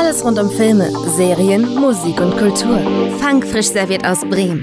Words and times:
Alles 0.00 0.24
rund 0.24 0.38
um 0.38 0.50
Filme, 0.50 0.90
Serien, 1.14 1.74
Musik 1.74 2.22
und 2.22 2.34
Kultur. 2.38 2.80
Fangfrisch 3.20 3.66
serviert 3.66 4.06
aus 4.06 4.20
Bremen. 4.20 4.62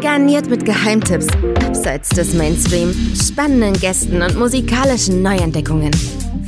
Garniert 0.00 0.48
mit 0.48 0.64
Geheimtipps, 0.64 1.26
abseits 1.62 2.08
des 2.08 2.32
Mainstream, 2.32 2.94
spannenden 3.14 3.74
Gästen 3.74 4.22
und 4.22 4.38
musikalischen 4.38 5.22
Neuentdeckungen. 5.22 5.90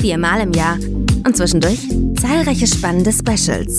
Viermal 0.01 0.41
im 0.41 0.53
Jahr 0.53 0.77
und 1.27 1.37
zwischendurch 1.37 1.81
zahlreiche 2.19 2.67
spannende 2.67 3.13
Specials. 3.13 3.79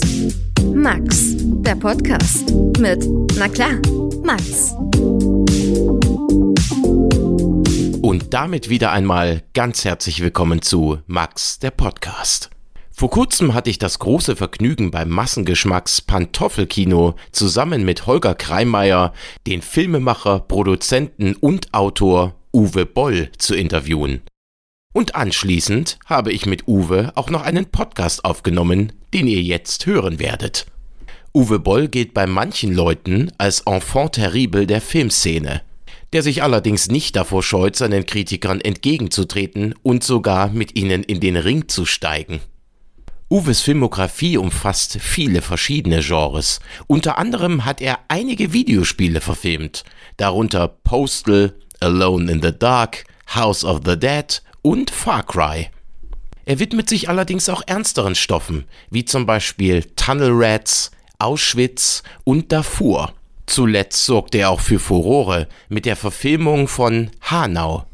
Max, 0.76 1.34
der 1.64 1.76
Podcast 1.76 2.54
mit, 2.78 3.04
na 3.40 3.48
klar, 3.48 3.80
Max. 4.24 4.76
Und 8.04 8.26
damit 8.30 8.70
wieder 8.70 8.92
einmal 8.92 9.42
ganz 9.56 9.86
herzlich 9.86 10.22
willkommen 10.22 10.62
zu 10.62 11.00
Max, 11.08 11.58
der 11.58 11.72
Podcast. 11.72 12.52
Vor 13.02 13.10
kurzem 13.10 13.56
hatte 13.56 13.72
ich 13.72 13.80
das 13.80 13.98
große 13.98 14.36
Vergnügen 14.36 14.92
beim 14.92 15.10
Massengeschmacks 15.10 16.02
Pantoffelkino 16.02 17.16
zusammen 17.32 17.84
mit 17.84 18.06
Holger 18.06 18.36
Kreimeier, 18.36 19.12
den 19.48 19.64
Filmemacher, 19.64 20.42
Produzenten 20.42 21.34
und 21.34 21.74
Autor 21.74 22.36
Uwe 22.54 22.86
Boll 22.86 23.32
zu 23.40 23.56
interviewen. 23.56 24.22
Und 24.94 25.16
anschließend 25.16 25.98
habe 26.06 26.32
ich 26.32 26.46
mit 26.46 26.68
Uwe 26.68 27.12
auch 27.16 27.32
noch 27.32 27.42
einen 27.42 27.66
Podcast 27.66 28.24
aufgenommen, 28.24 28.94
den 29.16 29.26
ihr 29.26 29.42
jetzt 29.42 29.88
hören 29.88 30.20
werdet. 30.20 30.68
Uwe 31.34 31.58
Boll 31.58 31.88
geht 31.88 32.14
bei 32.14 32.28
manchen 32.28 32.72
Leuten 32.72 33.32
als 33.40 33.62
Enfant 33.62 34.12
terrible 34.12 34.68
der 34.68 34.80
Filmszene, 34.80 35.64
der 36.14 36.22
sich 36.22 36.44
allerdings 36.44 36.92
nicht 36.92 37.16
davor 37.16 37.42
scheut, 37.42 37.76
seinen 37.76 38.06
Kritikern 38.06 38.62
entgegenzutreten 38.62 39.74
und 39.82 40.04
sogar 40.04 40.50
mit 40.50 40.76
ihnen 40.78 41.02
in 41.02 41.20
den 41.20 41.36
Ring 41.36 41.68
zu 41.68 41.88
steigen. 41.88 42.42
Uwes 43.32 43.62
Filmografie 43.62 44.38
umfasst 44.38 44.98
viele 45.00 45.42
verschiedene 45.42 46.02
Genres. 46.02 46.60
Unter 46.88 47.18
anderem 47.18 47.64
hat 47.64 47.80
er 47.80 48.00
einige 48.10 48.52
Videospiele 48.52 49.22
verfilmt, 49.22 49.86
darunter 50.18 50.68
Postal, 50.68 51.56
Alone 51.80 52.30
in 52.30 52.42
the 52.42 52.52
Dark, 52.52 53.06
House 53.34 53.64
of 53.64 53.84
the 53.86 53.98
Dead 53.98 54.44
und 54.62 54.90
Far 54.90 55.24
Cry. 55.24 55.70
Er 56.44 56.60
widmet 56.60 56.90
sich 56.90 57.08
allerdings 57.08 57.48
auch 57.48 57.62
ernsteren 57.66 58.16
Stoffen, 58.16 58.66
wie 58.90 59.06
zum 59.06 59.26
Beispiel 59.26 59.86
Tunnel 59.96 60.32
Rats, 60.34 60.92
Auschwitz 61.18 62.04
und 62.26 62.52
Darfur. 62.52 63.14
Zuletzt 63.46 64.06
sorgte 64.06 64.40
er 64.40 64.50
auch 64.50 64.60
für 64.60 64.78
Furore 64.78 65.48
mit 65.70 65.86
der 65.86 65.96
Verfilmung 65.96 66.68
von 66.68 67.12
Hanau. 67.22 67.86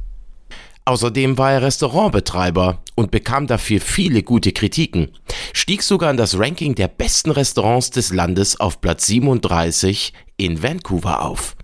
Außerdem 0.88 1.38
war 1.38 1.52
er 1.52 1.64
Restaurantbetreiber 1.64 2.82
und 2.96 3.12
bekam 3.12 3.46
dafür 3.46 3.82
viele 3.82 4.24
gute 4.24 4.54
Kritiken, 4.54 5.12
stieg 5.52 5.84
sogar 5.84 6.10
in 6.10 6.16
das 6.16 6.40
Ranking 6.40 6.76
der 6.76 6.88
besten 6.88 7.32
Restaurants 7.32 7.92
des 7.92 8.14
Landes 8.14 8.58
auf 8.62 8.80
Platz 8.80 9.06
37 9.08 10.14
in 10.38 10.64
Vancouver 10.64 11.26
auf. 11.26 11.58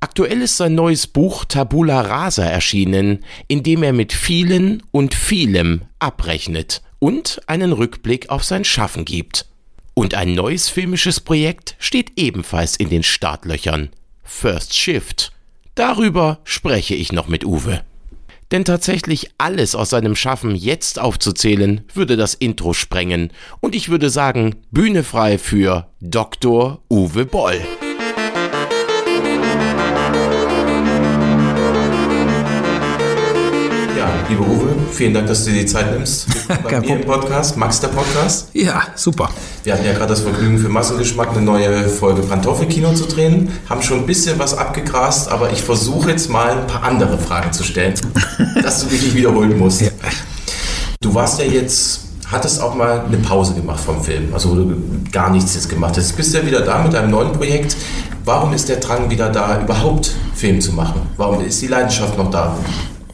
Aktuell 0.00 0.40
ist 0.40 0.56
sein 0.56 0.74
neues 0.74 1.06
Buch 1.06 1.44
Tabula 1.44 2.00
Rasa 2.00 2.44
erschienen, 2.44 3.22
in 3.48 3.62
dem 3.62 3.82
er 3.82 3.92
mit 3.92 4.14
vielen 4.14 4.82
und 4.92 5.12
vielem 5.12 5.82
abrechnet 5.98 6.80
und 7.00 7.42
einen 7.46 7.72
Rückblick 7.72 8.30
auf 8.30 8.44
sein 8.44 8.64
Schaffen 8.64 9.04
gibt. 9.04 9.44
Und 9.92 10.14
ein 10.14 10.34
neues 10.34 10.70
filmisches 10.70 11.20
Projekt 11.20 11.76
steht 11.78 12.12
ebenfalls 12.16 12.76
in 12.76 12.88
den 12.88 13.02
Startlöchern. 13.02 13.90
First 14.22 14.74
Shift. 14.74 15.32
Darüber 15.74 16.38
spreche 16.44 16.94
ich 16.94 17.12
noch 17.12 17.28
mit 17.28 17.44
Uwe. 17.44 17.84
Denn 18.54 18.64
tatsächlich 18.64 19.30
alles 19.36 19.74
aus 19.74 19.90
seinem 19.90 20.14
Schaffen 20.14 20.54
jetzt 20.54 21.00
aufzuzählen, 21.00 21.80
würde 21.92 22.16
das 22.16 22.34
Intro 22.34 22.72
sprengen. 22.72 23.32
Und 23.58 23.74
ich 23.74 23.88
würde 23.88 24.10
sagen, 24.10 24.54
Bühne 24.70 25.02
frei 25.02 25.38
für 25.38 25.88
Dr. 26.00 26.80
Uwe 26.88 27.26
Boll. 27.26 27.60
Lieber 34.28 34.46
Uwe, 34.46 34.74
vielen 34.90 35.12
Dank, 35.12 35.26
dass 35.26 35.44
du 35.44 35.50
dir 35.50 35.60
die 35.60 35.66
Zeit 35.66 35.92
nimmst. 35.92 36.26
Bei 36.64 36.80
mir 36.80 36.96
im 36.96 37.04
Podcast, 37.04 37.58
Max 37.58 37.80
der 37.80 37.88
Podcast. 37.88 38.48
Ja, 38.54 38.82
super. 38.94 39.28
Wir 39.64 39.74
hatten 39.74 39.84
ja 39.84 39.92
gerade 39.92 40.08
das 40.08 40.20
Vergnügen 40.20 40.58
für 40.58 40.70
Massengeschmack 40.70 41.30
eine 41.32 41.42
neue 41.42 41.88
Folge 41.88 42.22
Pantoffelkino 42.22 42.94
zu 42.94 43.04
drehen, 43.04 43.50
haben 43.68 43.82
schon 43.82 44.00
ein 44.00 44.06
bisschen 44.06 44.38
was 44.38 44.56
abgegrast, 44.56 45.30
aber 45.30 45.52
ich 45.52 45.62
versuche 45.62 46.10
jetzt 46.10 46.30
mal 46.30 46.52
ein 46.52 46.66
paar 46.66 46.84
andere 46.84 47.18
Fragen 47.18 47.52
zu 47.52 47.64
stellen, 47.64 47.94
dass 48.62 48.80
du 48.82 48.86
dich 48.86 49.02
nicht 49.02 49.14
wiederholen 49.14 49.58
musst. 49.58 49.82
Ja. 49.82 49.90
Du 51.00 51.14
warst 51.14 51.38
ja 51.38 51.44
jetzt 51.44 52.00
hattest 52.30 52.62
auch 52.62 52.74
mal 52.74 53.04
eine 53.06 53.18
Pause 53.18 53.52
gemacht 53.52 53.80
vom 53.80 54.02
Film, 54.02 54.32
also 54.32 54.54
du 54.54 54.74
gar 55.12 55.30
nichts 55.30 55.54
jetzt 55.54 55.68
gemacht 55.68 55.96
hast. 55.98 56.08
Jetzt 56.08 56.16
bist 56.16 56.32
du 56.32 56.38
ja 56.38 56.46
wieder 56.46 56.62
da 56.62 56.82
mit 56.82 56.94
deinem 56.94 57.10
neuen 57.10 57.32
Projekt. 57.32 57.76
Warum 58.24 58.54
ist 58.54 58.70
der 58.70 58.76
Drang 58.76 59.10
wieder 59.10 59.28
da, 59.28 59.60
überhaupt 59.60 60.12
Film 60.34 60.60
zu 60.60 60.72
machen? 60.72 61.02
Warum 61.18 61.44
ist 61.44 61.60
die 61.60 61.66
Leidenschaft 61.66 62.16
noch 62.16 62.30
da? 62.30 62.56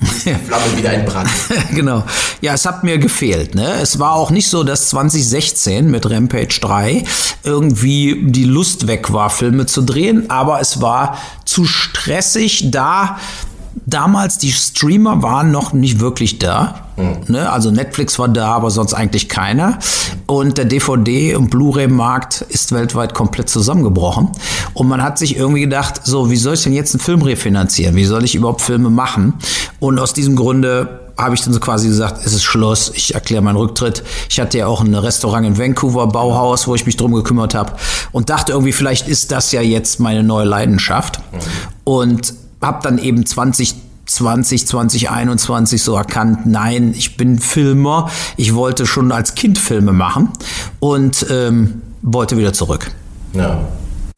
Flamme 0.47 0.77
wieder 0.77 0.93
in 0.95 1.05
Brand. 1.05 1.29
genau. 1.75 2.05
Ja, 2.41 2.55
es 2.55 2.65
hat 2.65 2.85
mir 2.85 2.99
gefehlt. 2.99 3.55
Ne? 3.55 3.81
Es 3.83 3.99
war 3.99 4.15
auch 4.15 4.31
nicht 4.31 4.49
so, 4.49 4.65
dass 4.65 4.89
2016 4.89 5.91
mit 5.91 6.09
Rampage 6.09 6.59
3 6.61 7.05
irgendwie 7.45 8.23
die 8.25 8.45
Lust 8.45 8.87
weg 8.87 9.13
war, 9.13 9.31
Filme 9.31 9.67
zu 9.67 9.83
drehen, 9.83 10.31
aber 10.31 10.61
es 10.61 10.81
war 10.81 11.19
zu 11.45 11.65
stressig 11.65 12.71
da 12.71 13.19
damals 13.87 14.39
die 14.39 14.53
Streamer 14.53 15.23
waren 15.23 15.51
noch 15.51 15.73
nicht 15.73 16.01
wirklich 16.01 16.39
da. 16.39 16.87
Mhm. 16.97 17.19
Ne? 17.29 17.51
Also 17.51 17.71
Netflix 17.71 18.19
war 18.19 18.29
da, 18.29 18.53
aber 18.53 18.71
sonst 18.71 18.95
eigentlich 18.95 19.29
keiner. 19.29 19.79
Und 20.27 20.59
der 20.59 20.67
DVD- 20.67 21.37
und 21.37 21.51
Blu-ray-Markt 21.51 22.43
ist 22.49 22.73
weltweit 22.73 23.15
komplett 23.15 23.49
zusammengebrochen. 23.49 24.31
Und 24.75 24.89
man 24.89 25.03
hat 25.03 25.19
sich 25.19 25.37
irgendwie 25.37 25.63
gedacht, 25.63 26.01
so, 26.05 26.31
wie 26.31 26.37
soll 26.37 26.55
ich 26.55 26.63
denn 26.63 26.73
jetzt 26.73 26.95
einen 26.95 27.01
Film 27.01 27.23
refinanzieren? 27.23 27.97
Wie 27.97 28.05
soll 28.05 28.25
ich 28.25 28.35
überhaupt 28.35 28.63
Filme 28.63 28.91
machen? 28.91 29.35
Und 29.79 29.99
aus 29.99 30.13
diesem 30.13 30.37
Grunde 30.37 31.01
habe 31.17 31.35
ich 31.35 31.43
dann 31.43 31.53
so 31.53 31.61
quasi 31.61 31.89
gesagt, 31.89 32.25
es 32.25 32.33
ist 32.33 32.43
Schluss, 32.43 32.91
ich 32.95 33.15
erkläre 33.15 33.43
meinen 33.43 33.57
Rücktritt. 33.57 34.03
Ich 34.29 34.41
hatte 34.41 34.59
ja 34.59 34.67
auch 34.67 34.81
ein 34.81 34.95
Restaurant 34.95 35.47
in 35.47 35.59
Vancouver, 35.59 36.07
Bauhaus, 36.07 36.67
wo 36.67 36.75
ich 36.75 36.87
mich 36.87 36.97
drum 36.97 37.13
gekümmert 37.13 37.55
habe 37.55 37.75
und 38.13 38.31
dachte 38.31 38.53
irgendwie, 38.53 38.73
vielleicht 38.73 39.07
ist 39.07 39.31
das 39.31 39.53
ja 39.53 39.61
jetzt 39.61 40.01
meine 40.01 40.23
neue 40.23 40.47
Leidenschaft. 40.47 41.19
Mhm. 41.19 41.39
Und 41.85 42.35
habe 42.61 42.81
dann 42.83 42.99
eben 42.99 43.25
2020, 43.25 44.67
2021 44.67 45.83
so 45.83 45.95
erkannt, 45.97 46.47
nein, 46.47 46.95
ich 46.97 47.17
bin 47.17 47.39
Filmer. 47.39 48.11
Ich 48.37 48.55
wollte 48.55 48.87
schon 48.87 49.13
als 49.13 49.35
Kind 49.35 49.59
Filme 49.59 49.93
machen 49.93 50.31
und 50.79 51.27
ähm, 51.31 51.83
wollte 52.03 52.37
wieder 52.37 52.53
zurück. 52.53 52.91
Ja. 53.33 53.61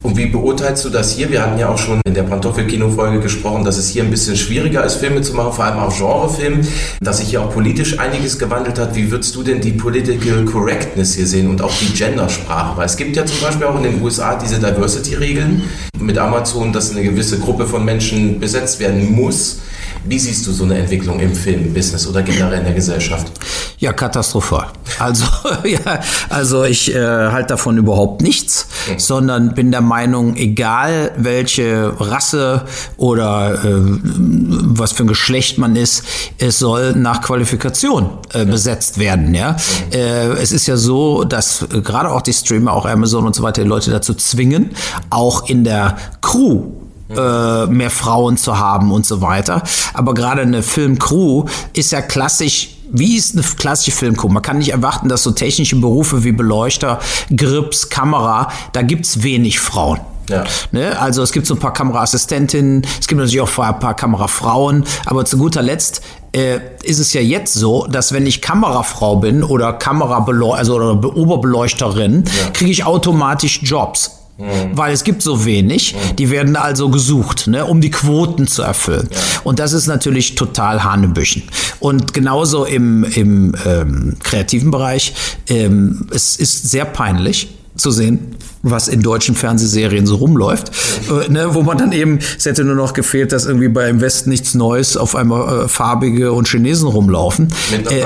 Und 0.03 0.17
wie 0.17 0.25
beurteilst 0.25 0.83
du 0.83 0.89
das 0.89 1.13
hier? 1.13 1.31
Wir 1.31 1.41
hatten 1.41 1.57
ja 1.57 1.69
auch 1.69 1.77
schon 1.77 2.01
in 2.05 2.13
der 2.13 2.23
Pantoffel-Kino-Folge 2.23 3.21
gesprochen, 3.21 3.63
dass 3.63 3.77
es 3.77 3.87
hier 3.87 4.03
ein 4.03 4.11
bisschen 4.11 4.35
schwieriger 4.35 4.83
ist, 4.83 4.95
Filme 4.95 5.21
zu 5.21 5.33
machen, 5.33 5.53
vor 5.53 5.63
allem 5.63 5.79
auch 5.79 5.97
Genrefilm, 5.97 6.59
dass 6.99 7.19
sich 7.19 7.29
hier 7.29 7.41
auch 7.41 7.53
politisch 7.53 7.97
einiges 7.99 8.37
gewandelt 8.37 8.77
hat. 8.77 8.95
Wie 8.95 9.09
würdest 9.09 9.33
du 9.33 9.43
denn 9.43 9.61
die 9.61 9.71
Political 9.71 10.43
Correctness 10.43 11.15
hier 11.15 11.25
sehen 11.25 11.47
und 11.47 11.61
auch 11.61 11.71
die 11.79 11.93
Gendersprache? 11.93 12.77
Weil 12.77 12.85
es 12.85 12.97
gibt 12.97 13.15
ja 13.15 13.25
zum 13.25 13.39
Beispiel 13.39 13.65
auch 13.65 13.77
in 13.77 13.83
den 13.83 14.01
USA 14.01 14.35
diese 14.35 14.59
Diversity-Regeln 14.59 15.63
mit 15.97 16.17
Amazon, 16.17 16.73
dass 16.73 16.91
eine 16.91 17.01
gewisse 17.01 17.39
Gruppe 17.39 17.65
von 17.65 17.85
Menschen 17.85 18.41
besetzt 18.41 18.81
werden 18.81 19.09
muss. 19.09 19.59
Wie 20.05 20.19
siehst 20.19 20.45
du 20.47 20.51
so 20.51 20.65
eine 20.65 20.77
Entwicklung 20.77 21.19
im 21.21 21.33
Filmbusiness 21.33 22.07
oder 22.07 22.21
generell 22.23 22.59
in 22.59 22.65
der 22.65 22.73
Gesellschaft? 22.73 23.31
Ja, 23.77 23.93
katastrophal. 23.93 24.67
Also, 24.99 25.25
ja, 25.63 26.01
also 26.29 26.65
ich 26.65 26.93
äh, 26.93 26.99
halte 26.99 27.49
davon 27.49 27.77
überhaupt 27.77 28.21
nichts, 28.21 28.67
mhm. 28.89 28.99
sondern 28.99 29.53
bin 29.53 29.71
der 29.71 29.81
Meinung, 29.81 30.35
egal 30.35 31.11
welche 31.15 31.93
Rasse 31.97 32.65
oder 32.97 33.63
äh, 33.63 33.69
was 33.73 34.91
für 34.91 35.03
ein 35.03 35.07
Geschlecht 35.07 35.57
man 35.57 35.77
ist, 35.77 36.03
es 36.37 36.59
soll 36.59 36.93
nach 36.93 37.21
Qualifikation 37.21 38.09
äh, 38.33 38.45
besetzt 38.45 38.99
werden. 38.99 39.33
Ja, 39.33 39.53
mhm. 39.53 39.57
äh, 39.93 40.27
es 40.33 40.51
ist 40.51 40.67
ja 40.67 40.75
so, 40.75 41.23
dass 41.23 41.65
gerade 41.69 42.11
auch 42.11 42.21
die 42.21 42.33
Streamer, 42.33 42.73
auch 42.73 42.85
Amazon 42.85 43.25
und 43.25 43.35
so 43.35 43.43
weiter, 43.43 43.63
die 43.63 43.69
Leute 43.69 43.89
dazu 43.89 44.13
zwingen, 44.13 44.71
auch 45.09 45.47
in 45.47 45.63
der 45.63 45.95
Crew 46.21 46.82
äh, 47.17 47.67
mehr 47.67 47.89
Frauen 47.89 48.37
zu 48.37 48.57
haben 48.57 48.91
und 48.91 49.05
so 49.05 49.21
weiter. 49.21 49.63
Aber 49.93 50.13
gerade 50.13 50.41
eine 50.41 50.63
Filmcrew 50.63 51.45
ist 51.73 51.91
ja 51.91 52.01
klassisch 52.01 52.69
wie 52.95 53.17
ist 53.17 53.33
eine 53.33 53.43
klassische 53.43 53.89
Filmcrew? 53.89 54.29
Man 54.29 54.43
kann 54.43 54.59
nicht 54.59 54.71
erwarten, 54.71 55.09
dass 55.09 55.23
so 55.23 55.31
technische 55.31 55.75
Berufe 55.77 56.23
wie 56.23 56.31
Beleuchter, 56.31 56.99
Grips, 57.35 57.89
Kamera, 57.89 58.49
da 58.71 58.83
gibt's 58.83 59.23
wenig 59.23 59.59
Frauen. 59.59 59.99
Ja. 60.29 60.43
Ne? 60.71 60.99
Also 60.99 61.21
es 61.21 61.31
gibt 61.31 61.47
so 61.47 61.55
ein 61.55 61.59
paar 61.59 61.73
Kameraassistentinnen, 61.73 62.85
es 62.99 63.07
gibt 63.07 63.19
natürlich 63.19 63.41
auch 63.41 63.59
ein 63.59 63.79
paar 63.79 63.95
Kamerafrauen, 63.95 64.85
aber 65.05 65.25
zu 65.25 65.37
guter 65.37 65.61
Letzt 65.61 66.01
äh, 66.33 66.59
ist 66.83 66.99
es 66.99 67.13
ja 67.13 67.21
jetzt 67.21 67.53
so, 67.53 67.87
dass 67.87 68.13
wenn 68.13 68.25
ich 68.25 68.41
Kamerafrau 68.41 69.17
bin 69.17 69.43
oder 69.43 69.73
Kamerabeleuchter, 69.73 70.57
also 70.57 70.75
oder 70.75 71.15
Oberbeleuchterin, 71.15 72.23
ja. 72.25 72.51
kriege 72.51 72.71
ich 72.71 72.85
automatisch 72.85 73.61
Jobs. 73.63 74.22
Mhm. 74.37 74.75
Weil 74.75 74.93
es 74.93 75.03
gibt 75.03 75.21
so 75.21 75.45
wenig, 75.45 75.93
mhm. 75.93 76.15
die 76.15 76.29
werden 76.29 76.55
also 76.55 76.89
gesucht, 76.89 77.47
ne, 77.47 77.65
um 77.65 77.81
die 77.81 77.91
Quoten 77.91 78.47
zu 78.47 78.63
erfüllen. 78.63 79.09
Ja. 79.11 79.19
Und 79.43 79.59
das 79.59 79.73
ist 79.73 79.87
natürlich 79.87 80.35
total 80.35 80.83
Hanebüchen. 80.83 81.43
Und 81.79 82.13
genauso 82.13 82.65
im, 82.65 83.03
im 83.03 83.53
ähm, 83.65 84.17
kreativen 84.23 84.71
Bereich, 84.71 85.13
ähm, 85.47 86.07
es 86.11 86.35
ist 86.37 86.69
sehr 86.69 86.85
peinlich 86.85 87.49
zu 87.75 87.91
sehen, 87.91 88.35
was 88.61 88.87
in 88.87 89.01
deutschen 89.01 89.35
Fernsehserien 89.35 90.05
so 90.05 90.15
rumläuft, 90.15 90.71
äh, 91.09 91.29
ne, 91.29 91.53
wo 91.53 91.63
man 91.63 91.77
dann 91.77 91.91
eben, 91.91 92.19
es 92.37 92.45
hätte 92.45 92.63
nur 92.63 92.75
noch 92.75 92.93
gefehlt, 92.93 93.31
dass 93.31 93.45
irgendwie 93.45 93.67
bei 93.67 93.89
im 93.89 93.99
Westen 93.99 94.29
nichts 94.29 94.53
Neues 94.53 94.95
auf 94.95 95.15
einmal 95.15 95.65
äh, 95.65 95.67
farbige 95.67 96.33
und 96.33 96.47
Chinesen 96.47 96.87
rumlaufen. 96.87 97.53
Mit 97.71 97.91
äh, 97.91 98.01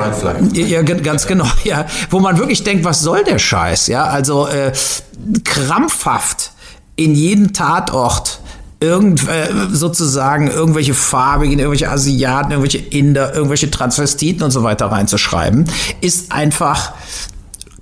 ja, 0.53 0.81
ganz 0.81 1.27
genau, 1.27 1.47
ja, 1.63 1.85
wo 2.09 2.19
man 2.19 2.37
wirklich 2.37 2.63
denkt, 2.63 2.85
was 2.85 3.01
soll 3.01 3.23
der 3.23 3.39
Scheiß, 3.39 3.87
ja, 3.87 4.05
also 4.05 4.47
äh, 4.47 4.71
krampfhaft 5.43 6.51
in 6.95 7.13
jeden 7.13 7.53
Tatort 7.53 8.39
irgend, 8.79 9.27
äh, 9.27 9.49
sozusagen 9.71 10.49
irgendwelche 10.49 10.93
farbigen, 10.93 11.59
irgendwelche 11.59 11.89
Asiaten, 11.89 12.51
irgendwelche 12.51 12.77
Inder, 12.77 13.33
irgendwelche 13.33 13.69
Transvestiten 13.71 14.43
und 14.43 14.51
so 14.51 14.63
weiter 14.63 14.87
reinzuschreiben, 14.87 15.65
ist 16.01 16.31
einfach 16.31 16.93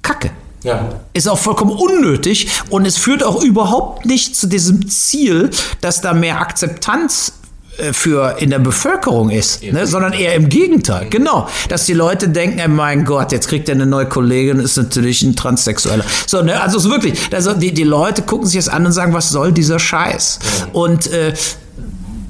Kacke. 0.01 0.31
Ja. 0.65 0.89
Ist 1.13 1.29
auch 1.29 1.37
vollkommen 1.37 1.71
unnötig 1.71 2.47
und 2.69 2.85
es 2.87 2.97
führt 2.97 3.23
auch 3.23 3.41
überhaupt 3.43 4.05
nicht 4.05 4.35
zu 4.35 4.47
diesem 4.47 4.89
Ziel, 4.89 5.51
dass 5.79 6.01
da 6.01 6.13
mehr 6.13 6.41
Akzeptanz 6.41 7.33
äh, 7.77 7.93
für 7.93 8.37
in 8.39 8.49
der 8.49 8.57
Bevölkerung 8.57 9.29
ist, 9.29 9.61
ne? 9.61 9.85
sondern 9.85 10.13
eher 10.13 10.33
im 10.33 10.49
Gegenteil. 10.49 11.07
Genau, 11.11 11.47
dass 11.69 11.85
die 11.85 11.93
Leute 11.93 12.29
denken, 12.29 12.57
ey, 12.57 12.67
mein 12.67 13.05
Gott, 13.05 13.31
jetzt 13.31 13.47
kriegt 13.47 13.69
er 13.69 13.75
eine 13.75 13.85
neue 13.85 14.07
Kollegin, 14.07 14.59
ist 14.59 14.75
natürlich 14.75 15.21
ein 15.21 15.35
Transsexueller. 15.35 16.03
So, 16.25 16.41
ne? 16.41 16.59
also 16.59 16.79
so 16.79 16.89
wirklich, 16.89 17.19
also 17.31 17.53
die, 17.53 17.71
die 17.71 17.83
Leute 17.83 18.23
gucken 18.23 18.47
sich 18.47 18.57
das 18.57 18.69
an 18.69 18.87
und 18.87 18.91
sagen, 18.91 19.13
was 19.13 19.29
soll 19.29 19.51
dieser 19.51 19.77
Scheiß? 19.77 20.39
Und 20.73 21.05
äh, 21.11 21.33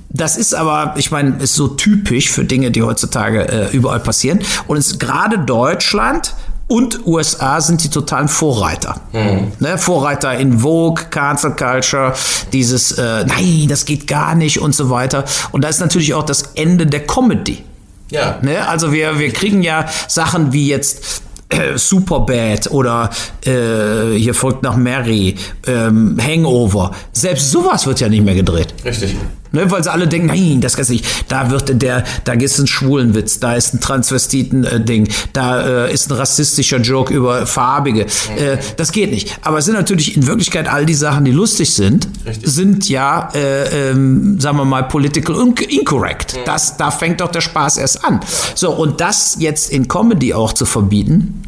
das 0.09 0.37
ist 0.37 0.55
aber, 0.55 0.95
ich 0.97 1.11
meine, 1.11 1.37
ist 1.43 1.55
so 1.55 1.67
typisch 1.67 2.29
für 2.29 2.45
Dinge, 2.45 2.71
die 2.71 2.81
heutzutage 2.83 3.47
äh, 3.47 3.75
überall 3.75 3.99
passieren. 3.99 4.39
Und 4.67 4.77
es 4.77 4.87
ist 4.87 4.99
gerade 4.99 5.39
Deutschland 5.39 6.33
und 6.67 7.05
USA 7.05 7.61
sind 7.61 7.83
die 7.83 7.89
totalen 7.89 8.27
Vorreiter. 8.27 8.99
Mhm. 9.13 9.51
Ne, 9.59 9.77
Vorreiter 9.77 10.35
in 10.37 10.59
Vogue, 10.59 11.05
Cancel 11.09 11.51
Culture, 11.51 12.13
dieses 12.53 12.93
äh, 12.93 13.25
Nein, 13.25 13.67
das 13.69 13.85
geht 13.85 14.07
gar 14.07 14.35
nicht 14.35 14.59
und 14.59 14.73
so 14.73 14.89
weiter. 14.89 15.25
Und 15.51 15.63
da 15.63 15.67
ist 15.69 15.79
natürlich 15.79 16.13
auch 16.13 16.23
das 16.23 16.51
Ende 16.55 16.87
der 16.87 17.05
Comedy. 17.05 17.63
Ja. 18.09 18.39
Ne, 18.41 18.67
also 18.67 18.91
wir, 18.91 19.19
wir 19.19 19.31
kriegen 19.31 19.61
ja 19.61 19.85
Sachen 20.07 20.53
wie 20.53 20.67
jetzt 20.67 21.21
äh, 21.49 21.77
Superbad 21.77 22.71
oder 22.71 23.11
äh, 23.45 24.17
hier 24.17 24.33
folgt 24.33 24.63
nach 24.63 24.75
Mary, 24.75 25.35
ähm, 25.67 26.17
Hangover. 26.19 26.91
Selbst 27.11 27.51
sowas 27.51 27.85
wird 27.85 27.99
ja 27.99 28.09
nicht 28.09 28.23
mehr 28.23 28.35
gedreht. 28.35 28.73
Richtig. 28.83 29.15
Ne, 29.55 29.71
weil 29.71 29.81
sie 29.83 29.91
alle 29.91 30.07
denken, 30.07 30.27
nein, 30.27 30.59
das 30.59 30.75
kannst 30.75 30.91
nicht. 30.91 31.05
Da 31.29 31.49
wird 31.49 31.81
der, 31.81 32.03
da 32.25 32.35
gibt 32.35 32.51
es 32.51 32.57
einen 32.57 32.67
Schwulenwitz, 32.67 33.39
da 33.39 33.55
ist 33.55 33.73
ein 33.73 33.79
Transvestiten-Ding, 33.79 35.07
da 35.31 35.85
äh, 35.85 35.93
ist 35.93 36.11
ein 36.11 36.17
rassistischer 36.17 36.79
Joke 36.79 37.13
über 37.13 37.47
Farbige. 37.47 38.01
Äh, 38.35 38.57
das 38.75 38.91
geht 38.91 39.11
nicht. 39.11 39.37
Aber 39.43 39.59
es 39.59 39.65
sind 39.65 39.75
natürlich 39.75 40.17
in 40.17 40.27
Wirklichkeit 40.27 40.67
all 40.67 40.85
die 40.85 40.93
Sachen, 40.93 41.23
die 41.23 41.31
lustig 41.31 41.73
sind, 41.73 42.09
Richtig. 42.25 42.51
sind 42.51 42.89
ja, 42.89 43.29
äh, 43.33 43.91
ähm, 43.91 44.41
sagen 44.41 44.57
wir 44.57 44.65
mal, 44.65 44.83
political 44.83 45.35
incorrect. 45.69 46.37
Das, 46.45 46.75
da 46.75 46.91
fängt 46.91 47.21
doch 47.21 47.31
der 47.31 47.41
Spaß 47.41 47.77
erst 47.77 48.03
an. 48.03 48.19
So, 48.55 48.71
und 48.71 48.99
das 48.99 49.37
jetzt 49.39 49.71
in 49.71 49.87
Comedy 49.87 50.33
auch 50.33 50.51
zu 50.51 50.65
verbieten, 50.65 51.43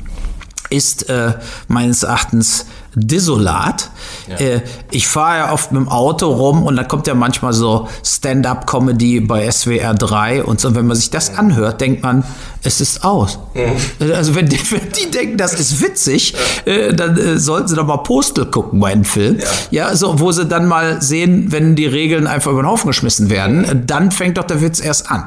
ist 0.70 1.10
äh, 1.10 1.34
meines 1.68 2.04
Erachtens 2.04 2.66
desolat. 3.00 3.92
Ja. 4.28 4.36
Äh, 4.38 4.62
ich 4.92 5.08
fahre 5.08 5.38
ja 5.38 5.54
oft 5.54 5.72
mit 5.72 5.82
dem 5.82 5.90
Auto 5.90 6.30
rum 6.32 6.64
und 6.64 6.76
da 6.76 6.84
kommt 6.84 7.08
ja 7.08 7.14
manchmal 7.14 7.54
so 7.54 7.88
Stand-up-Comedy 8.04 9.22
bei 9.22 9.50
SWR 9.50 9.94
3 9.94 10.44
und 10.44 10.60
so. 10.60 10.70
Und 10.70 10.76
wenn 10.76 10.88
man 10.88 10.98
sich 10.98 11.10
das 11.10 11.36
anhört, 11.36 11.82
denkt 11.82 12.04
man, 12.04 12.24
es 12.64 12.82
ist 12.82 13.04
aus. 13.04 13.40
Mhm. 13.54 14.12
Also 14.12 14.36
wenn 14.36 14.48
die, 14.48 14.60
wenn 14.72 14.92
die, 14.92 15.10
denken, 15.12 15.38
das 15.38 15.54
ist 15.54 15.82
witzig, 15.82 16.34
ja. 16.66 16.74
äh, 16.74 16.94
dann 16.94 17.18
äh, 17.18 17.38
sollten 17.38 17.68
sie 17.68 17.76
doch 17.76 17.86
mal 17.86 17.98
Postel 17.98 18.46
gucken 18.46 18.80
bei 18.80 18.92
einem 18.92 19.06
Film. 19.06 19.40
Ja. 19.72 19.90
ja, 19.90 19.96
so, 19.96 20.20
wo 20.20 20.32
sie 20.32 20.46
dann 20.46 20.68
mal 20.68 21.02
sehen, 21.02 21.52
wenn 21.52 21.76
die 21.76 21.86
Regeln 21.86 22.28
einfach 22.28 22.52
über 22.52 22.62
den 22.62 22.68
Haufen 22.68 22.88
geschmissen 22.88 23.30
werden, 23.30 23.62
mhm. 23.62 23.88
dann 23.88 24.12
fängt 24.12 24.38
doch 24.38 24.46
der 24.46 24.62
Witz 24.62 24.80
erst 24.80 25.10
an. 25.12 25.26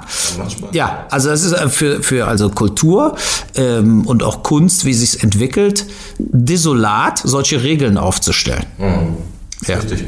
Ja, 0.73 1.07
also 1.11 1.29
das 1.31 1.45
ist 1.45 1.53
äh, 1.53 1.69
für, 1.69 2.03
für 2.03 2.27
also 2.27 2.51
Kultur 2.51 3.17
ähm, 3.55 4.07
und 4.07 4.23
auch 4.23 4.43
Kunst, 4.43 4.85
wie 4.85 4.95
sich 4.95 5.23
entwickelt, 5.23 5.87
desolat, 6.19 7.21
solche 7.23 7.63
Regeln 7.63 7.97
aufzustellen. 7.99 8.67
Mhm. 8.79 9.17
Ja. 9.67 9.77
Richtig. 9.77 10.05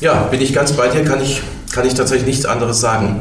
Ja, 0.00 0.24
bin 0.24 0.40
ich 0.40 0.52
ganz 0.52 0.72
bei 0.72 0.88
dir, 0.88 1.04
kann 1.04 1.22
ich, 1.22 1.42
kann 1.72 1.86
ich 1.86 1.94
tatsächlich 1.94 2.26
nichts 2.26 2.46
anderes 2.46 2.80
sagen. 2.80 3.20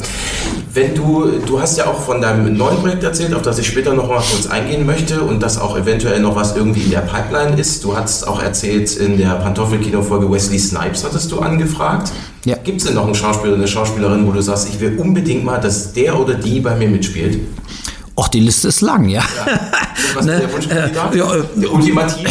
Wenn 0.73 0.93
du, 0.93 1.31
du 1.45 1.61
hast 1.61 1.77
ja 1.77 1.87
auch 1.87 2.01
von 2.01 2.19
deinem 2.19 2.57
neuen 2.57 2.77
Projekt 2.79 3.01
erzählt, 3.01 3.33
auf 3.33 3.43
das 3.43 3.57
ich 3.59 3.67
später 3.67 3.93
noch 3.93 4.09
mal 4.09 4.21
kurz 4.21 4.45
eingehen 4.47 4.85
möchte 4.85 5.21
und 5.21 5.41
das 5.41 5.57
auch 5.57 5.77
eventuell 5.77 6.19
noch 6.19 6.35
was 6.35 6.55
irgendwie 6.57 6.81
in 6.81 6.91
der 6.91 6.99
Pipeline 6.99 7.57
ist. 7.57 7.83
Du 7.85 7.95
hast 7.95 8.27
auch 8.27 8.43
erzählt, 8.43 8.93
in 8.97 9.17
der 9.17 9.35
Pantoffelkino-Folge 9.35 10.29
Wesley 10.29 10.59
Snipes 10.59 11.05
hattest 11.05 11.31
du 11.31 11.39
angefragt. 11.39 12.11
Ja. 12.43 12.57
Gibt 12.57 12.81
es 12.81 12.87
denn 12.87 12.95
noch 12.95 13.05
einen 13.05 13.15
Schauspieler, 13.15 13.55
eine 13.55 13.67
Schauspielerin, 13.67 14.27
wo 14.27 14.31
du 14.31 14.41
sagst, 14.41 14.67
ich 14.69 14.79
will 14.81 14.99
unbedingt 14.99 15.45
mal, 15.45 15.59
dass 15.59 15.93
der 15.93 16.19
oder 16.19 16.33
die 16.33 16.59
bei 16.59 16.75
mir 16.75 16.89
mitspielt? 16.89 17.39
Och, 18.17 18.29
die 18.29 18.39
Liste 18.39 18.69
ist 18.69 18.79
lang, 18.79 19.09
ja. 19.09 19.21
ja. 19.21 19.59
Was 20.13 20.25
ne? 20.25 20.47
der 20.69 20.85
äh, 20.85 20.95
ja, 20.95 21.35
äh, 21.35 21.65
Ultimativ? 21.65 22.25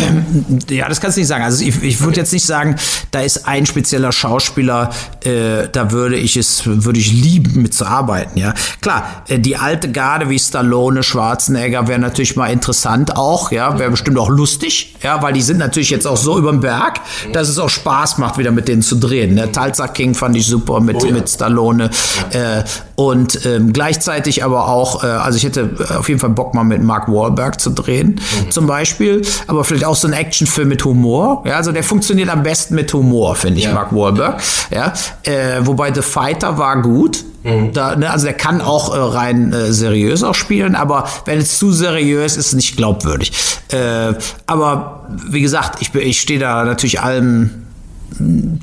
Äh, 0.71 0.75
ja, 0.75 0.89
das 0.89 0.99
kannst 0.99 1.19
du 1.19 1.21
nicht 1.21 1.29
sagen. 1.29 1.45
Also 1.45 1.63
ich, 1.63 1.83
ich 1.83 2.01
würde 2.01 2.13
okay. 2.13 2.21
jetzt 2.21 2.33
nicht 2.33 2.47
sagen, 2.47 2.77
da 3.11 3.21
ist 3.21 3.47
ein 3.47 3.67
spezieller 3.67 4.11
Schauspieler, 4.11 4.91
äh, 5.25 5.69
da 5.71 5.93
würde 5.93 6.17
ich 6.17 6.39
es, 6.39 6.63
würde 6.65 6.99
ich 6.99 7.13
lieben 7.13 7.61
mitzuarbeiten, 7.61 8.39
ja. 8.39 8.55
Klar, 8.81 9.25
äh, 9.29 9.39
die 9.39 9.57
alte 9.57 9.93
Garde 9.93 10.31
wie 10.31 10.39
Stallone, 10.39 11.03
Schwarzenegger 11.03 11.87
wäre 11.87 11.99
natürlich 11.99 12.35
mal 12.35 12.47
interessant 12.47 13.19
auch, 13.19 13.53
ja, 13.53 13.79
wäre 13.79 13.91
bestimmt 13.91 14.17
auch 14.19 14.31
lustig, 14.31 14.97
ja, 15.03 15.21
weil 15.23 15.35
die 15.35 15.43
sind 15.43 15.59
natürlich 15.59 15.91
jetzt 15.91 16.07
auch 16.07 16.17
so 16.17 16.39
über 16.39 16.51
den 16.51 16.61
Berg, 16.61 17.01
dass 17.35 17.51
es 17.51 17.59
auch 17.59 17.69
Spaß 17.69 18.17
macht, 18.17 18.39
wieder 18.39 18.53
mit 18.53 18.69
denen 18.69 18.81
zu 18.81 18.97
drehen. 18.97 19.35
Ne? 19.35 19.53
Tulsa 19.53 19.89
King 19.89 20.15
fand 20.15 20.35
ich 20.35 20.47
super 20.47 20.81
mit, 20.81 20.97
oh, 20.97 21.07
ja. 21.07 21.13
mit 21.13 21.29
Stallone. 21.29 21.91
Äh, 22.31 22.63
und 22.97 23.45
ähm, 23.45 23.73
gleichzeitig 23.73 24.45
aber 24.45 24.69
auch, 24.69 25.05
äh, 25.05 25.09
also 25.09 25.37
ich 25.37 25.45
hätte 25.45 25.74
auf 25.97 26.09
jeden 26.09 26.21
Fall 26.21 26.31
Bock 26.31 26.55
mal 26.55 26.65
mit 26.65 26.83
Mark 26.83 27.09
Wahlberg 27.09 27.61
zu 27.61 27.71
drehen, 27.71 28.21
mhm. 28.45 28.51
zum 28.51 28.67
Beispiel. 28.67 29.23
Aber 29.47 29.65
vielleicht 29.65 29.85
auch 29.85 29.97
so 29.97 30.07
ein 30.07 30.13
Actionfilm 30.13 30.69
mit 30.69 30.85
Humor. 30.85 31.43
Ja, 31.47 31.57
also 31.57 31.73
der 31.73 31.83
funktioniert 31.83 32.29
am 32.29 32.43
besten 32.43 32.75
mit 32.75 32.93
Humor, 32.93 33.35
finde 33.35 33.59
ich, 33.59 33.65
ja. 33.65 33.75
Mark 33.75 33.95
Wahlberg. 33.95 34.41
Ja, 34.71 34.93
äh, 35.23 35.61
wobei 35.61 35.93
The 35.93 36.03
Fighter 36.03 36.59
war 36.59 36.81
gut. 36.83 37.25
Mhm. 37.43 37.73
Da, 37.75 37.95
ne, 37.95 38.11
also 38.11 38.25
der 38.25 38.35
kann 38.35 38.63
auch 38.63 38.95
äh, 38.95 38.99
rein 38.99 39.53
äh, 39.53 39.71
seriös 39.71 40.23
auch 40.23 40.35
spielen, 40.35 40.75
aber 40.75 41.07
wenn 41.27 41.39
es 41.39 41.59
zu 41.59 41.73
seriös 41.73 42.37
ist, 42.37 42.45
ist 42.45 42.47
es 42.49 42.55
nicht 42.55 42.77
glaubwürdig. 42.77 43.33
Äh, 43.69 44.15
aber 44.47 45.09
wie 45.29 45.41
gesagt, 45.41 45.81
ich, 45.81 45.95
ich 45.95 46.21
stehe 46.21 46.41
da 46.41 46.65
natürlich 46.65 47.01
allem 47.01 47.64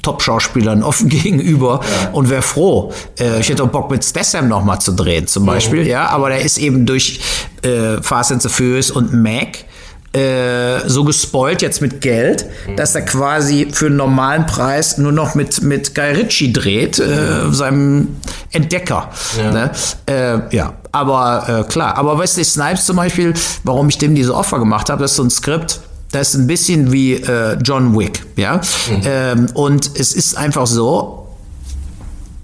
Top-Schauspielern 0.01 0.83
offen 0.83 1.09
gegenüber 1.09 1.81
ja. 1.83 2.09
und 2.11 2.29
wäre 2.29 2.41
froh. 2.41 2.93
Äh, 3.19 3.39
ich 3.39 3.49
hätte 3.49 3.63
auch 3.63 3.69
Bock 3.69 3.91
mit 3.91 4.03
Statham 4.03 4.47
noch 4.47 4.63
mal 4.63 4.79
zu 4.79 4.93
drehen 4.93 5.27
zum 5.27 5.45
Beispiel, 5.45 5.81
mhm. 5.81 5.89
ja, 5.89 6.07
aber 6.07 6.29
der 6.29 6.41
ist 6.41 6.57
eben 6.57 6.85
durch 6.85 7.19
äh, 7.63 8.01
Fast 8.01 8.31
and 8.31 8.41
the 8.41 8.49
Furious 8.49 8.91
und 8.91 9.13
Mac 9.13 9.65
äh, 10.13 10.89
so 10.89 11.05
gespoilt 11.05 11.61
jetzt 11.61 11.81
mit 11.81 12.01
Geld, 12.01 12.45
mhm. 12.67 12.75
dass 12.75 12.95
er 12.95 13.03
quasi 13.03 13.69
für 13.71 13.85
einen 13.85 13.95
normalen 13.95 14.45
Preis 14.45 14.97
nur 14.97 15.13
noch 15.13 15.35
mit, 15.35 15.61
mit 15.61 15.95
Guy 15.95 16.11
Ritchie 16.11 16.51
dreht, 16.51 16.99
äh, 16.99 17.49
seinem 17.51 18.17
Entdecker. 18.51 19.09
Ja, 19.37 19.51
ne? 19.51 19.71
äh, 20.07 20.55
ja. 20.55 20.73
aber 20.91 21.61
äh, 21.65 21.71
klar. 21.71 21.97
Aber 21.97 22.19
Wesley 22.19 22.43
Snipes 22.43 22.85
zum 22.85 22.97
Beispiel, 22.97 23.33
warum 23.63 23.87
ich 23.87 23.97
dem 23.97 24.13
diese 24.13 24.35
Offer 24.35 24.59
gemacht 24.59 24.89
habe, 24.89 25.01
das 25.01 25.11
ist 25.11 25.17
so 25.17 25.23
ein 25.23 25.29
Skript, 25.29 25.79
das 26.11 26.29
ist 26.29 26.35
ein 26.35 26.47
bisschen 26.47 26.91
wie 26.91 27.13
äh, 27.13 27.57
John 27.63 27.97
Wick, 27.97 28.23
ja. 28.35 28.57
Mhm. 28.57 29.01
Ähm, 29.05 29.47
und 29.53 29.91
es 29.97 30.13
ist 30.13 30.37
einfach 30.37 30.67
so, 30.67 31.21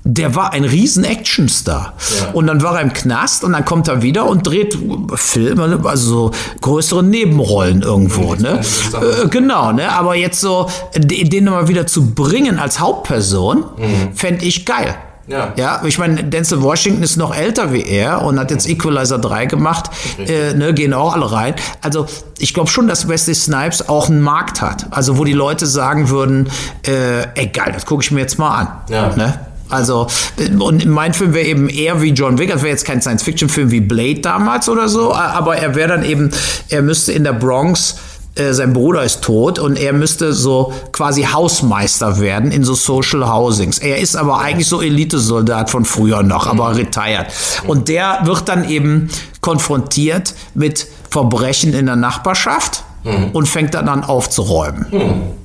der 0.10 0.36
war 0.36 0.54
ein 0.54 0.64
riesen 0.64 1.04
Actionstar. 1.04 1.94
Ja. 2.18 2.32
Und 2.32 2.48
dann 2.48 2.62
war 2.62 2.76
er 2.76 2.82
im 2.82 2.94
Knast 2.94 3.44
und 3.44 3.52
dann 3.52 3.66
kommt 3.66 3.90
er 3.90 4.02
wieder 4.02 4.26
und 4.26 4.48
dreht 4.48 4.78
Filme, 5.16 5.82
also 5.84 6.10
so 6.10 6.32
größere 6.62 7.04
Nebenrollen 7.04 7.82
irgendwo. 7.82 8.36
Mhm, 8.36 8.42
ne? 8.42 8.62
Äh, 8.94 9.28
genau, 9.28 9.74
ne? 9.74 9.92
Aber 9.92 10.16
jetzt 10.16 10.40
so, 10.40 10.70
den 10.96 11.46
mal 11.46 11.68
wieder 11.68 11.88
zu 11.88 12.12
bringen 12.12 12.58
als 12.58 12.80
Hauptperson, 12.80 13.66
mhm. 13.78 14.16
fände 14.16 14.46
ich 14.46 14.66
geil. 14.66 14.96
Ja. 15.28 15.54
ja, 15.58 15.82
ich 15.86 15.98
meine, 15.98 16.24
Denzel 16.24 16.62
Washington 16.62 17.04
ist 17.04 17.18
noch 17.18 17.36
älter 17.36 17.74
wie 17.74 17.84
er 17.84 18.22
und 18.22 18.40
hat 18.40 18.50
jetzt 18.50 18.68
Equalizer 18.68 19.20
3 19.20 19.46
gemacht, 19.48 19.90
äh, 20.20 20.54
ne, 20.54 20.74
gehen 20.74 20.94
auch 20.94 21.14
alle 21.14 21.30
rein. 21.32 21.56
Also 21.82 22.06
ich 22.40 22.54
glaube 22.54 22.70
schon, 22.70 22.88
dass 22.88 23.10
Wesley 23.10 23.36
Snipes 23.36 23.90
auch 23.90 24.10
einen 24.10 24.22
Markt 24.22 24.62
hat. 24.62 24.88
Also 24.92 25.18
wo 25.18 25.26
die 25.26 25.34
Leute 25.34 25.66
sagen 25.66 26.10
würden, 26.10 26.50
äh, 26.86 27.24
ey 27.36 27.48
geil, 27.48 27.72
das 27.74 27.86
gucke 27.86 28.04
ich 28.04 28.12
mir 28.12 28.22
jetzt 28.22 28.40
mal 28.40 28.58
an. 28.58 28.68
Ja. 28.90 29.16
Ne? 29.16 29.38
Also, 29.70 30.08
und 30.60 30.86
mein 30.86 31.14
Film 31.14 31.34
wäre 31.34 31.46
eben 31.46 31.68
eher 31.68 32.02
wie 32.02 32.12
John 32.12 32.38
Wick, 32.38 32.50
das 32.50 32.62
wäre 32.62 32.72
jetzt 32.72 32.86
kein 32.86 33.02
Science-Fiction-Film 33.02 33.70
wie 33.72 33.82
Blade 33.82 34.22
damals 34.22 34.70
oder 34.70 34.88
so, 34.88 35.14
aber 35.14 35.58
er 35.58 35.76
wäre 35.76 35.90
dann 35.90 36.06
eben, 36.06 36.32
er 36.70 36.82
müsste 36.82 37.12
in 37.12 37.26
der 37.26 37.34
Bronx 37.34 37.98
äh, 38.40 38.54
sein 38.54 38.74
Bruder 38.74 39.04
ist 39.04 39.22
tot 39.22 39.60
und 39.60 39.78
er 39.78 39.94
müsste 39.94 40.34
so 40.34 40.74
quasi 40.92 41.24
Hausmeister 41.24 42.20
werden 42.20 42.52
in 42.52 42.64
so 42.64 42.74
Social 42.74 43.28
Housings. 43.30 43.80
Er 43.80 43.98
ist 43.98 44.16
aber 44.16 44.40
eigentlich 44.40 44.68
so 44.68 44.82
Elitesoldat 44.82 45.70
von 45.70 45.86
früher 45.86 46.24
noch, 46.24 46.48
aber 46.48 46.76
retired. 46.76 47.28
Und 47.66 47.88
der 47.88 48.22
wird 48.24 48.48
dann 48.50 48.70
eben 48.70 49.10
konfrontiert 49.42 50.34
mit 50.54 50.88
Verbrechen 51.10 51.74
in 51.74 51.86
der 51.86 51.96
Nachbarschaft 51.96 52.84
und 53.34 53.48
fängt 53.48 53.74
dann 53.74 53.88
an 53.90 54.04
aufzuräumen. 54.04 54.86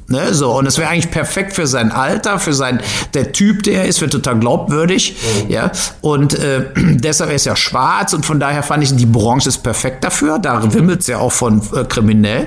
Ne, 0.09 0.35
so, 0.35 0.59
und 0.59 0.67
es 0.67 0.77
wäre 0.77 0.91
eigentlich 0.91 1.11
perfekt 1.11 1.55
für 1.55 1.67
sein 1.67 1.91
Alter, 1.91 2.39
für 2.39 2.53
sein, 2.53 2.81
der 3.15 3.33
Typ, 3.33 3.63
der 3.63 3.83
er 3.83 3.85
ist, 3.87 4.03
wird 4.03 4.13
total 4.13 4.39
glaubwürdig, 4.39 5.17
ja, 5.49 5.71
und 6.03 6.35
äh, 6.39 6.67
deshalb 6.77 7.33
ist 7.33 7.47
er 7.47 7.57
schwarz 7.57 8.13
und 8.13 8.27
von 8.27 8.39
daher 8.39 8.63
fand 8.63 8.83
ich, 8.83 8.95
die 8.95 9.07
Branche 9.07 9.49
ist 9.49 9.59
perfekt 9.63 10.05
dafür, 10.05 10.39
da 10.39 10.75
wimmelt 10.75 11.01
es 11.01 11.07
ja 11.07 11.19
auch 11.19 11.33
von 11.33 11.63
äh, 11.75 11.85
kriminell, 11.85 12.47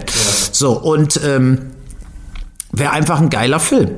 so, 0.52 0.74
und 0.74 1.20
ähm, 1.26 1.72
wäre 2.72 2.92
einfach 2.92 3.20
ein 3.20 3.30
geiler 3.30 3.60
Film. 3.60 3.92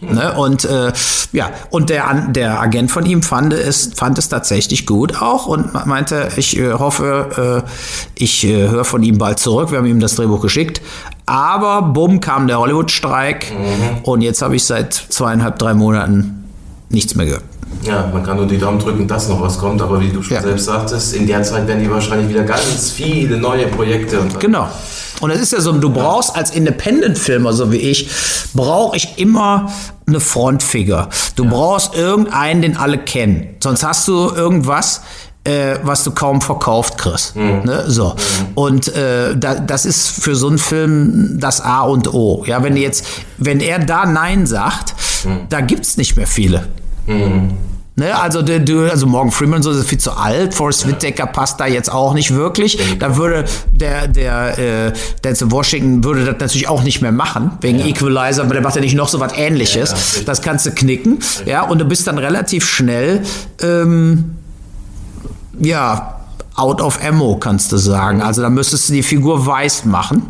Ne? 0.00 0.32
Und 0.32 0.64
äh, 0.64 0.92
ja, 1.32 1.50
und 1.70 1.90
der, 1.90 2.28
der 2.28 2.60
Agent 2.60 2.90
von 2.90 3.04
ihm 3.04 3.22
fand 3.22 3.52
es, 3.52 3.90
fand 3.94 4.18
es 4.18 4.28
tatsächlich 4.28 4.86
gut 4.86 5.20
auch 5.20 5.46
und 5.46 5.86
meinte, 5.86 6.28
ich 6.36 6.58
äh, 6.58 6.72
hoffe, 6.72 7.64
äh, 7.66 7.70
ich 8.14 8.44
äh, 8.44 8.68
höre 8.68 8.84
von 8.84 9.02
ihm 9.02 9.18
bald 9.18 9.38
zurück. 9.38 9.70
Wir 9.70 9.78
haben 9.78 9.86
ihm 9.86 10.00
das 10.00 10.14
Drehbuch 10.14 10.40
geschickt. 10.40 10.80
Aber 11.26 11.82
bumm 11.82 12.20
kam 12.20 12.48
der 12.48 12.58
Hollywood-Streik 12.58 13.52
und 14.02 14.20
jetzt 14.20 14.42
habe 14.42 14.56
ich 14.56 14.64
seit 14.64 14.94
zweieinhalb, 14.94 15.60
drei 15.60 15.74
Monaten 15.74 16.44
nichts 16.88 17.14
mehr 17.14 17.26
gehört. 17.26 17.44
Ja, 17.82 18.10
man 18.12 18.22
kann 18.22 18.36
nur 18.36 18.46
die 18.46 18.58
Daumen 18.58 18.78
drücken, 18.78 19.06
dass 19.08 19.28
noch 19.28 19.40
was 19.40 19.58
kommt, 19.58 19.80
aber 19.80 20.00
wie 20.00 20.08
du 20.10 20.22
schon 20.22 20.36
Ja. 20.36 20.42
selbst 20.42 20.66
sagtest, 20.66 21.14
in 21.14 21.26
der 21.26 21.42
Zeit 21.42 21.66
werden 21.66 21.82
die 21.82 21.90
wahrscheinlich 21.90 22.28
wieder 22.28 22.42
ganz 22.42 22.90
viele 22.90 23.38
neue 23.38 23.66
Projekte. 23.68 24.20
Und 24.20 24.38
Genau. 24.38 24.68
Und 25.20 25.30
es 25.30 25.40
ist 25.40 25.52
ja 25.52 25.60
so, 25.60 25.72
du 25.72 25.90
brauchst 25.90 26.34
als 26.34 26.50
Independent-Filmer, 26.50 27.52
so 27.52 27.70
wie 27.72 27.76
ich, 27.76 28.08
brauche 28.54 28.96
ich 28.96 29.18
immer 29.18 29.70
eine 30.06 30.18
Frontfigur. 30.20 31.08
Du 31.36 31.44
brauchst 31.44 31.94
irgendeinen, 31.94 32.62
den 32.62 32.76
alle 32.76 32.98
kennen. 32.98 33.48
Sonst 33.62 33.84
hast 33.84 34.08
du 34.08 34.30
irgendwas, 34.34 35.02
äh, 35.44 35.76
was 35.82 36.04
du 36.04 36.10
kaum 36.12 36.40
verkauft 36.40 36.96
kriegst. 36.98 37.36
Ne? 37.36 37.84
So. 37.86 38.14
Und 38.54 38.88
äh, 38.94 39.36
da, 39.36 39.54
das 39.56 39.84
ist 39.86 40.08
für 40.08 40.34
so 40.34 40.48
einen 40.48 40.58
Film 40.58 41.36
das 41.38 41.60
A 41.60 41.82
und 41.82 42.12
O. 42.12 42.44
Ja, 42.46 42.62
wenn 42.62 42.76
jetzt, 42.76 43.04
wenn 43.38 43.60
er 43.60 43.78
da 43.78 44.06
Nein 44.06 44.46
sagt, 44.46 44.94
da 45.50 45.60
gibt's 45.60 45.96
nicht 45.98 46.16
mehr 46.16 46.26
viele. 46.26 46.66
Ne, 47.96 48.18
also, 48.18 48.40
du- 48.40 48.88
also 48.90 49.06
Morgan 49.06 49.30
Freeman 49.30 49.62
so 49.62 49.70
ist 49.72 49.86
viel 49.88 49.98
zu 49.98 50.12
alt, 50.12 50.54
Forrest 50.54 50.86
Whitaker 50.88 51.26
passt 51.26 51.60
da 51.60 51.66
jetzt 51.66 51.92
auch 51.92 52.14
nicht 52.14 52.32
wirklich. 52.34 52.78
Da 52.98 53.16
würde 53.16 53.44
der, 53.72 54.08
der 54.08 54.58
äh, 54.58 54.92
Denzel 55.22 55.50
Washington 55.50 56.02
würde 56.04 56.24
das 56.24 56.36
natürlich 56.38 56.68
auch 56.68 56.82
nicht 56.82 57.02
mehr 57.02 57.12
machen, 57.12 57.50
wegen 57.60 57.80
Equalizer, 57.80 58.42
aber 58.42 58.54
der 58.54 58.62
macht 58.62 58.76
ja 58.76 58.80
nicht 58.80 58.94
noch 58.96 59.08
so 59.08 59.20
was 59.20 59.32
ähnliches. 59.36 60.22
das 60.24 60.40
kannst 60.40 60.64
du 60.66 60.70
knicken. 60.70 61.18
Ja, 61.44 61.62
und 61.62 61.78
du 61.78 61.84
bist 61.84 62.06
dann 62.06 62.16
relativ 62.16 62.66
schnell, 62.66 63.22
ähm, 63.60 64.36
ja, 65.58 66.19
out 66.60 66.82
of 66.82 66.98
ammo, 67.02 67.36
kannst 67.36 67.72
du 67.72 67.78
sagen. 67.78 68.20
Also 68.22 68.42
da 68.42 68.50
müsstest 68.50 68.88
du 68.88 68.92
die 68.92 69.02
Figur 69.02 69.46
weiß 69.46 69.86
machen 69.86 70.22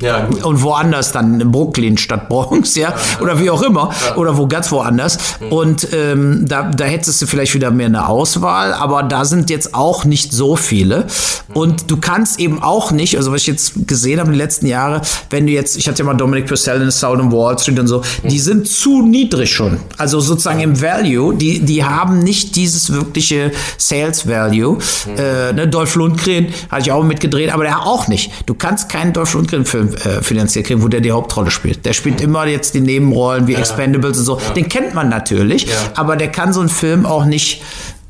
ja, 0.00 0.26
gut. 0.26 0.44
und 0.44 0.62
woanders 0.62 1.12
dann 1.12 1.40
in 1.40 1.52
Brooklyn 1.52 1.96
statt 1.96 2.28
Bronx, 2.28 2.74
ja, 2.74 2.94
oder 3.20 3.38
wie 3.40 3.50
auch 3.50 3.62
immer, 3.62 3.90
oder 4.16 4.36
wo 4.36 4.46
ganz 4.46 4.72
woanders. 4.72 5.18
Und 5.50 5.88
ähm, 5.92 6.44
da, 6.46 6.64
da 6.70 6.84
hättest 6.84 7.22
du 7.22 7.26
vielleicht 7.26 7.54
wieder 7.54 7.70
mehr 7.70 7.86
eine 7.86 8.08
Auswahl, 8.08 8.72
aber 8.72 9.02
da 9.02 9.24
sind 9.24 9.50
jetzt 9.50 9.74
auch 9.74 10.04
nicht 10.04 10.32
so 10.32 10.56
viele. 10.56 11.06
Und 11.52 11.90
du 11.90 11.96
kannst 11.96 12.38
eben 12.38 12.62
auch 12.62 12.90
nicht, 12.90 13.16
also 13.16 13.32
was 13.32 13.42
ich 13.42 13.46
jetzt 13.48 13.88
gesehen 13.88 14.20
habe 14.20 14.28
in 14.28 14.34
den 14.34 14.38
letzten 14.38 14.66
Jahren, 14.66 15.02
wenn 15.30 15.46
du 15.46 15.52
jetzt, 15.52 15.76
ich 15.76 15.88
hatte 15.88 16.00
ja 16.00 16.04
mal 16.04 16.14
Dominic 16.14 16.46
Purcell 16.46 16.80
in 16.80 16.90
Sound 16.90 17.20
on 17.20 17.32
Wall 17.32 17.58
Street 17.58 17.78
und 17.78 17.86
so, 17.86 18.02
die 18.22 18.38
sind 18.38 18.68
zu 18.68 19.02
niedrig 19.02 19.52
schon. 19.52 19.78
Also 19.98 20.20
sozusagen 20.20 20.60
im 20.60 20.80
Value, 20.80 21.34
die, 21.34 21.60
die 21.60 21.84
haben 21.84 22.20
nicht 22.20 22.56
dieses 22.56 22.92
wirkliche 22.92 23.52
Sales 23.78 24.28
Value. 24.28 24.78
Äh, 25.16 25.52
ne, 25.60 25.68
Dolph 25.68 25.94
Lundgren 25.94 26.48
hatte 26.70 26.82
ich 26.82 26.92
auch 26.92 27.02
mitgedreht, 27.02 27.52
aber 27.52 27.64
der 27.64 27.80
auch 27.80 28.08
nicht. 28.08 28.30
Du 28.46 28.54
kannst 28.54 28.88
keinen 28.88 29.12
Dolph 29.12 29.34
Lundgren-Film 29.34 29.94
äh, 29.94 30.22
finanziert 30.22 30.66
kriegen, 30.66 30.82
wo 30.82 30.88
der 30.88 31.00
die 31.00 31.12
Hauptrolle 31.12 31.50
spielt. 31.50 31.84
Der 31.84 31.92
spielt 31.92 32.20
immer 32.20 32.46
jetzt 32.46 32.74
die 32.74 32.80
Nebenrollen 32.80 33.46
wie 33.46 33.54
Expendables 33.54 34.18
und 34.18 34.24
so. 34.24 34.40
Den 34.56 34.68
kennt 34.68 34.94
man 34.94 35.08
natürlich, 35.08 35.66
aber 35.94 36.16
der 36.16 36.28
kann 36.28 36.52
so 36.52 36.60
einen 36.60 36.68
Film 36.68 37.06
auch 37.06 37.24
nicht 37.24 37.62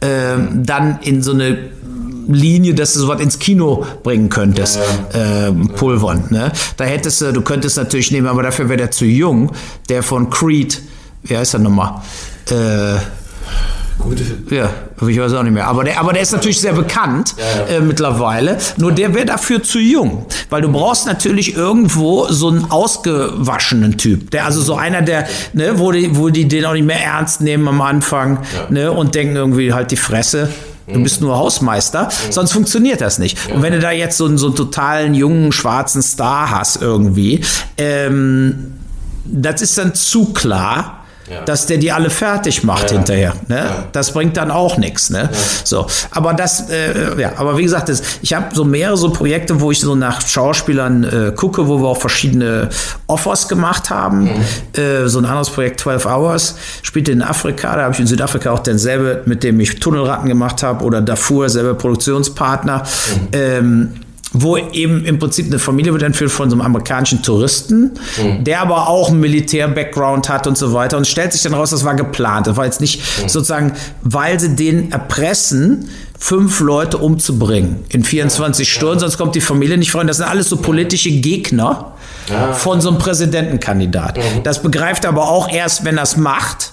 ähm, 0.03 0.65
dann 0.65 0.99
in 1.03 1.23
so 1.23 1.33
eine 1.33 1.59
Linie, 2.29 2.75
dass 2.75 2.95
du 2.95 3.01
sowas 3.01 3.21
ins 3.21 3.39
Kino 3.39 3.85
bringen 4.03 4.29
könntest, 4.29 4.79
ähm, 5.13 5.69
pulvern. 5.75 6.25
Ne? 6.31 6.53
Da 6.77 6.85
hättest 6.85 7.21
du, 7.21 7.33
du 7.33 7.43
könntest 7.43 7.77
natürlich 7.77 8.11
nehmen, 8.13 8.29
aber 8.29 8.43
dafür 8.43 8.69
wäre 8.69 8.79
der 8.79 8.91
zu 8.91 9.05
jung. 9.05 9.53
Der 9.89 10.03
von 10.03 10.31
Creed, 10.31 10.81
wie 11.25 11.37
heißt 11.37 11.55
er 11.55 11.61
nochmal? 11.61 12.01
Äh, 12.51 12.99
Gute, 14.01 14.25
ja, 14.51 14.71
ich 15.07 15.21
weiß 15.21 15.35
auch 15.35 15.43
nicht 15.43 15.53
mehr. 15.53 15.67
Aber 15.67 15.85
der, 15.85 15.99
aber 16.01 16.13
der 16.13 16.23
ist 16.23 16.33
natürlich 16.33 16.61
sehr 16.61 16.73
bekannt 16.73 17.35
Äh, 17.69 17.81
mittlerweile. 17.81 18.59
Nur 18.79 18.93
der 18.93 19.15
wäre 19.15 19.27
dafür 19.27 19.63
zu 19.63 19.79
jung. 19.79 20.27
Weil 20.49 20.63
du 20.63 20.73
brauchst 20.73 21.07
natürlich 21.07 21.55
irgendwo 21.55 22.27
so 22.29 22.49
einen 22.49 22.71
ausgewaschenen 22.71 23.99
Typ. 23.99 24.31
Der, 24.31 24.45
also 24.45 24.61
so 24.61 24.75
einer, 24.75 25.03
der, 25.03 25.27
ne, 25.53 25.79
wo 25.79 25.93
die, 25.93 26.17
wo 26.17 26.31
die 26.31 26.49
den 26.49 26.65
auch 26.65 26.73
nicht 26.73 26.87
mehr 26.87 27.03
ernst 27.03 27.41
nehmen 27.41 27.69
am 27.69 27.81
Anfang 27.81 28.39
ne, 28.71 28.91
und 28.91 29.15
denken 29.15 29.37
irgendwie 29.37 29.73
halt 29.73 29.91
die 29.91 29.97
Fresse. 29.97 30.49
Du 30.93 31.01
bist 31.03 31.21
nur 31.21 31.39
Hausmeister, 31.39 32.09
sonst 32.31 32.53
funktioniert 32.53 33.01
das 33.01 33.21
nicht. 33.21 33.39
Und 33.55 33.63
wenn 33.63 33.73
du 33.73 33.79
da 33.79 33.93
jetzt 33.93 34.17
so 34.17 34.25
einen, 34.25 34.39
so 34.39 34.47
einen 34.47 34.57
totalen 34.57 35.15
jungen 35.15 35.53
schwarzen 35.53 36.03
Star 36.03 36.51
hast 36.51 36.83
irgendwie, 36.83 37.43
ähm, 37.79 38.73
das 39.25 39.63
ist 39.63 39.79
dann 39.79 39.95
zu 39.95 40.33
klar, 40.33 41.00
dass 41.47 41.67
der 41.67 41.79
die 41.79 41.93
alle 41.93 42.11
fertig 42.11 42.65
macht 42.65 42.91
hinterher. 42.91 43.35
Ne? 43.49 43.65
Das 43.93 44.13
bringt 44.13 44.37
dann 44.37 44.51
auch 44.51 44.77
nichts. 44.77 45.11
Ne? 45.11 45.29
So, 45.65 45.87
aber 46.11 46.35
das, 46.35 46.69
äh, 46.71 47.21
ja, 47.21 47.33
aber 47.37 47.57
wie 47.59 47.63
gesagt, 47.63 47.89
das, 47.89 48.03
ich 48.23 48.35
habe 48.35 48.55
so 48.55 48.65
mehrere 48.65 48.97
so 48.97 49.11
Projekte, 49.11 49.61
wo 49.61 49.71
ich 49.71 49.81
so 49.81 49.95
nach 49.95 50.27
Schauspielern 50.27 51.05
äh, 51.05 51.33
gucke, 51.35 51.67
wo 51.67 51.81
wir 51.81 51.89
auch 51.89 52.01
verschiedene 52.01 52.69
Offers 53.07 53.49
gemacht 53.49 53.91
haben. 53.91 54.29
Äh, 54.73 55.07
so 55.07 55.19
ein 55.19 55.25
anderes 55.25 55.51
Projekt, 55.51 55.81
12 55.81 56.07
Hours, 56.07 56.57
spielte 56.83 57.13
in 57.13 57.23
Afrika. 57.23 57.75
Da 57.77 57.83
habe 57.83 57.95
ich 57.95 58.01
in 58.01 58.07
Südafrika 58.07 58.51
auch 58.51 58.61
denselbe, 58.61 59.23
mit 59.27 59.43
dem 59.43 59.61
ich 59.61 59.81
Tunnelratten 59.81 60.29
gemacht 60.29 60.63
habe, 60.63 60.85
oder 60.85 61.01
Darfur, 61.01 61.49
selber 61.49 61.75
Produktionspartner. 61.75 62.83
Ähm, 63.33 63.95
wo 64.33 64.57
eben 64.57 65.05
im 65.05 65.19
Prinzip 65.19 65.47
eine 65.47 65.59
Familie 65.59 65.93
wird 65.93 66.03
entführt 66.03 66.31
von 66.31 66.51
so 66.51 66.55
einem 66.55 66.63
amerikanischen 66.63 67.23
Touristen, 67.23 67.93
der 68.43 68.61
aber 68.61 68.89
auch 68.89 69.09
einen 69.09 69.21
Militär-Background 69.21 70.29
hat 70.29 70.47
und 70.47 70.57
so 70.57 70.73
weiter. 70.73 70.97
Und 70.97 71.07
stellt 71.07 71.33
sich 71.33 71.43
dann 71.43 71.55
raus, 71.55 71.71
das 71.71 71.85
war 71.85 71.95
geplant. 71.95 72.47
Das 72.47 72.57
war 72.57 72.65
jetzt 72.65 72.81
nicht 72.81 73.03
sozusagen, 73.27 73.73
weil 74.03 74.39
sie 74.39 74.55
den 74.55 74.93
erpressen, 74.93 75.89
fünf 76.19 76.61
Leute 76.61 76.99
umzubringen 76.99 77.85
in 77.89 78.05
24 78.05 78.71
Stunden, 78.71 79.01
sonst 79.01 79.17
kommt 79.17 79.35
die 79.35 79.41
Familie 79.41 79.79
nicht. 79.79 79.95
Und 79.95 80.07
das 80.07 80.19
sind 80.19 80.27
alles 80.27 80.49
so 80.49 80.59
politische 80.59 81.11
Gegner 81.11 81.95
von 82.55 82.81
so 82.81 82.91
einem 82.91 82.99
Präsidentenkandidat. 82.99 84.19
Das 84.45 84.63
begreift 84.63 85.05
er 85.05 85.11
aber 85.11 85.29
auch 85.29 85.51
erst, 85.51 85.85
wenn 85.85 85.97
er 85.97 86.05
es 86.05 86.17
macht, 86.17 86.73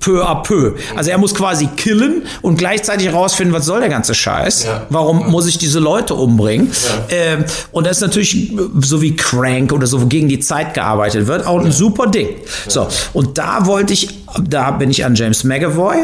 peu 0.00 0.24
à 0.24 0.42
peu. 0.42 0.74
Also 0.96 1.10
er 1.10 1.18
muss 1.18 1.34
quasi 1.34 1.68
killen 1.76 2.22
und 2.42 2.56
gleichzeitig 2.56 3.08
herausfinden, 3.08 3.52
was 3.52 3.66
soll 3.66 3.80
der 3.80 3.88
ganze 3.88 4.14
Scheiß? 4.14 4.66
Warum 4.88 5.30
muss 5.30 5.46
ich 5.46 5.58
diese 5.58 5.78
Leute 5.78 6.14
umbringen? 6.14 6.70
Ähm, 7.10 7.44
und 7.72 7.86
das 7.86 7.98
ist 7.98 8.02
natürlich 8.02 8.52
so 8.80 9.02
wie 9.02 9.16
Crank 9.16 9.72
oder 9.72 9.86
so, 9.86 10.00
wo 10.02 10.06
gegen 10.06 10.28
die 10.28 10.40
Zeit 10.40 10.74
gearbeitet 10.74 11.26
wird, 11.26 11.46
auch 11.46 11.60
ein 11.60 11.72
super 11.72 12.06
Ding. 12.06 12.28
So, 12.68 12.88
und 13.12 13.38
da 13.38 13.66
wollte 13.66 13.92
ich, 13.92 14.24
da 14.42 14.70
bin 14.70 14.90
ich 14.90 15.04
an 15.04 15.14
James 15.14 15.44
McAvoy 15.44 15.96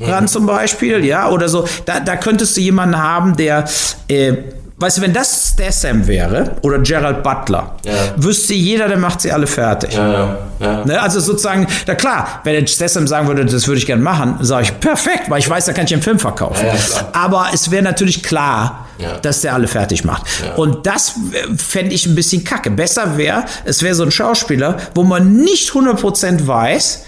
ran 0.00 0.28
zum 0.28 0.46
Beispiel, 0.46 1.04
ja, 1.04 1.28
oder 1.28 1.48
so. 1.48 1.66
Da, 1.84 2.00
da 2.00 2.16
könntest 2.16 2.56
du 2.56 2.60
jemanden 2.60 2.98
haben, 2.98 3.36
der 3.36 3.64
äh, 4.08 4.34
Weißt 4.80 4.98
du, 4.98 5.02
wenn 5.02 5.12
das 5.12 5.54
Statham 5.54 6.06
wäre 6.06 6.52
oder 6.62 6.78
Gerald 6.78 7.22
Butler, 7.24 7.74
wüsste 8.16 8.54
jeder, 8.54 8.86
der 8.88 8.96
macht 8.98 9.20
sie 9.20 9.32
alle 9.32 9.46
fertig. 9.48 9.92
ja, 9.94 10.12
ja, 10.12 10.38
ja. 10.60 10.84
Ne? 10.84 11.00
Also 11.02 11.18
sozusagen, 11.18 11.66
na 11.86 11.94
klar, 11.96 12.40
wenn 12.44 12.54
der 12.60 12.66
Statham 12.68 13.06
sagen 13.08 13.26
würde, 13.26 13.44
das 13.44 13.66
würde 13.66 13.78
ich 13.78 13.86
gerne 13.86 14.02
machen, 14.02 14.36
sage 14.40 14.64
ich, 14.64 14.80
perfekt, 14.80 15.28
weil 15.28 15.40
ich 15.40 15.50
weiß, 15.50 15.64
da 15.66 15.72
kann 15.72 15.84
ich 15.86 15.92
einen 15.92 16.02
Film 16.02 16.18
verkaufen. 16.20 16.64
Ja, 16.64 16.74
ja. 16.74 17.08
Aber 17.12 17.48
es 17.52 17.70
wäre 17.72 17.82
natürlich 17.82 18.22
klar, 18.22 18.86
Ja. 18.98 19.16
dass 19.18 19.40
der 19.42 19.54
alle 19.54 19.66
fertig 19.68 20.04
macht. 20.04 20.22
Und 20.56 20.86
das 20.86 21.14
fände 21.56 21.94
ich 21.94 22.06
ein 22.06 22.14
bisschen 22.14 22.42
kacke. 22.44 22.70
Besser 22.70 23.16
wäre, 23.16 23.44
es 23.64 23.82
wäre 23.82 23.94
so 23.94 24.02
ein 24.04 24.10
Schauspieler, 24.10 24.76
wo 24.94 25.02
man 25.04 25.36
nicht 25.36 25.70
100% 25.70 26.46
weiß, 26.46 27.04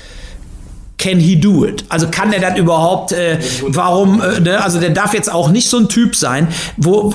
can 1.00 1.18
he 1.18 1.34
do 1.34 1.64
it? 1.64 1.84
Also 1.88 2.08
kann 2.08 2.32
er 2.32 2.40
das 2.40 2.58
überhaupt, 2.58 3.12
äh, 3.12 3.38
warum, 3.62 4.20
äh, 4.20 4.40
ne? 4.40 4.62
also 4.62 4.78
der 4.78 4.90
darf 4.90 5.14
jetzt 5.14 5.32
auch 5.32 5.50
nicht 5.50 5.68
so 5.68 5.78
ein 5.78 5.88
Typ 5.88 6.14
sein, 6.14 6.48
wo, 6.76 7.10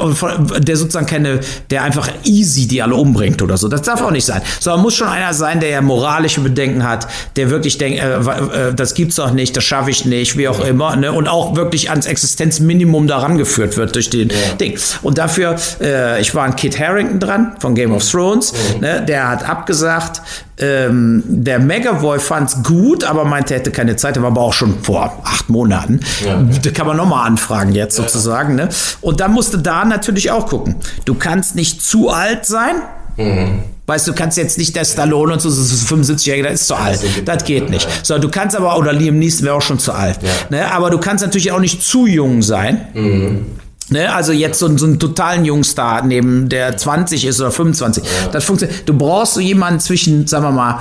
der 0.58 0.76
sozusagen 0.76 1.06
keine, 1.06 1.40
der 1.70 1.84
einfach 1.84 2.10
easy 2.24 2.68
die 2.68 2.82
alle 2.82 2.96
umbringt 2.96 3.42
oder 3.42 3.58
so. 3.58 3.68
Das 3.68 3.84
darf 3.84 4.02
auch 4.02 4.12
nicht 4.12 4.26
sein. 4.26 4.42
Sondern 4.60 4.82
muss 4.82 4.96
schon 4.96 5.08
einer 5.08 5.34
sein, 5.34 5.60
der 5.60 5.70
ja 5.70 5.82
moralische 5.82 6.42
Bedenken 6.42 6.84
hat, 6.84 7.08
der 7.36 7.50
wirklich 7.50 7.78
denkt, 7.78 8.00
äh, 8.00 8.18
äh, 8.18 8.74
das 8.74 8.96
gibt's 8.96 9.16
doch 9.16 9.32
nicht, 9.32 9.56
das 9.56 9.64
schaffe 9.64 9.92
ich 9.92 10.06
nicht, 10.06 10.38
wie 10.38 10.48
auch 10.48 10.66
immer, 10.66 10.96
ne? 10.96 11.12
Und 11.12 11.28
auch 11.28 11.56
wirklich 11.56 11.90
ans 11.92 12.08
Existenzminimum 12.08 13.08
daran 13.08 13.38
geführt 13.38 13.78
wird 13.78 13.96
durch 13.96 14.10
den 14.10 14.30
ja. 14.30 14.36
Ding. 14.60 14.78
Und 15.04 15.18
dafür, 15.20 15.56
äh, 15.80 16.20
ich 16.22 16.34
war 16.34 16.44
an 16.44 16.56
Kit 16.56 16.80
Harrington 16.80 17.20
dran 17.20 17.56
von 17.60 17.76
Game 17.76 17.94
of 17.94 18.10
Thrones, 18.10 18.54
mhm. 18.54 18.82
ne? 18.82 19.06
der 19.08 19.30
hat 19.30 19.48
abgesagt, 19.48 20.22
ähm, 20.58 21.24
der 21.28 21.60
McAvoy 21.60 22.20
fand 22.20 22.50
es 22.50 22.64
gut, 22.64 23.04
aber 23.04 23.26
meinte, 23.26 23.54
er 23.54 23.60
hätte 23.60 23.72
keine 23.72 23.96
Zeit. 23.96 24.16
Der 24.16 24.24
war 24.24 24.32
aber 24.32 24.42
auch 24.42 24.54
schon 24.54 24.80
vor 24.84 25.22
acht 25.24 25.50
Monaten. 25.50 26.00
Ja. 26.26 26.42
Da 26.64 26.72
kann 26.72 26.88
man 26.88 26.98
nochmal 26.98 27.28
anfragen 27.28 27.74
jetzt 27.74 27.98
ja. 27.98 28.04
sozusagen. 28.04 28.56
Ne? 28.56 28.70
Und 29.02 29.20
dann 29.20 29.34
musste 29.34 29.58
da 29.58 29.84
natürlich 29.84 30.32
auch 30.32 30.48
gucken. 30.48 30.76
Du 31.04 31.16
kannst 31.16 31.56
nicht 31.56 31.82
zu 31.82 32.10
alt 32.10 32.46
sein. 32.46 32.76
Mhm. 33.18 33.64
Weißt 33.88 34.08
du, 34.08 34.14
kannst 34.14 34.38
jetzt 34.38 34.58
nicht 34.58 34.76
der 34.76 34.84
Stallone 34.84 35.34
und 35.34 35.42
so, 35.42 35.50
so 35.50 35.96
75-Jährige, 35.96 36.50
das 36.50 36.62
ist 36.62 36.68
zu 36.68 36.76
alt. 36.76 37.02
Das 37.26 37.44
geht 37.44 37.70
nicht. 37.70 37.88
So, 38.04 38.18
du 38.18 38.30
kannst 38.30 38.56
aber, 38.56 38.80
oder 38.80 38.92
Liam 38.94 39.20
Neeson 39.20 39.46
wäre 39.46 39.56
auch 39.56 39.62
schon 39.62 39.78
zu 39.78 39.92
alt. 39.94 40.20
Ja. 40.24 40.30
Ne? 40.50 40.72
Aber 40.72 40.90
du 40.90 40.98
kannst 40.98 41.24
natürlich 41.24 41.52
auch 41.52 41.60
nicht 41.60 41.84
zu 41.84 42.08
jung 42.08 42.42
sein. 42.42 42.88
Mhm. 42.94 43.46
Ne, 43.90 44.12
also 44.12 44.32
jetzt 44.32 44.58
so, 44.58 44.78
so 44.78 44.86
einen 44.88 45.00
totalen 45.00 45.46
Jungstar 45.46 46.04
neben 46.04 46.50
der 46.50 46.76
20 46.76 47.26
ist 47.26 47.40
oder 47.40 47.52
25. 47.52 48.04
Ja. 48.04 48.10
Das 48.32 48.44
funktioniert. 48.44 48.90
Du 48.90 48.98
brauchst 48.98 49.36
so 49.36 49.40
jemanden 49.40 49.80
zwischen, 49.80 50.26
sagen 50.26 50.44
wir 50.44 50.52
mal, 50.52 50.80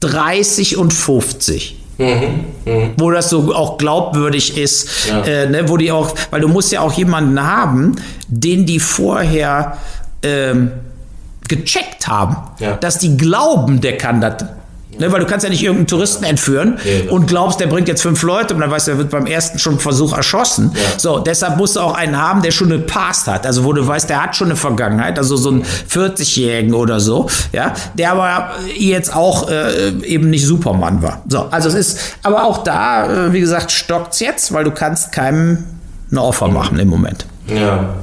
30 0.00 0.76
und 0.76 0.92
50. 0.92 1.76
Mhm, 1.98 2.06
mhm. 2.64 2.90
Wo 2.96 3.10
das 3.10 3.30
so 3.30 3.54
auch 3.54 3.78
glaubwürdig 3.78 4.56
ist, 4.56 5.08
ja. 5.08 5.20
äh, 5.20 5.48
ne, 5.48 5.68
wo 5.68 5.76
die 5.76 5.92
auch, 5.92 6.14
weil 6.30 6.40
du 6.40 6.48
musst 6.48 6.72
ja 6.72 6.80
auch 6.80 6.92
jemanden 6.94 7.40
haben, 7.40 7.94
den 8.26 8.66
die 8.66 8.80
vorher 8.80 9.76
ähm, 10.22 10.72
gecheckt 11.46 12.08
haben, 12.08 12.36
ja. 12.58 12.76
dass 12.76 12.98
die 12.98 13.16
glauben, 13.16 13.80
der 13.80 13.96
kann 13.96 14.20
das 14.20 14.44
Ne, 14.98 15.10
weil 15.10 15.20
du 15.20 15.26
kannst 15.26 15.44
ja 15.44 15.50
nicht 15.50 15.62
irgendeinen 15.62 15.86
Touristen 15.86 16.24
entführen 16.24 16.78
nee, 16.84 17.08
und 17.08 17.26
glaubst, 17.26 17.60
der 17.60 17.68
bringt 17.68 17.88
jetzt 17.88 18.02
fünf 18.02 18.22
Leute 18.22 18.54
und 18.54 18.60
dann 18.60 18.70
weißt 18.70 18.88
du, 18.88 18.90
er 18.92 18.98
wird 18.98 19.10
beim 19.10 19.24
ersten 19.24 19.58
schon 19.58 19.78
Versuch 19.78 20.14
erschossen. 20.14 20.72
Ja. 20.74 20.98
So, 20.98 21.20
deshalb 21.20 21.56
musst 21.56 21.76
du 21.76 21.80
auch 21.80 21.94
einen 21.94 22.20
haben, 22.20 22.42
der 22.42 22.50
schon 22.50 22.72
eine 22.72 22.82
Past 22.82 23.26
hat. 23.26 23.46
Also 23.46 23.64
wo 23.64 23.72
du 23.72 23.86
weißt, 23.86 24.10
der 24.10 24.22
hat 24.22 24.36
schon 24.36 24.48
eine 24.48 24.56
Vergangenheit, 24.56 25.16
also 25.18 25.36
so 25.36 25.50
einen 25.50 25.64
40-Jährigen 25.64 26.74
oder 26.74 27.00
so, 27.00 27.28
ja, 27.52 27.72
der 27.94 28.12
aber 28.12 28.50
jetzt 28.76 29.14
auch 29.14 29.48
äh, 29.48 29.90
eben 30.04 30.28
nicht 30.28 30.44
Superman 30.44 31.02
war. 31.02 31.22
So, 31.28 31.46
also 31.50 31.68
es 31.68 31.74
ist, 31.74 31.98
aber 32.22 32.44
auch 32.44 32.62
da, 32.64 33.26
äh, 33.28 33.32
wie 33.32 33.40
gesagt, 33.40 33.70
stockt's 33.72 34.20
jetzt, 34.20 34.52
weil 34.52 34.64
du 34.64 34.70
kannst 34.70 35.12
keinem 35.12 35.64
eine 36.10 36.22
Offer 36.22 36.48
machen 36.48 36.78
im 36.78 36.88
Moment. 36.88 37.26
Ja. 37.48 37.94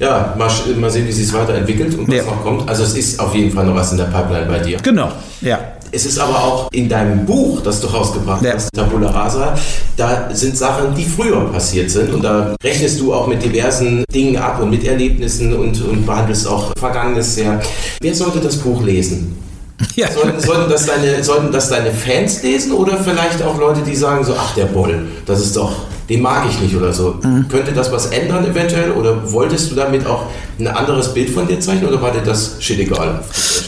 Ja, 0.00 0.34
mal, 0.36 0.50
mal 0.76 0.90
sehen, 0.90 1.06
wie 1.06 1.12
sich 1.12 1.26
es 1.26 1.32
weiterentwickelt 1.32 1.96
und 1.96 2.08
was 2.08 2.16
ja. 2.16 2.24
noch 2.24 2.42
kommt. 2.42 2.68
Also 2.68 2.82
es 2.82 2.96
ist 2.96 3.20
auf 3.20 3.34
jeden 3.34 3.52
Fall 3.52 3.64
noch 3.64 3.74
was 3.74 3.92
in 3.92 3.98
der 3.98 4.04
Pipeline 4.04 4.46
bei 4.46 4.58
dir. 4.58 4.78
Genau, 4.82 5.10
ja. 5.40 5.60
Es 5.92 6.04
ist 6.04 6.18
aber 6.18 6.42
auch 6.42 6.68
in 6.72 6.88
deinem 6.88 7.24
Buch, 7.24 7.60
das 7.62 7.80
du 7.80 7.86
rausgebracht 7.86 8.42
ja. 8.42 8.54
hast, 8.54 8.68
Tabula 8.74 9.10
Rasa, 9.10 9.56
da 9.96 10.28
sind 10.32 10.58
Sachen, 10.58 10.92
die 10.96 11.04
früher 11.04 11.48
passiert 11.52 11.88
sind. 11.88 12.12
Und 12.12 12.24
da 12.24 12.56
rechnest 12.64 13.00
du 13.00 13.14
auch 13.14 13.28
mit 13.28 13.44
diversen 13.44 14.04
Dingen 14.12 14.36
ab 14.36 14.60
und 14.60 14.70
mit 14.70 14.84
Erlebnissen 14.84 15.54
und, 15.54 15.80
und 15.82 16.04
behandelst 16.04 16.48
auch 16.48 16.72
Vergangenes 16.76 17.36
sehr. 17.36 17.60
Wer 18.00 18.14
sollte 18.14 18.40
das 18.40 18.56
Buch 18.56 18.82
lesen? 18.82 19.36
Ja. 19.96 20.10
Sollten, 20.10 20.40
sollten, 20.40 20.70
das 20.70 20.86
deine, 20.86 21.22
sollten 21.22 21.52
das 21.52 21.68
deine 21.68 21.92
Fans 21.92 22.42
lesen 22.42 22.72
oder 22.72 22.96
vielleicht 22.96 23.42
auch 23.42 23.58
Leute, 23.58 23.82
die 23.82 23.94
sagen 23.94 24.24
so, 24.24 24.34
ach 24.38 24.54
der 24.54 24.66
Boll, 24.66 25.06
das 25.26 25.40
ist 25.40 25.56
doch, 25.56 25.72
den 26.08 26.20
mag 26.20 26.44
ich 26.48 26.60
nicht 26.60 26.74
oder 26.76 26.92
so. 26.92 27.18
Mhm. 27.22 27.48
Könnte 27.48 27.72
das 27.72 27.90
was 27.90 28.06
ändern 28.06 28.44
eventuell 28.44 28.92
oder 28.92 29.32
wolltest 29.32 29.70
du 29.70 29.74
damit 29.74 30.06
auch 30.06 30.26
ein 30.58 30.68
anderes 30.68 31.12
Bild 31.12 31.30
von 31.30 31.46
dir 31.46 31.60
zeichnen 31.60 31.88
oder 31.88 32.00
war 32.00 32.12
dir 32.12 32.22
das 32.22 32.56
shit 32.60 32.78
egal? 32.78 33.24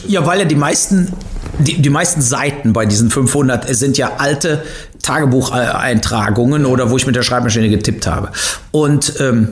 Ja, 0.07 0.25
weil 0.27 0.41
ja 0.41 0.45
die 0.45 0.57
meisten 0.57 1.13
die, 1.59 1.81
die 1.81 1.91
meisten 1.91 2.21
Seiten 2.21 2.73
bei 2.73 2.87
diesen 2.87 3.11
500 3.11 3.75
sind 3.75 3.97
ja 3.97 4.13
alte 4.19 4.63
Tagebucheintragungen 5.03 6.67
oder 6.67 6.91
wo 6.91 6.97
ich 6.97 7.07
mit 7.07 7.17
der 7.17 7.23
Schreibmaschine 7.23 7.69
getippt 7.69 8.07
habe. 8.07 8.31
Und 8.73 9.15
ähm, 9.21 9.49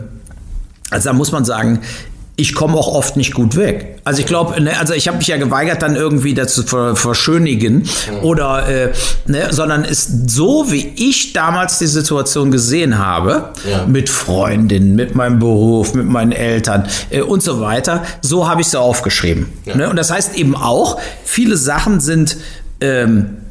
also 0.91 1.09
da 1.09 1.13
muss 1.13 1.33
man 1.33 1.45
sagen, 1.45 1.81
ich 2.37 2.55
komme 2.55 2.75
auch 2.75 2.89
oft 2.89 3.17
nicht 3.17 3.33
gut 3.33 3.55
weg. 3.55 4.01
Also 4.03 4.21
ich 4.21 4.27
glaube, 4.27 4.61
ne, 4.61 4.79
also 4.79 4.93
ich 4.93 5.07
habe 5.07 5.19
mich 5.19 5.29
ja 5.29 5.37
geweigert, 5.37 5.83
dann 5.83 5.95
irgendwie 5.95 6.35
das 6.35 6.55
zu 6.55 6.65
verschönigen 6.97 7.77
mhm. 7.83 8.25
oder, 8.25 8.69
äh, 8.69 8.93
ne, 9.27 9.49
sondern 9.51 9.85
ist 9.85 10.31
so, 10.31 10.71
wie 10.71 10.93
ich 10.97 11.33
damals 11.33 11.79
die 11.79 11.87
Situation 11.87 12.51
gesehen 12.51 12.99
habe, 12.99 13.51
ja. 13.71 13.87
mit 13.87 14.09
Freundinnen, 14.09 14.97
mit 14.97 15.15
meinem 15.15 15.39
Beruf, 15.39 15.95
mit 15.95 16.07
meinen 16.07 16.33
Eltern 16.33 16.89
äh, 17.11 17.21
und 17.21 17.43
so 17.43 17.61
weiter, 17.61 18.03
so 18.21 18.49
habe 18.49 18.63
ich 18.63 18.67
sie 18.69 18.81
aufgeschrieben. 18.81 19.53
Ja. 19.65 19.77
Ne? 19.77 19.89
Und 19.89 19.97
das 19.97 20.11
heißt 20.11 20.35
eben 20.35 20.57
auch, 20.57 21.01
viele 21.25 21.57
Sachen 21.57 22.01
sind 22.01 22.37
ähm, 22.81 23.44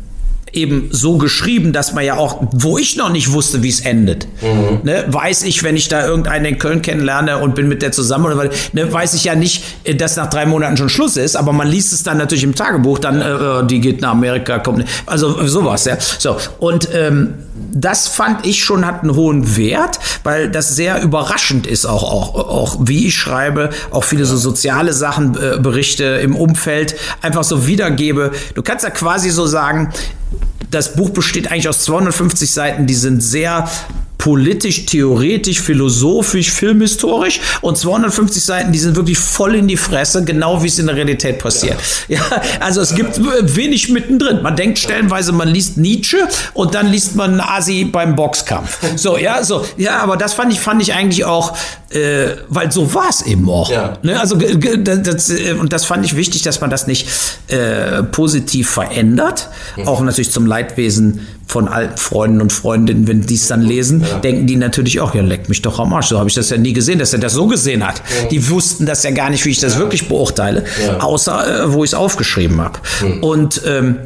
eben 0.54 0.90
so 0.92 1.18
geschrieben, 1.18 1.74
dass 1.74 1.94
man 1.94 2.06
ja 2.06 2.16
auch, 2.16 2.44
wo 2.52 2.78
ich 2.78 2.96
noch 2.96 3.10
nicht 3.10 3.32
wusste, 3.32 3.64
wie 3.64 3.70
es 3.70 3.82
endet, 3.82 4.28
mhm. 4.42 4.80
ne, 4.84 5.06
weiß 5.08 5.44
ich, 5.44 5.64
wenn 5.64 5.76
ich 5.76 5.88
da 5.88 6.06
irgendeinen 6.06 6.46
in 6.46 6.58
Köln 6.60 6.82
kennenlerne 6.82 7.40
und 7.40 7.56
bin 7.56 7.68
mit 7.68 7.82
der 7.82 7.92
zusammen, 7.92 8.26
oder, 8.26 8.50
ne, 8.74 8.94
weiß 8.94 9.16
ich 9.16 9.24
ja 9.24 9.36
nicht, 9.36 9.64
äh, 9.84 9.96
dass 9.96 10.16
nach 10.16 10.30
drei 10.30 10.46
Monaten 10.46 10.78
schon 10.78 10.90
Schluss 10.90 11.18
ist, 11.18 11.36
aber 11.36 11.54
man 11.54 11.68
liest 11.68 11.92
es 11.92 12.04
dann 12.04 12.18
natürlich 12.18 12.44
im 12.44 12.56
Tagebuch, 12.56 13.00
dann, 13.00 13.22
äh, 13.22 13.66
die 13.68 13.82
geht 13.82 14.02
nach 14.02 14.12
Amerika, 14.12 14.60
kommt, 14.60 14.86
also 15.08 15.46
sowas, 15.48 15.86
ja. 15.86 15.98
So, 16.00 16.38
und 16.60 16.88
ähm, 16.94 17.34
das 17.56 18.08
fand 18.08 18.46
ich 18.46 18.64
schon 18.64 18.86
hat 18.86 19.02
einen 19.02 19.16
hohen 19.16 19.58
Wert, 19.58 20.00
weil 20.24 20.50
das 20.50 20.76
sehr 20.76 21.02
überraschend 21.02 21.66
ist 21.66 21.86
auch, 21.86 22.04
auch, 22.04 22.36
auch 22.36 22.78
wie 22.82 23.08
ich 23.08 23.16
schreibe, 23.16 23.70
auch 23.92 24.04
viele 24.04 24.26
so 24.26 24.38
soziale 24.38 24.94
Sachen, 24.94 25.36
äh, 25.36 25.58
Berichte 25.60 26.04
im 26.04 26.36
Umfeld 26.36 26.96
einfach 27.22 27.44
so 27.44 27.66
wiedergebe. 27.68 28.32
Du 28.54 28.62
kannst 28.62 28.84
ja 28.84 28.92
quasi 28.92 29.30
so 29.30 29.46
sagen, 29.46 29.92
das 30.72 30.96
Buch 30.96 31.12
besteht 31.12 31.52
eigentlich 31.52 31.70
aus 31.70 31.82
250 31.82 32.52
Seiten, 32.52 32.88
die 32.88 32.96
sind 32.96 33.22
sehr 33.22 33.70
politisch, 34.24 34.86
theoretisch, 34.86 35.60
philosophisch, 35.60 36.50
filmhistorisch 36.50 37.42
und 37.60 37.78
250 37.78 38.42
Seiten, 38.42 38.72
die 38.72 38.80
sind 38.80 38.96
wirklich 38.96 39.18
voll 39.18 39.56
in 39.56 39.68
die 39.68 39.76
Fresse, 39.76 40.24
genau 40.24 40.64
wie 40.64 40.68
es 40.68 40.80
in 40.80 40.86
der 40.86 40.96
Realität 40.96 41.40
passiert. 41.40 41.78
Ja, 42.08 42.20
ja 42.20 42.42
also 42.62 42.80
es 42.80 42.96
gibt 42.96 43.20
wenig 43.20 43.90
mittendrin. 43.90 44.42
Man 44.42 44.56
denkt 44.56 44.80
stellenweise, 44.80 45.34
man 45.34 45.50
liest 45.50 45.76
Nietzsche 45.76 46.26
und 46.54 46.74
dann 46.74 46.88
liest 46.90 47.18
man 47.18 47.42
Asi 47.42 47.84
beim 47.84 48.16
Boxkampf. 48.16 48.80
So, 48.96 49.18
ja, 49.18 49.44
so, 49.44 49.66
ja, 49.76 50.00
aber 50.00 50.16
das 50.16 50.34
fand 50.34 50.54
ich, 50.54 50.60
fand 50.62 50.82
ich 50.82 50.94
eigentlich 50.94 51.26
auch, 51.26 51.58
äh, 51.90 52.28
weil 52.48 52.72
so 52.72 52.94
war 52.94 53.10
es 53.10 53.24
eben 53.24 53.50
auch. 53.50 53.70
Ja. 53.70 53.98
Ne? 54.04 54.18
Also, 54.18 54.38
das, 54.38 55.32
äh, 55.32 55.52
und 55.60 55.74
das 55.74 55.84
fand 55.84 56.06
ich 56.06 56.16
wichtig, 56.16 56.44
dass 56.44 56.62
man 56.62 56.70
das 56.70 56.88
nicht 56.88 57.10
äh, 57.50 58.04
positiv 58.04 58.70
verändert, 58.70 59.50
mhm. 59.76 59.86
auch 59.86 60.00
natürlich 60.00 60.32
zum 60.32 60.46
Leidwesen 60.46 61.28
von 61.46 61.68
alten 61.68 61.98
Freunden 61.98 62.42
und 62.42 62.52
Freundinnen, 62.52 63.08
wenn 63.08 63.22
die 63.22 63.36
es 63.36 63.48
dann 63.48 63.62
lesen, 63.62 64.02
ja. 64.02 64.20
denken 64.20 64.48
die 64.48 64.56
natürlich 64.56 65.00
auch, 65.00 65.14
ja, 65.14 65.22
leck 65.22 65.50
mich 65.50 65.62
doch 65.62 65.80
am 65.80 65.94
Arsch. 65.94 66.08
So 66.08 66.18
habe 66.18 66.30
ich 66.30 66.36
das 66.36 66.50
ja 66.50 66.58
nie 66.58 66.74
gesehen, 66.74 67.00
dass 67.00 67.14
er 67.14 67.20
das 67.20 67.34
so 67.34 67.48
gesehen 67.48 67.86
hat. 67.86 67.98
Ja. 67.98 68.30
Die 68.30 68.50
wussten 68.50 68.86
das 68.86 69.04
ja 69.04 69.12
gar 69.12 69.30
nicht, 69.30 69.46
wie 69.46 69.50
ich 69.50 69.60
das 69.60 69.74
ja. 69.74 69.80
wirklich 69.80 70.08
beurteile, 70.08 70.64
außer 71.00 71.66
äh, 71.66 71.74
wo 71.74 71.84
ich 71.84 71.92
es 71.92 71.94
aufgeschrieben 71.94 72.62
habe. 72.62 72.80
Mhm. 73.02 73.24
Und 73.24 73.62
ähm, 73.66 73.98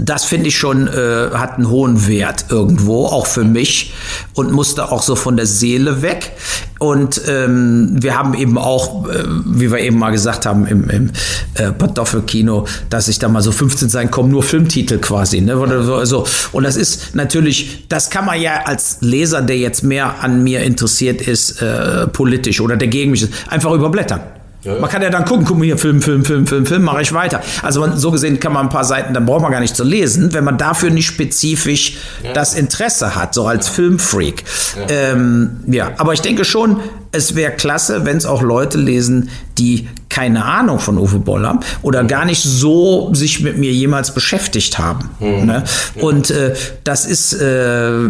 das 0.00 0.24
finde 0.24 0.48
ich 0.48 0.56
schon, 0.56 0.88
äh, 0.88 1.30
hat 1.32 1.56
einen 1.56 1.68
hohen 1.68 2.06
Wert 2.06 2.46
irgendwo, 2.48 3.06
auch 3.06 3.26
für 3.26 3.44
mich 3.44 3.92
und 4.34 4.52
musste 4.52 4.90
auch 4.90 5.02
so 5.02 5.16
von 5.16 5.36
der 5.36 5.46
Seele 5.46 6.02
weg. 6.02 6.32
Und 6.78 7.20
ähm, 7.28 7.96
wir 8.00 8.16
haben 8.16 8.34
eben 8.34 8.56
auch, 8.56 9.08
äh, 9.08 9.24
wie 9.44 9.70
wir 9.70 9.78
eben 9.80 9.98
mal 9.98 10.10
gesagt 10.10 10.46
haben, 10.46 10.66
im, 10.66 10.88
im 10.88 11.10
äh, 11.54 11.72
Kartoffelkino, 11.78 12.66
dass 12.88 13.08
ich 13.08 13.18
da 13.18 13.28
mal 13.28 13.42
so 13.42 13.52
15 13.52 13.88
sein 13.90 14.10
kommen, 14.10 14.30
nur 14.30 14.42
Filmtitel 14.42 14.98
quasi. 14.98 15.40
Ne? 15.42 15.54
Also, 15.54 16.26
und 16.52 16.64
das 16.64 16.76
ist 16.76 17.14
natürlich, 17.14 17.86
das 17.88 18.08
kann 18.08 18.24
man 18.24 18.40
ja 18.40 18.62
als 18.64 18.98
Leser, 19.00 19.42
der 19.42 19.58
jetzt 19.58 19.82
mehr 19.82 20.22
an 20.22 20.42
mir 20.42 20.62
interessiert 20.62 21.20
ist, 21.20 21.60
äh, 21.60 22.06
politisch 22.06 22.60
oder 22.60 22.76
der 22.76 22.88
gegen 22.88 23.10
mich 23.10 23.22
ist, 23.22 23.32
einfach 23.48 23.72
überblättern. 23.72 24.20
Ja, 24.62 24.74
ja. 24.74 24.80
Man 24.80 24.90
kann 24.90 25.02
ja 25.02 25.10
dann 25.10 25.24
gucken, 25.24 25.44
guck 25.44 25.58
mal 25.58 25.64
hier, 25.64 25.78
Film, 25.78 26.02
Film, 26.02 26.24
Film, 26.24 26.46
Film, 26.46 26.66
Film, 26.66 26.82
mache 26.82 27.02
ich 27.02 27.12
weiter. 27.12 27.40
Also 27.62 27.80
man, 27.80 27.96
so 27.96 28.10
gesehen 28.10 28.38
kann 28.40 28.52
man 28.52 28.66
ein 28.66 28.68
paar 28.68 28.84
Seiten, 28.84 29.14
dann 29.14 29.26
braucht 29.26 29.42
man 29.42 29.50
gar 29.50 29.60
nicht 29.60 29.74
zu 29.74 29.84
lesen, 29.84 30.32
wenn 30.34 30.44
man 30.44 30.58
dafür 30.58 30.90
nicht 30.90 31.06
spezifisch 31.06 31.96
ja. 32.22 32.32
das 32.32 32.54
Interesse 32.54 33.14
hat, 33.16 33.34
so 33.34 33.46
als 33.46 33.68
Filmfreak. 33.68 34.44
Ähm, 34.88 35.60
ja, 35.66 35.92
aber 35.96 36.12
ich 36.12 36.20
denke 36.20 36.44
schon, 36.44 36.80
es 37.12 37.34
wäre 37.34 37.52
klasse, 37.52 38.04
wenn 38.04 38.16
es 38.16 38.26
auch 38.26 38.42
Leute 38.42 38.78
lesen, 38.78 39.30
die 39.58 39.88
keine 40.08 40.44
Ahnung 40.44 40.78
von 40.78 40.98
Uwe 40.98 41.18
Boll 41.18 41.46
haben 41.46 41.60
oder 41.82 42.02
mhm. 42.02 42.08
gar 42.08 42.24
nicht 42.24 42.42
so 42.42 43.14
sich 43.14 43.40
mit 43.40 43.56
mir 43.56 43.72
jemals 43.72 44.12
beschäftigt 44.12 44.78
haben. 44.78 45.08
Mhm. 45.20 45.46
Ne? 45.46 45.64
Und 46.00 46.30
äh, 46.30 46.54
das 46.84 47.06
ist 47.06 47.32
äh, 47.34 48.08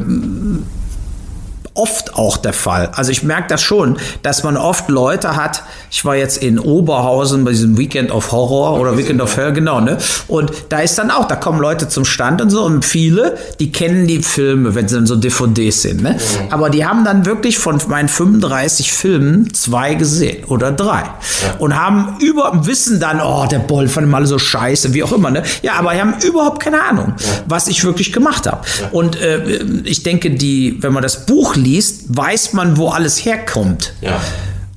oft 1.74 2.14
auch 2.14 2.36
der 2.36 2.52
Fall. 2.52 2.90
Also 2.94 3.10
ich 3.12 3.22
merke 3.22 3.48
das 3.48 3.62
schon, 3.62 3.96
dass 4.22 4.42
man 4.42 4.56
oft 4.56 4.88
Leute 4.88 5.36
hat. 5.36 5.62
Ich 5.90 6.04
war 6.04 6.16
jetzt 6.16 6.42
in 6.42 6.58
Oberhausen 6.58 7.44
bei 7.44 7.52
diesem 7.52 7.78
Weekend 7.78 8.10
of 8.10 8.32
Horror 8.32 8.78
oder 8.78 8.98
Weekend 8.98 9.20
of 9.20 9.36
Hell, 9.36 9.52
genau, 9.52 9.80
ne? 9.80 9.98
Und 10.28 10.52
da 10.68 10.80
ist 10.80 10.98
dann 10.98 11.10
auch, 11.10 11.26
da 11.26 11.36
kommen 11.36 11.60
Leute 11.60 11.88
zum 11.88 12.04
Stand 12.04 12.42
und 12.42 12.50
so 12.50 12.62
und 12.64 12.84
viele, 12.84 13.36
die 13.60 13.70
kennen 13.72 14.06
die 14.06 14.22
Filme, 14.22 14.74
wenn 14.74 14.88
sie 14.88 14.96
dann 14.96 15.06
so 15.06 15.16
DVDs 15.16 15.82
sind, 15.82 16.02
ne? 16.02 16.12
Mhm. 16.12 16.52
Aber 16.52 16.70
die 16.70 16.84
haben 16.84 17.04
dann 17.04 17.24
wirklich 17.24 17.58
von 17.58 17.80
meinen 17.88 18.08
35 18.08 18.92
Filmen 18.92 19.52
zwei 19.54 19.94
gesehen 19.94 20.44
oder 20.46 20.72
drei 20.72 21.02
ja. 21.02 21.54
und 21.58 21.76
haben 21.76 22.16
über 22.20 22.66
wissen 22.66 23.00
dann, 23.00 23.20
oh, 23.20 23.46
der 23.50 23.60
Boll 23.60 23.88
fand 23.88 24.06
immer 24.06 24.18
alle 24.18 24.26
so 24.26 24.38
scheiße, 24.38 24.92
wie 24.94 25.02
auch 25.02 25.12
immer, 25.12 25.30
ne? 25.30 25.42
Ja, 25.62 25.74
aber 25.74 25.92
die 25.94 26.00
haben 26.00 26.14
überhaupt 26.26 26.60
keine 26.60 26.82
Ahnung, 26.82 27.14
ja. 27.18 27.26
was 27.46 27.68
ich 27.68 27.84
wirklich 27.84 28.12
gemacht 28.12 28.46
habe. 28.46 28.66
Ja. 28.80 28.88
Und 28.90 29.20
äh, 29.20 29.62
ich 29.84 30.02
denke, 30.02 30.30
die, 30.30 30.78
wenn 30.80 30.92
man 30.92 31.02
das 31.02 31.26
Buch 31.26 31.56
liest, 31.60 32.04
weiß 32.08 32.52
man, 32.52 32.76
wo 32.76 32.88
alles 32.88 33.24
herkommt. 33.24 33.92
Ja. 34.00 34.20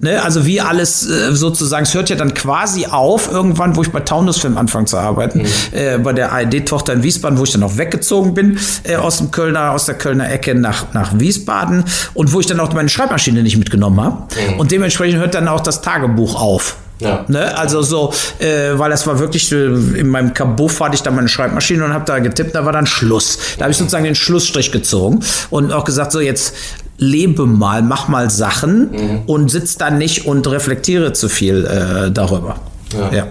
Ne, 0.03 0.21
also 0.21 0.45
wie 0.45 0.59
alles 0.59 1.09
äh, 1.09 1.33
sozusagen, 1.33 1.83
es 1.83 1.93
hört 1.93 2.09
ja 2.09 2.17
dann 2.17 2.33
quasi 2.33 2.87
auf, 2.87 3.31
irgendwann, 3.31 3.77
wo 3.77 3.83
ich 3.83 3.89
bei 3.89 4.01
Taunusfilm 4.01 4.57
anfange 4.57 4.85
zu 4.85 4.97
arbeiten, 4.97 5.43
mhm. 5.43 5.47
äh, 5.71 5.97
bei 5.97 6.11
der 6.11 6.33
ARD-Tochter 6.33 6.91
in 6.91 7.03
Wiesbaden, 7.03 7.39
wo 7.39 7.43
ich 7.45 7.51
dann 7.51 7.63
auch 7.63 7.77
weggezogen 7.77 8.33
bin 8.33 8.59
äh, 8.83 8.97
aus 8.97 9.19
dem 9.19 9.31
Kölner, 9.31 9.71
aus 9.71 9.85
der 9.85 9.95
Kölner 9.95 10.29
Ecke 10.29 10.55
nach, 10.55 10.93
nach 10.93 11.17
Wiesbaden 11.17 11.85
und 12.15 12.33
wo 12.33 12.41
ich 12.41 12.47
dann 12.47 12.59
auch 12.59 12.73
meine 12.73 12.89
Schreibmaschine 12.89 13.43
nicht 13.43 13.55
mitgenommen 13.55 14.01
habe. 14.01 14.27
Mhm. 14.51 14.59
Und 14.59 14.71
dementsprechend 14.71 15.21
hört 15.21 15.35
dann 15.35 15.47
auch 15.47 15.61
das 15.61 15.81
Tagebuch 15.81 16.35
auf. 16.35 16.75
Ja. 17.03 17.25
Ne? 17.27 17.57
Also 17.57 17.81
so, 17.81 18.13
äh, 18.39 18.71
weil 18.77 18.89
das 18.89 19.05
war 19.05 19.19
wirklich, 19.19 19.51
äh, 19.51 19.65
in 19.65 20.09
meinem 20.09 20.33
Kabuff 20.33 20.79
hatte 20.79 20.95
ich 20.95 21.03
da 21.03 21.11
meine 21.11 21.27
Schreibmaschine 21.27 21.83
und 21.83 21.93
habe 21.93 22.05
da 22.05 22.19
getippt, 22.19 22.55
da 22.55 22.65
war 22.65 22.71
dann 22.71 22.85
Schluss. 22.85 23.37
Da 23.57 23.65
habe 23.65 23.71
ich 23.71 23.77
sozusagen 23.77 24.05
den 24.05 24.15
Schlussstrich 24.15 24.71
gezogen 24.71 25.19
und 25.49 25.71
auch 25.71 25.83
gesagt, 25.83 26.11
so 26.11 26.19
jetzt 26.19 26.55
lebe 26.97 27.45
mal, 27.45 27.81
mach 27.81 28.07
mal 28.07 28.29
Sachen 28.29 28.91
mhm. 28.91 29.21
und 29.25 29.51
sitz 29.51 29.77
da 29.77 29.89
nicht 29.89 30.25
und 30.25 30.47
reflektiere 30.47 31.13
zu 31.13 31.29
viel 31.29 31.65
äh, 31.65 32.11
darüber. 32.11 32.55
Ja. 32.93 33.13
ja. 33.13 33.27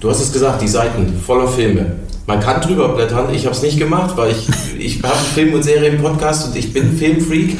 Du 0.00 0.10
hast 0.10 0.20
es 0.20 0.32
gesagt, 0.32 0.62
die 0.62 0.68
Seiten 0.68 1.20
voller 1.24 1.48
Filme. 1.48 1.86
Man 2.26 2.40
kann 2.40 2.60
drüber 2.60 2.88
blättern. 2.90 3.34
Ich 3.34 3.44
habe 3.46 3.54
es 3.54 3.62
nicht 3.62 3.78
gemacht, 3.78 4.16
weil 4.16 4.32
ich, 4.32 4.48
ich 4.78 5.02
habe 5.02 5.14
einen 5.14 5.26
Film- 5.34 5.54
und 5.54 5.62
Serien-Podcast 5.62 6.48
und 6.48 6.56
ich 6.56 6.72
bin 6.72 6.96
Filmfreak. 6.96 7.58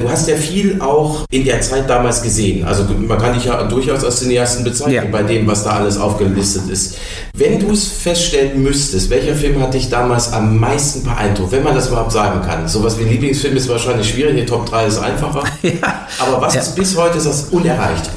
Du 0.00 0.08
hast 0.08 0.28
ja 0.28 0.36
viel 0.36 0.80
auch 0.80 1.24
in 1.28 1.44
der 1.44 1.60
Zeit 1.60 1.90
damals 1.90 2.22
gesehen. 2.22 2.64
Also 2.64 2.84
man 2.84 3.18
kann 3.18 3.34
dich 3.34 3.46
ja 3.46 3.64
durchaus 3.64 4.04
als 4.04 4.20
Cineasten 4.20 4.62
bezeichnen 4.62 4.94
ja. 4.94 5.10
bei 5.10 5.24
dem, 5.24 5.44
was 5.48 5.64
da 5.64 5.70
alles 5.70 5.98
aufgelistet 5.98 6.70
ist. 6.70 6.96
Wenn 7.34 7.58
du 7.58 7.72
es 7.72 7.88
feststellen 7.88 8.62
müsstest, 8.62 9.10
welcher 9.10 9.34
Film 9.34 9.60
hat 9.60 9.74
dich 9.74 9.90
damals 9.90 10.32
am 10.32 10.56
meisten 10.56 11.02
beeindruckt, 11.02 11.50
wenn 11.50 11.64
man 11.64 11.74
das 11.74 11.88
überhaupt 11.88 12.12
sagen 12.12 12.42
kann? 12.46 12.68
Sowas 12.68 12.96
wie 12.96 13.02
Lieblingsfilm 13.02 13.56
ist 13.56 13.68
wahrscheinlich 13.68 14.08
schwierig, 14.08 14.36
die 14.36 14.46
Top 14.46 14.66
3 14.66 14.86
ist 14.86 14.98
einfacher. 14.98 15.42
Ja. 15.62 16.06
Aber 16.20 16.40
was 16.40 16.54
ja. 16.54 16.60
ist 16.60 16.76
bis 16.76 16.96
heute 16.96 17.18
ist 17.18 17.26
das 17.26 17.46
unerreicht? 17.50 18.08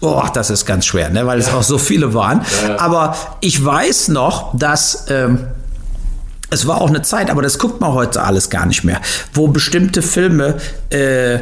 Boah, 0.00 0.30
das 0.32 0.48
ist 0.48 0.64
ganz 0.64 0.86
schwer, 0.86 1.10
ne? 1.10 1.26
weil 1.26 1.38
es 1.38 1.52
auch 1.52 1.62
so 1.62 1.76
viele 1.76 2.14
waren. 2.14 2.40
Aber 2.78 3.14
ich 3.40 3.62
weiß 3.62 4.08
noch, 4.08 4.56
dass 4.56 5.04
ähm, 5.10 5.48
es 6.50 6.66
war 6.66 6.80
auch 6.80 6.88
eine 6.88 7.02
Zeit, 7.02 7.30
aber 7.30 7.42
das 7.42 7.58
guckt 7.58 7.80
man 7.80 7.92
heute 7.92 8.22
alles 8.22 8.50
gar 8.50 8.66
nicht 8.66 8.84
mehr, 8.84 9.00
wo 9.32 9.48
bestimmte 9.48 10.02
Filme 10.02 10.56
äh, 10.90 11.40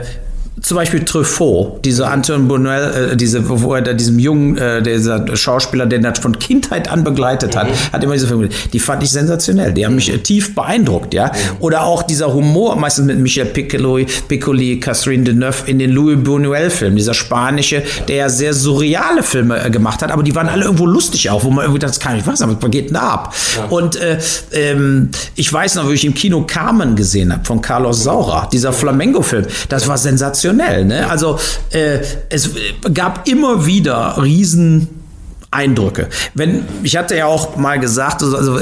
zum 0.62 0.76
Beispiel 0.76 1.04
Truffaut, 1.04 1.84
dieser 1.84 2.10
Anton 2.10 2.48
Bonell, 2.48 3.12
äh, 3.12 3.16
diese, 3.16 3.46
wo 3.46 3.74
er 3.74 3.82
da 3.82 3.92
diesem 3.92 4.18
jungen, 4.18 4.56
äh, 4.56 4.82
dieser 4.82 5.36
Schauspieler, 5.36 5.84
den 5.84 6.02
er 6.02 6.14
von 6.14 6.38
Kindheit 6.38 6.90
an 6.90 7.04
begleitet 7.04 7.54
hat, 7.54 7.68
mhm. 7.68 7.92
hat 7.92 8.02
immer 8.02 8.14
diese 8.14 8.26
Filme, 8.26 8.48
die 8.72 8.80
fand 8.80 9.02
ich 9.02 9.10
sensationell, 9.10 9.74
die 9.74 9.84
haben 9.84 9.96
mich 9.96 10.10
äh, 10.10 10.18
tief 10.18 10.54
beeindruckt, 10.54 11.12
ja. 11.12 11.26
Mhm. 11.26 11.32
Oder 11.60 11.82
auch 11.82 12.02
dieser 12.02 12.32
Humor, 12.32 12.76
meistens 12.76 13.06
mit 13.06 13.18
Michel 13.18 13.44
Piccoli, 13.44 14.06
Piccoli, 14.28 14.80
Catherine 14.80 15.24
Deneuve 15.24 15.64
in 15.66 15.78
den 15.78 15.90
Louis 15.90 16.16
Buñuel-Filmen, 16.16 16.96
dieser 16.96 17.14
spanische, 17.14 17.82
der 18.08 18.16
ja 18.16 18.28
sehr 18.30 18.54
surreale 18.54 19.22
Filme 19.22 19.62
äh, 19.62 19.70
gemacht 19.70 20.00
hat, 20.00 20.10
aber 20.10 20.22
die 20.22 20.34
waren 20.34 20.48
alle 20.48 20.64
irgendwo 20.64 20.86
lustig 20.86 21.28
auch, 21.28 21.44
wo 21.44 21.50
man 21.50 21.64
irgendwie 21.64 21.80
dachte, 21.80 21.92
das 21.92 22.00
kann 22.00 22.16
ich 22.16 22.26
was, 22.26 22.40
aber 22.40 22.56
was 22.58 22.70
geht 22.70 22.86
denn 22.86 22.94
da 22.94 23.10
ab? 23.10 23.34
Ja. 23.58 23.66
Und 23.66 23.96
äh, 23.96 24.18
ähm, 24.52 25.10
ich 25.34 25.52
weiß 25.52 25.74
noch, 25.74 25.90
wie 25.90 25.94
ich 25.94 26.04
im 26.06 26.14
Kino 26.14 26.44
Carmen 26.46 26.96
gesehen 26.96 27.30
habe, 27.30 27.44
von 27.44 27.60
Carlos 27.60 28.02
Saura, 28.04 28.48
dieser 28.50 28.72
Flamengo-Film, 28.72 29.44
das 29.68 29.86
war 29.86 29.98
sensationell 29.98 30.45
sensationell. 30.46 30.84
Ne? 30.84 31.08
Also 31.08 31.38
äh, 31.72 32.00
es 32.28 32.50
gab 32.92 33.28
immer 33.28 33.66
wieder 33.66 34.22
riesen 34.22 34.88
Eindrücke. 35.50 36.08
Wenn, 36.34 36.64
ich 36.82 36.96
hatte 36.96 37.16
ja 37.16 37.26
auch 37.26 37.56
mal 37.56 37.78
gesagt, 37.78 38.22
also, 38.22 38.36
also 38.36 38.60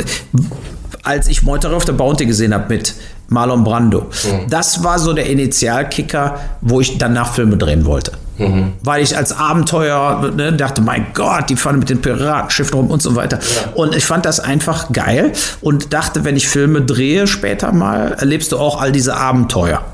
als 1.03 1.29
ich 1.29 1.43
Meuterer 1.43 1.77
auf 1.77 1.85
der 1.85 1.93
Bounty 1.93 2.27
gesehen 2.27 2.55
habe 2.55 2.73
mit 2.75 2.95
Marlon 3.29 3.65
Brando, 3.65 4.03
mhm. 4.03 4.49
das 4.49 4.85
war 4.85 4.99
so 4.99 5.13
der 5.13 5.27
Initialkicker, 5.27 6.39
wo 6.61 6.81
ich 6.81 6.99
danach 6.99 7.35
Filme 7.35 7.57
drehen 7.57 7.85
wollte. 7.85 8.13
Mhm. 8.37 8.73
Weil 8.83 9.03
ich 9.03 9.17
als 9.17 9.37
Abenteuer 9.37 10.33
ne, 10.37 10.53
dachte, 10.53 10.83
mein 10.83 11.07
Gott, 11.15 11.51
die 11.51 11.57
fahren 11.57 11.79
mit 11.79 11.89
den 11.89 12.01
Piratenschiffen 12.01 12.75
rum 12.75 12.91
und 12.91 13.01
so 13.01 13.15
weiter. 13.15 13.39
Ja. 13.39 13.73
Und 13.75 13.95
ich 13.95 14.05
fand 14.05 14.25
das 14.25 14.41
einfach 14.41 14.93
geil 14.93 15.33
und 15.61 15.93
dachte, 15.93 16.25
wenn 16.25 16.37
ich 16.37 16.49
Filme 16.49 16.83
drehe 16.83 17.29
später 17.29 17.73
mal, 17.73 18.13
erlebst 18.15 18.51
du 18.51 18.59
auch 18.59 18.81
all 18.81 18.91
diese 18.91 19.17
Abenteuer. 19.17 19.85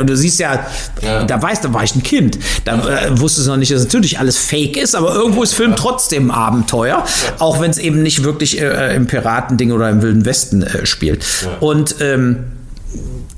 Und 0.00 0.08
du 0.08 0.16
siehst 0.16 0.40
ja, 0.40 0.66
ja, 1.02 1.24
da 1.24 1.40
weißt 1.40 1.64
du, 1.64 1.72
war 1.72 1.84
ich 1.84 1.94
ein 1.94 2.02
Kind. 2.02 2.38
Da 2.64 2.76
äh, 2.76 3.18
wusstest 3.18 3.46
du 3.46 3.52
noch 3.52 3.58
nicht, 3.58 3.72
dass 3.72 3.82
natürlich 3.84 4.18
alles 4.18 4.38
fake 4.38 4.76
ist, 4.76 4.94
aber 4.94 5.14
irgendwo 5.14 5.42
ist 5.42 5.54
Film 5.54 5.74
trotzdem 5.76 6.30
Abenteuer, 6.30 7.04
auch 7.38 7.60
wenn 7.60 7.70
es 7.70 7.78
eben 7.78 8.02
nicht 8.02 8.24
wirklich 8.24 8.60
äh, 8.60 8.94
im 8.94 9.06
Piratending 9.06 9.72
oder 9.72 9.88
im 9.90 10.02
Wilden 10.02 10.24
Westen 10.24 10.62
äh, 10.62 10.86
spielt. 10.86 11.24
Und 11.60 11.96
ähm, 12.00 12.44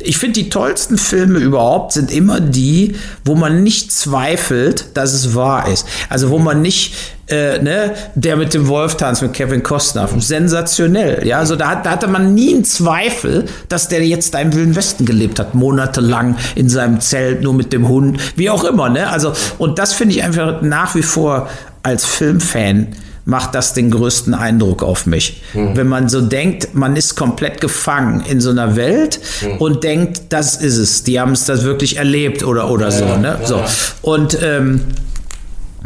ich 0.03 0.19
finde, 0.19 0.41
die 0.41 0.49
tollsten 0.49 0.99
Filme 0.99 1.39
überhaupt 1.39 1.93
sind 1.93 2.11
immer 2.11 2.41
die, 2.41 2.97
wo 3.25 3.35
man 3.35 3.63
nicht 3.63 3.93
zweifelt, 3.93 4.97
dass 4.97 5.13
es 5.13 5.35
wahr 5.35 5.69
ist. 5.69 5.87
Also 6.09 6.31
wo 6.31 6.39
man 6.39 6.63
nicht, 6.63 6.95
äh, 7.29 7.59
ne, 7.63 7.95
der 8.15 8.37
mit 8.37 8.55
dem 8.55 8.67
Wolf 8.69 8.97
tanzt 8.97 9.23
mit 9.23 9.33
Kevin 9.33 9.63
Costner, 9.63 10.09
sensationell. 10.19 11.27
Ja, 11.27 11.39
also 11.39 11.57
da, 11.57 11.77
da 11.77 11.91
hatte 11.91 12.09
man 12.09 12.35
nie 12.35 12.55
einen 12.55 12.65
Zweifel, 12.65 13.45
dass 13.69 13.89
der 13.89 14.07
jetzt 14.07 14.35
da 14.35 14.41
im 14.41 14.55
Wilden 14.55 14.77
Westen 14.77 15.05
gelebt 15.05 15.39
hat, 15.39 15.55
monatelang 15.55 16.37
in 16.55 16.69
seinem 16.69 17.01
Zelt, 17.01 17.43
nur 17.43 17.55
mit 17.55 17.73
dem 17.73 17.89
Hund, 17.89 18.21
wie 18.37 18.51
auch 18.51 18.65
immer. 18.65 18.89
Ne? 18.89 19.09
Also, 19.09 19.33
und 19.59 19.79
das 19.79 19.93
finde 19.93 20.17
ich 20.17 20.23
einfach 20.23 20.63
nach 20.63 20.95
wie 20.95 21.03
vor 21.03 21.49
als 21.83 22.05
Filmfan 22.05 22.89
macht 23.31 23.55
das 23.55 23.73
den 23.73 23.90
größten 23.90 24.35
Eindruck 24.35 24.83
auf 24.83 25.07
mich. 25.07 25.40
Mhm. 25.55 25.77
Wenn 25.77 25.88
man 25.88 26.09
so 26.09 26.21
denkt, 26.21 26.75
man 26.75 26.97
ist 26.97 27.14
komplett 27.14 27.61
gefangen 27.61 28.23
in 28.29 28.40
so 28.40 28.51
einer 28.51 28.77
Welt 28.77 29.21
mhm. 29.40 29.59
und 29.59 29.85
denkt, 29.85 30.23
das 30.31 30.57
ist 30.57 30.77
es. 30.77 31.05
Die 31.05 31.19
haben 31.21 31.33
es 31.33 31.45
das 31.45 31.62
wirklich 31.62 31.97
erlebt 31.97 32.43
oder, 32.45 32.69
oder 32.69 32.87
ja, 32.87 32.90
so. 32.90 33.05
Ne? 33.16 33.38
Ja, 33.40 33.47
so. 33.47 33.64
Und 34.03 34.37
ähm, 34.43 34.81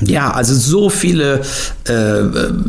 ja, 0.00 0.32
also 0.32 0.54
so 0.54 0.88
viele 0.88 1.42
äh, 1.86 1.92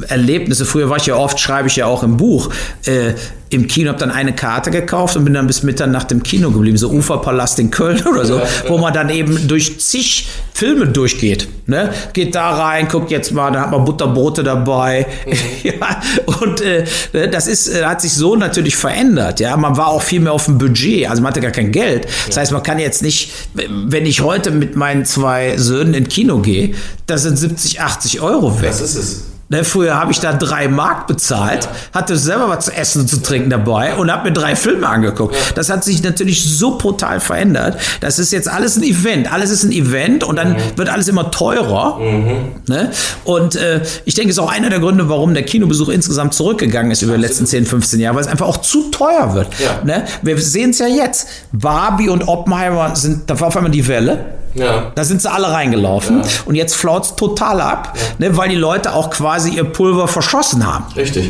Erlebnisse. 0.07 0.65
Früher 0.65 0.89
war 0.89 0.97
ich 0.97 1.05
ja 1.05 1.15
oft, 1.15 1.39
schreibe 1.39 1.69
ich 1.69 1.77
ja 1.77 1.85
auch 1.87 2.03
im 2.03 2.17
Buch, 2.17 2.49
äh, 2.85 3.13
im 3.49 3.67
Kino, 3.67 3.89
habe 3.89 3.99
dann 3.99 4.11
eine 4.11 4.33
Karte 4.33 4.71
gekauft 4.71 5.15
und 5.15 5.23
bin 5.23 5.33
dann 5.33 5.47
bis 5.47 5.63
Mitternacht 5.63 6.11
im 6.11 6.23
Kino 6.23 6.49
geblieben, 6.51 6.77
so 6.77 6.89
Uferpalast 6.89 7.59
in 7.59 7.69
Köln 7.69 8.01
oder 8.11 8.25
so, 8.25 8.41
wo 8.67 8.77
man 8.77 8.93
dann 8.93 9.09
eben 9.09 9.47
durch 9.47 9.79
zig 9.79 10.27
Filme 10.53 10.87
durchgeht. 10.87 11.47
Ne? 11.67 11.91
Geht 12.13 12.33
da 12.33 12.51
rein, 12.51 12.87
guckt 12.87 13.11
jetzt 13.11 13.31
mal, 13.33 13.51
da 13.51 13.61
hat 13.61 13.71
man 13.71 13.85
Butterbrote 13.85 14.43
dabei. 14.43 15.05
Mhm. 15.25 15.33
ja, 15.63 16.01
und 16.41 16.61
äh, 16.61 16.85
das 17.29 17.47
ist, 17.47 17.67
äh, 17.67 17.83
hat 17.83 18.01
sich 18.01 18.13
so 18.13 18.35
natürlich 18.35 18.75
verändert. 18.75 19.39
Ja, 19.39 19.55
man 19.57 19.77
war 19.77 19.87
auch 19.87 20.01
viel 20.01 20.21
mehr 20.21 20.33
auf 20.33 20.45
dem 20.45 20.57
Budget, 20.57 21.09
also 21.09 21.21
man 21.21 21.31
hatte 21.31 21.41
gar 21.41 21.51
kein 21.51 21.71
Geld. 21.71 22.07
Das 22.27 22.37
heißt, 22.37 22.51
man 22.51 22.63
kann 22.63 22.79
jetzt 22.79 23.01
nicht, 23.01 23.31
wenn 23.53 24.05
ich 24.05 24.21
heute 24.21 24.51
mit 24.51 24.75
meinen 24.75 25.05
zwei 25.05 25.57
Söhnen 25.57 25.93
ins 25.93 26.09
Kino 26.09 26.39
gehe, 26.39 26.73
das 27.05 27.23
sind 27.23 27.37
70, 27.37 27.81
80 27.81 28.21
Euro 28.21 28.61
weg. 28.61 28.69
Das 28.69 28.81
ist 28.81 28.95
es. 28.95 29.34
Ne, 29.47 29.63
früher 29.63 29.93
habe 29.93 30.11
ich 30.11 30.19
da 30.19 30.33
drei 30.33 30.67
Mark 30.67 31.05
bezahlt, 31.05 31.69
hatte 31.93 32.17
selber 32.17 32.49
was 32.49 32.65
zu 32.65 32.71
essen 32.71 33.01
und 33.01 33.07
zu 33.07 33.21
trinken 33.21 33.51
dabei 33.51 33.93
und 33.93 34.11
habe 34.11 34.29
mir 34.29 34.33
drei 34.33 34.55
Filme 34.55 34.87
angeguckt. 34.87 35.35
Das 35.53 35.69
hat 35.69 35.83
sich 35.83 36.01
natürlich 36.01 36.43
so 36.43 36.79
brutal 36.79 37.19
verändert. 37.19 37.77
Das 37.99 38.17
ist 38.17 38.31
jetzt 38.31 38.47
alles 38.47 38.75
ein 38.75 38.81
Event. 38.81 39.31
Alles 39.31 39.51
ist 39.51 39.63
ein 39.63 39.71
Event 39.71 40.23
und 40.23 40.37
dann 40.37 40.53
mhm. 40.53 40.77
wird 40.77 40.89
alles 40.89 41.07
immer 41.07 41.29
teurer. 41.29 41.99
Mhm. 41.99 42.37
Ne? 42.67 42.89
Und 43.23 43.55
äh, 43.55 43.81
ich 44.05 44.15
denke, 44.15 44.31
es 44.31 44.37
ist 44.37 44.43
auch 44.43 44.51
einer 44.51 44.71
der 44.71 44.79
Gründe, 44.79 45.09
warum 45.09 45.35
der 45.35 45.43
Kinobesuch 45.43 45.89
insgesamt 45.89 46.33
zurückgegangen 46.33 46.91
ist 46.91 47.03
über 47.03 47.15
die 47.15 47.21
letzten 47.21 47.45
10, 47.45 47.67
15 47.67 47.99
Jahre, 47.99 48.15
weil 48.15 48.23
es 48.23 48.27
einfach 48.27 48.47
auch 48.47 48.57
zu 48.57 48.89
teuer 48.89 49.35
wird. 49.35 49.49
Ja. 49.59 49.83
Ne? 49.83 50.05
Wir 50.23 50.39
sehen 50.39 50.71
es 50.71 50.79
ja 50.79 50.87
jetzt. 50.87 51.27
Barbie 51.51 52.09
und 52.09 52.27
Oppenheimer 52.27 52.95
sind, 52.95 53.29
da 53.29 53.39
war 53.39 53.49
auf 53.49 53.57
einmal 53.57 53.71
die 53.71 53.87
Welle. 53.87 54.25
Ja. 54.55 54.91
Da 54.95 55.03
sind 55.03 55.21
sie 55.21 55.31
alle 55.31 55.51
reingelaufen. 55.51 56.21
Ja. 56.21 56.29
Und 56.45 56.55
jetzt 56.55 56.75
flaut 56.75 57.05
es 57.05 57.15
total 57.15 57.61
ab, 57.61 57.95
ja. 57.95 58.29
ne, 58.29 58.37
weil 58.37 58.49
die 58.49 58.55
Leute 58.55 58.93
auch 58.93 59.09
quasi 59.09 59.51
ihr 59.51 59.65
Pulver 59.65 60.07
verschossen 60.07 60.65
haben. 60.65 60.85
Richtig. 60.95 61.29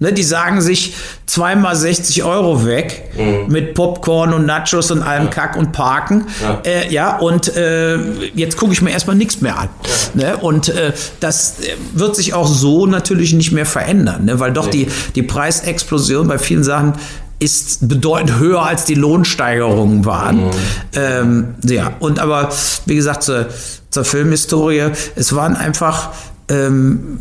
Ne, 0.00 0.12
die 0.12 0.22
sagen 0.22 0.60
sich 0.60 0.94
zweimal 1.26 1.74
60 1.74 2.22
Euro 2.22 2.64
weg 2.64 3.10
mhm. 3.16 3.52
mit 3.52 3.74
Popcorn 3.74 4.32
und 4.32 4.46
Nachos 4.46 4.92
und 4.92 5.02
allem 5.02 5.24
ja. 5.24 5.30
Kack 5.30 5.56
und 5.56 5.72
Parken. 5.72 6.26
Ja, 6.40 6.62
äh, 6.64 6.92
ja 6.92 7.16
und 7.16 7.56
äh, 7.56 7.98
jetzt 8.34 8.56
gucke 8.56 8.72
ich 8.72 8.80
mir 8.80 8.90
erstmal 8.90 9.16
nichts 9.16 9.40
mehr 9.40 9.58
an. 9.58 9.68
Ja. 10.14 10.28
Ne? 10.28 10.36
Und 10.36 10.68
äh, 10.68 10.92
das 11.18 11.56
wird 11.94 12.14
sich 12.14 12.32
auch 12.32 12.46
so 12.46 12.86
natürlich 12.86 13.32
nicht 13.32 13.50
mehr 13.50 13.66
verändern, 13.66 14.26
ne? 14.26 14.38
weil 14.38 14.52
doch 14.52 14.66
nee. 14.66 14.84
die, 14.84 14.88
die 15.16 15.22
Preisexplosion 15.24 16.28
bei 16.28 16.38
vielen 16.38 16.62
Sachen 16.62 16.92
ist 17.38 17.88
bedeutend 17.88 18.38
höher 18.38 18.62
als 18.62 18.84
die 18.84 18.94
Lohnsteigerungen 18.94 20.04
waren. 20.04 20.46
Mhm. 20.46 20.50
Ähm, 20.94 21.54
ja, 21.64 21.92
und 22.00 22.18
aber 22.18 22.50
wie 22.86 22.96
gesagt, 22.96 23.22
zur, 23.22 23.46
zur 23.90 24.04
Filmhistorie, 24.04 24.90
es 25.14 25.34
waren 25.34 25.56
einfach, 25.56 26.10
ähm, 26.48 27.20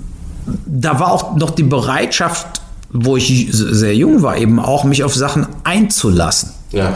da 0.66 1.00
war 1.00 1.12
auch 1.12 1.36
noch 1.36 1.52
die 1.52 1.64
Bereitschaft, 1.64 2.48
wo 2.92 3.18
ich 3.18 3.50
sehr 3.52 3.96
jung 3.96 4.22
war, 4.22 4.38
eben 4.38 4.60
auch 4.60 4.84
mich 4.84 5.04
auf 5.04 5.14
Sachen 5.14 5.46
einzulassen. 5.64 6.52
Ja. 6.72 6.94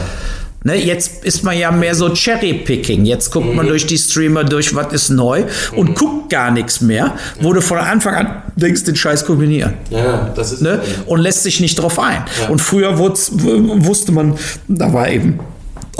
Ne, 0.63 0.75
jetzt 0.75 1.25
ist 1.25 1.43
man 1.43 1.57
ja 1.57 1.71
mehr 1.71 1.95
so 1.95 2.13
Cherry-Picking. 2.13 3.05
Jetzt 3.05 3.31
guckt 3.31 3.47
mhm. 3.47 3.55
man 3.55 3.67
durch 3.67 3.87
die 3.87 3.97
Streamer 3.97 4.43
durch, 4.43 4.75
was 4.75 4.93
ist 4.93 5.09
neu 5.09 5.45
und 5.75 5.89
mhm. 5.89 5.95
guckt 5.95 6.29
gar 6.29 6.51
nichts 6.51 6.81
mehr, 6.81 7.15
wo 7.39 7.51
du 7.51 7.61
von 7.61 7.79
Anfang 7.79 8.13
an 8.13 8.43
denkst, 8.55 8.83
den 8.83 8.95
Scheiß 8.95 9.25
kombinieren. 9.25 9.73
Ja, 9.89 10.31
das 10.35 10.51
ist. 10.51 10.61
Ne? 10.61 10.79
Und 11.07 11.19
lässt 11.19 11.41
sich 11.41 11.59
nicht 11.61 11.79
drauf 11.79 11.97
ein. 11.97 12.23
Ja. 12.41 12.49
Und 12.49 12.59
früher 12.59 12.99
wusste 12.99 14.11
man, 14.11 14.35
da 14.67 14.93
war 14.93 15.09
eben 15.09 15.39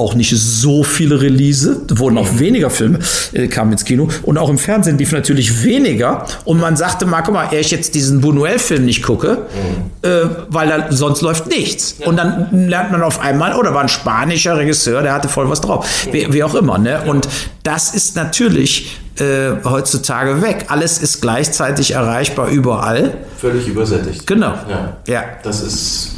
auch 0.02 0.16
nicht 0.16 0.36
so 0.36 0.84
viele 0.84 1.22
Release, 1.22 1.82
wurden 1.90 2.18
auch 2.18 2.40
weniger 2.40 2.70
Filme, 2.70 3.00
äh, 3.34 3.48
kamen 3.48 3.72
ins 3.72 3.86
Kino 3.86 4.10
und 4.24 4.38
auch 4.38 4.50
im 4.50 4.58
Fernsehen 4.58 4.98
lief 4.98 5.12
natürlich 5.12 5.64
weniger 5.64 6.26
und 6.44 6.60
man 6.60 6.76
sagte 6.76 7.06
mal, 7.06 7.22
guck 7.22 7.36
mal, 7.36 7.54
ehe 7.54 7.60
ich 7.60 7.72
jetzt 7.72 7.94
diesen 7.94 8.22
Buñuel-Film 8.22 8.84
nicht 8.84 9.04
gucke, 9.04 9.38
mhm. 9.54 10.10
äh, 10.10 10.10
weil 10.50 10.68
da 10.68 10.92
sonst 10.92 11.22
läuft 11.22 11.48
nichts. 11.48 11.96
Ja. 12.00 12.08
Und 12.08 12.18
dann 12.18 12.68
lernt 12.68 12.92
man 12.92 13.04
auf 13.04 13.20
einmal, 13.20 13.56
oder 13.56 13.72
oh, 13.72 13.74
war 13.76 13.82
ein 13.82 13.90
spanischer 13.90 14.58
Regisseur, 14.58 15.04
der 15.04 15.14
hatte 15.14 15.30
voll 15.30 15.50
was 15.50 15.62
drauf, 15.62 15.88
wie, 16.12 16.34
wie 16.34 16.44
auch 16.44 16.56
immer. 16.56 16.78
Ne? 16.78 17.02
Und 17.06 17.28
das 17.64 17.94
ist 17.94 18.16
natürlich 18.16 19.00
äh, 19.20 19.52
heutzutage 19.64 20.42
weg. 20.42 20.66
Alles 20.70 20.98
ist 20.98 21.22
gleichzeitig 21.22 21.92
erreichbar 21.92 22.50
überall. 22.50 23.14
Völlig 23.38 23.68
übersättigt. 23.68 24.26
Genau. 24.26 24.54
Ja. 24.68 24.98
ja. 25.06 25.24
Das 25.44 25.62
ist 25.62 26.16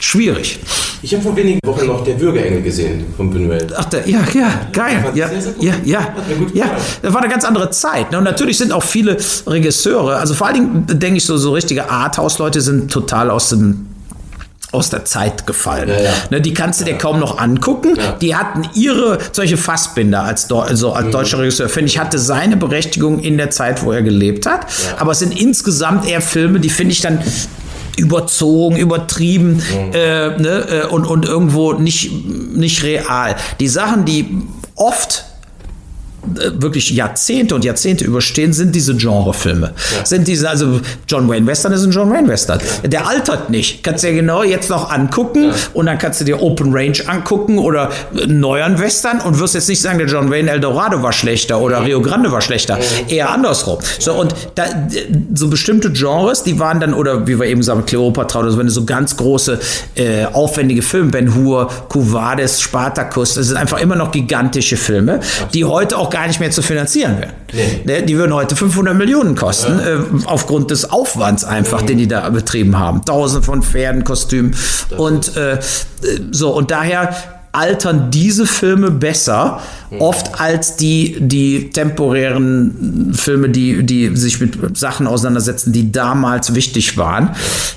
schwierig. 0.00 0.58
Ich 1.04 1.12
habe 1.12 1.22
vor 1.22 1.36
wenigen 1.36 1.58
Wochen 1.64 1.86
noch 1.86 2.04
der 2.04 2.18
Würgeengel 2.20 2.62
gesehen 2.62 3.06
von 3.16 3.34
Buñuel. 3.34 3.72
Ach, 3.76 3.86
der, 3.86 4.08
ja, 4.08 4.20
ja, 4.32 4.68
geil. 4.72 5.04
Ja, 5.14 5.28
sehr, 5.28 5.42
sehr 5.42 5.52
ja, 5.58 5.74
ja, 5.84 6.14
ja. 6.54 6.66
Das 7.02 7.12
war 7.12 7.20
eine 7.20 7.30
ganz 7.30 7.44
andere 7.44 7.70
Zeit. 7.70 8.12
Ne? 8.12 8.18
Und 8.18 8.24
natürlich 8.24 8.58
sind 8.58 8.70
auch 8.72 8.84
viele 8.84 9.16
Regisseure, 9.46 10.16
also 10.16 10.34
vor 10.34 10.46
allen 10.46 10.54
Dingen 10.54 11.00
denke 11.00 11.16
ich 11.16 11.24
so, 11.24 11.36
so 11.36 11.52
richtige 11.52 11.90
Arthouse-Leute 11.90 12.60
sind 12.60 12.92
total 12.92 13.30
aus 13.30 13.48
dem 13.48 13.88
aus 14.70 14.88
der 14.88 15.04
Zeit 15.04 15.46
gefallen. 15.46 15.90
Ja, 15.90 16.00
ja. 16.00 16.10
Ne, 16.30 16.40
die 16.40 16.54
kannst 16.54 16.80
du 16.80 16.86
dir 16.86 16.96
kaum 16.96 17.20
noch 17.20 17.38
angucken. 17.38 17.98
Die 18.22 18.34
hatten 18.34 18.66
ihre 18.74 19.18
solche 19.32 19.58
Fassbinder 19.58 20.22
als, 20.22 20.50
also 20.50 20.92
als 20.92 21.08
mhm. 21.08 21.10
deutscher 21.10 21.38
Regisseur. 21.40 21.68
Finde 21.68 21.88
ich, 21.90 21.98
hatte 21.98 22.18
seine 22.18 22.56
Berechtigung 22.56 23.18
in 23.20 23.36
der 23.36 23.50
Zeit, 23.50 23.84
wo 23.84 23.92
er 23.92 24.00
gelebt 24.00 24.46
hat. 24.46 24.66
Aber 24.98 25.12
es 25.12 25.18
sind 25.18 25.38
insgesamt 25.38 26.08
eher 26.08 26.22
Filme, 26.22 26.58
die 26.58 26.70
finde 26.70 26.92
ich 26.92 27.02
dann 27.02 27.18
überzogen, 27.96 28.76
übertrieben 28.76 29.54
mhm. 29.54 29.92
äh, 29.92 30.38
ne, 30.38 30.84
äh, 30.84 30.86
und, 30.86 31.06
und 31.06 31.24
irgendwo 31.26 31.72
nicht, 31.74 32.10
nicht 32.54 32.82
real. 32.82 33.36
Die 33.60 33.68
Sachen, 33.68 34.04
die 34.04 34.42
oft 34.76 35.24
wirklich 36.24 36.90
Jahrzehnte 36.90 37.54
und 37.54 37.64
Jahrzehnte 37.64 38.04
überstehen, 38.04 38.52
sind 38.52 38.74
diese 38.74 38.94
Genrefilme. 38.94 39.72
Ja. 39.96 40.06
Sind 40.06 40.28
diese, 40.28 40.48
also 40.48 40.80
John 41.08 41.28
Wayne 41.28 41.46
Western 41.46 41.72
ist 41.72 41.82
ein 41.82 41.90
John 41.90 42.10
Wayne 42.10 42.28
Western. 42.28 42.60
Ja. 42.82 42.88
Der 42.88 43.08
altert 43.08 43.50
nicht. 43.50 43.82
Kannst 43.82 44.04
du 44.04 44.08
dir 44.08 44.14
genau 44.14 44.42
jetzt 44.42 44.70
noch 44.70 44.90
angucken 44.90 45.44
ja. 45.44 45.54
und 45.74 45.86
dann 45.86 45.98
kannst 45.98 46.20
du 46.20 46.24
dir 46.24 46.40
Open 46.40 46.72
Range 46.72 46.98
angucken 47.06 47.58
oder 47.58 47.90
neueren 48.26 48.78
Western 48.78 49.20
und 49.20 49.38
wirst 49.40 49.54
jetzt 49.54 49.68
nicht 49.68 49.80
sagen, 49.80 49.98
der 49.98 50.06
John 50.06 50.30
Wayne 50.30 50.50
Eldorado 50.50 51.02
war 51.02 51.12
schlechter 51.12 51.60
oder 51.60 51.84
Rio 51.84 52.00
Grande 52.00 52.30
war 52.30 52.40
schlechter. 52.40 52.78
Eher 53.08 53.30
andersrum. 53.30 53.78
So, 53.98 54.14
und 54.14 54.34
da, 54.54 54.64
so 55.34 55.48
bestimmte 55.48 55.90
Genres, 55.90 56.44
die 56.44 56.58
waren 56.58 56.78
dann, 56.78 56.94
oder 56.94 57.26
wie 57.26 57.38
wir 57.38 57.46
eben 57.46 57.62
sagen, 57.62 57.84
Cleopatra 57.84 58.40
oder 58.40 58.50
so, 58.52 58.58
wenn 58.58 58.66
du 58.66 58.72
so 58.72 58.84
ganz 58.84 59.16
große, 59.16 59.58
äh, 59.96 60.24
aufwendige 60.26 60.82
Filme, 60.82 61.10
Ben 61.10 61.34
Hur, 61.34 61.68
Cuvades, 61.88 62.60
Spartacus, 62.60 63.34
das 63.34 63.48
sind 63.48 63.56
einfach 63.56 63.80
immer 63.80 63.96
noch 63.96 64.12
gigantische 64.12 64.76
Filme, 64.76 65.20
die 65.52 65.64
heute 65.64 65.98
auch 65.98 66.11
gar 66.12 66.28
nicht 66.28 66.38
mehr 66.38 66.52
zu 66.52 66.62
finanzieren 66.62 67.18
wären. 67.18 67.32
Nee. 67.52 67.80
Ne, 67.84 68.02
die 68.04 68.16
würden 68.16 68.32
heute 68.32 68.54
500 68.54 68.96
Millionen 68.96 69.34
kosten, 69.34 69.78
ja. 69.78 69.96
äh, 69.96 69.98
aufgrund 70.26 70.70
des 70.70 70.90
Aufwands 70.90 71.44
einfach, 71.44 71.82
mhm. 71.82 71.86
den 71.86 71.98
die 71.98 72.08
da 72.08 72.28
betrieben 72.30 72.78
haben. 72.78 73.04
Tausende 73.04 73.44
von 73.44 73.62
Pferden, 73.62 74.04
Kostümen 74.04 74.54
und 74.96 75.36
äh, 75.36 75.58
so. 76.30 76.50
Und 76.50 76.70
daher 76.70 77.14
altern 77.52 78.10
diese 78.10 78.46
Filme 78.46 78.90
besser, 78.90 79.60
mhm. 79.90 80.00
oft 80.00 80.40
als 80.40 80.76
die, 80.76 81.16
die 81.20 81.68
temporären 81.68 83.12
Filme, 83.14 83.50
die, 83.50 83.84
die 83.84 84.16
sich 84.16 84.40
mit 84.40 84.76
Sachen 84.76 85.06
auseinandersetzen, 85.06 85.72
die 85.72 85.92
damals 85.92 86.54
wichtig 86.54 86.96
waren, 86.96 87.30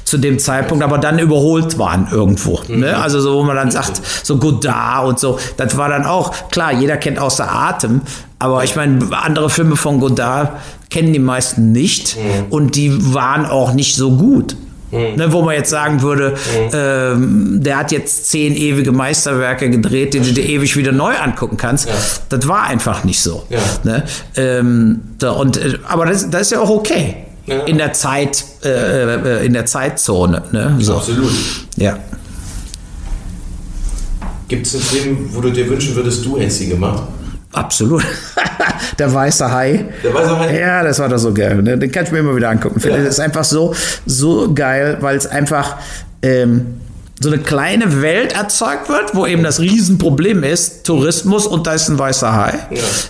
zu 0.06 0.18
dem 0.18 0.40
Zeitpunkt, 0.40 0.82
aber 0.84 0.98
dann 0.98 1.20
überholt 1.20 1.78
waren 1.78 2.08
irgendwo. 2.10 2.62
Mhm. 2.70 2.80
Ne? 2.80 2.98
Also 2.98 3.20
so, 3.20 3.36
wo 3.36 3.44
man 3.44 3.58
dann 3.58 3.70
sagt, 3.70 4.02
so 4.24 4.38
Godard 4.38 5.08
und 5.08 5.20
so, 5.20 5.38
das 5.58 5.76
war 5.76 5.90
dann 5.90 6.06
auch, 6.06 6.50
klar, 6.50 6.72
jeder 6.72 6.96
kennt 6.96 7.20
außer 7.20 7.52
Atem, 7.52 8.02
aber 8.40 8.64
ich 8.64 8.78
meine, 8.78 9.06
andere 9.12 9.50
Filme 9.50 9.76
von 9.76 10.00
Godard 10.00 10.52
kennen 10.90 11.12
die 11.12 11.20
meisten 11.20 11.74
nicht 11.74 12.16
mhm. 12.16 12.46
und 12.50 12.76
die 12.78 13.14
waren 13.14 13.46
auch 13.46 13.74
nicht 13.74 13.96
so 13.96 14.12
gut. 14.12 14.56
Mhm. 14.96 15.16
Ne, 15.16 15.34
wo 15.34 15.42
man 15.42 15.56
jetzt 15.56 15.70
sagen 15.70 16.02
würde, 16.02 16.32
mhm. 16.32 16.70
ähm, 16.74 17.64
der 17.64 17.78
hat 17.80 17.92
jetzt 17.92 18.30
zehn 18.32 18.56
ewige 18.56 18.92
Meisterwerke 18.92 19.70
gedreht, 19.70 20.14
die 20.14 20.20
du 20.20 20.32
dir 20.32 20.46
ewig 20.46 20.78
wieder 20.78 20.92
neu 20.92 21.16
angucken 21.16 21.58
kannst. 21.58 21.88
Ja. 21.88 21.94
Das 22.30 22.48
war 22.48 22.64
einfach 22.64 23.04
nicht 23.04 23.22
so. 23.22 23.44
Ja. 23.50 23.60
Ne? 23.84 24.04
Ähm, 24.38 25.02
so, 25.20 25.34
und, 25.34 25.58
äh, 25.58 25.78
aber 25.88 26.06
das, 26.06 26.30
das, 26.30 26.44
ist 26.44 26.52
ja 26.52 26.62
auch 26.62 26.70
okay. 26.70 27.18
Ja. 27.46 27.64
In 27.64 27.78
der 27.78 27.94
Zeit, 27.94 28.44
äh, 28.64 28.70
äh, 28.70 29.46
in 29.46 29.54
der 29.54 29.66
Zeitzone. 29.66 30.44
Ne? 30.52 30.78
So. 30.80 30.96
Absolut. 30.96 31.32
Ja. 31.76 32.00
Gibt 34.48 34.66
es 34.66 34.76
einen 34.76 34.84
Film, 34.84 35.30
wo 35.34 35.42
du 35.42 35.52
dir 35.52 35.68
wünschen 35.70 35.96
würdest, 35.96 36.26
du 36.26 36.40
hättest 36.40 36.62
ihn 36.62 36.70
gemacht? 36.70 37.04
Absolut. 37.56 38.04
der 39.00 39.14
weiße 39.14 39.52
Hai. 39.52 39.86
Der 40.04 40.14
weiße 40.14 40.40
Hai? 40.40 40.60
Ja, 40.60 40.84
das 40.84 41.00
war 41.00 41.10
doch 41.10 41.18
so 41.18 41.34
geil. 41.34 41.62
Ne? 41.62 41.78
Den 41.78 41.92
kann 41.92 42.06
ich 42.06 42.12
mir 42.12 42.20
immer 42.20 42.36
wieder 42.36 42.50
angucken. 42.50 42.80
Ja. 42.84 42.98
Das 42.98 43.08
ist 43.08 43.20
einfach 43.20 43.44
so, 43.44 43.74
so 44.06 44.54
geil, 44.54 44.98
weil 45.02 45.18
es 45.18 45.26
einfach 45.28 45.78
ähm, 46.22 46.80
so 47.20 47.30
eine 47.30 47.42
kleine 47.42 48.02
Welt 48.02 48.34
erzeugt 48.34 48.90
wird, 48.90 49.16
wo 49.16 49.26
eben 49.26 49.44
das 49.44 49.60
Riesenproblem 49.60 50.44
ist, 50.44 50.86
Tourismus 50.86 51.48
und 51.48 51.66
da 51.66 51.74
ist 51.74 51.88
ein 51.88 51.98
weißer 51.98 52.34
Hai. 52.34 52.60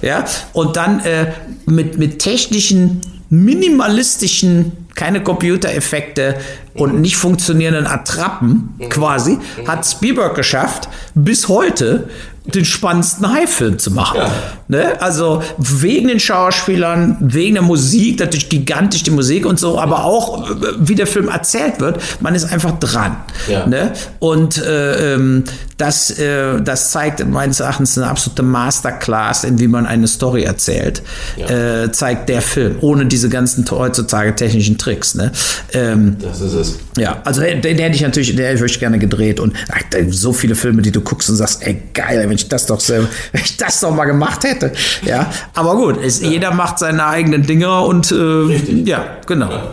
Ja. 0.02 0.10
ja? 0.20 0.26
Und 0.54 0.78
dann 0.78 1.00
äh, 1.00 1.32
mit, 1.66 1.98
mit 1.98 2.20
technischen, 2.20 3.02
minimalistischen 3.30 4.72
keine 4.96 5.22
Computereffekte 5.22 6.36
und 6.74 7.02
nicht 7.02 7.18
funktionierenden 7.18 7.86
Attrappen 7.86 8.76
mhm. 8.78 8.90
quasi, 8.90 9.38
hat 9.68 9.86
Spielberg 9.86 10.36
geschafft, 10.36 10.88
bis 11.14 11.50
heute 11.50 12.08
den 12.54 12.66
spannendsten 12.66 13.32
High-Film 13.32 13.80
zu 13.80 13.92
machen. 13.92 14.18
Ja. 14.18 14.32
Ne? 14.68 15.02
Also 15.02 15.42
wegen 15.58 16.08
den 16.08 16.20
Schauspielern, 16.20 17.18
wegen 17.20 17.56
der 17.56 17.64
Musik, 17.64 18.20
natürlich 18.20 18.50
gigantisch 18.50 19.04
die 19.04 19.12
Musik 19.12 19.46
und 19.46 19.60
so, 19.60 19.80
aber 19.80 20.06
auch 20.06 20.50
wie 20.78 20.96
der 20.96 21.08
Film 21.08 21.28
erzählt 21.28 21.80
wird, 21.80 22.00
man 22.22 22.36
ist 22.36 22.52
einfach 22.52 22.80
dran. 22.80 23.18
Ja. 23.48 23.66
Ne? 23.66 23.94
Und 24.20 24.58
äh, 24.58 25.16
ähm, 25.16 25.44
das, 25.78 26.10
äh, 26.20 26.62
das 26.62 26.92
zeigt 26.92 27.26
meines 27.28 27.60
Erachtens 27.60 27.98
eine 27.98 28.08
absolute 28.08 28.44
Masterclass 28.44 29.44
in 29.44 29.60
wie 29.60 29.68
man 29.68 29.86
eine 29.86 30.08
Story 30.08 30.44
erzählt. 30.44 31.02
Ja. 31.36 31.84
Äh, 31.84 31.92
zeigt 31.92 32.30
der 32.30 32.42
Film, 32.42 32.78
ohne 32.82 33.06
diese 33.06 33.28
ganzen 33.28 33.70
heutzutage 33.70 34.36
technischen 34.36 34.78
Tricks. 34.78 35.16
Ne? 35.16 35.32
Ähm, 35.74 36.16
das 36.22 36.40
ist 36.40 36.54
es. 36.54 36.80
Ja, 36.98 37.22
also 37.26 37.42
den, 37.42 37.62
den 37.62 37.78
hätte 37.78 37.96
ich 37.96 38.02
natürlich, 38.02 38.36
den 38.36 38.46
hätte 38.46 38.66
ich 38.66 38.80
gerne 38.80 39.00
gedreht 39.00 39.40
und 39.40 39.54
ach, 39.70 39.82
so 40.10 40.32
viele 40.32 40.56
Filme, 40.56 40.82
die 40.82 40.92
du 40.92 41.02
guckst 41.02 41.30
und 41.30 41.36
sagst, 41.36 41.66
ey 41.66 41.82
geil, 41.94 42.24
wenn 42.24 42.36
ich 42.36 42.48
das 42.48 42.66
doch 42.66 42.80
selber, 42.80 43.08
wenn 43.34 43.42
ich 43.42 43.58
das 43.58 43.82
doch 43.82 43.94
mal 43.94 44.06
gemacht 44.06 44.46
hätte. 44.46 44.72
Ja, 45.04 45.30
aber 45.54 45.76
gut, 45.76 45.98
es, 46.02 46.22
ja. 46.22 46.30
jeder 46.30 46.54
macht 46.54 46.80
seine 46.80 47.06
eigenen 47.06 47.46
Dinger 47.46 47.84
und 47.86 48.12
äh, 48.12 48.56
ja, 48.86 49.18
genau. 49.26 49.52
Ja. 49.52 49.72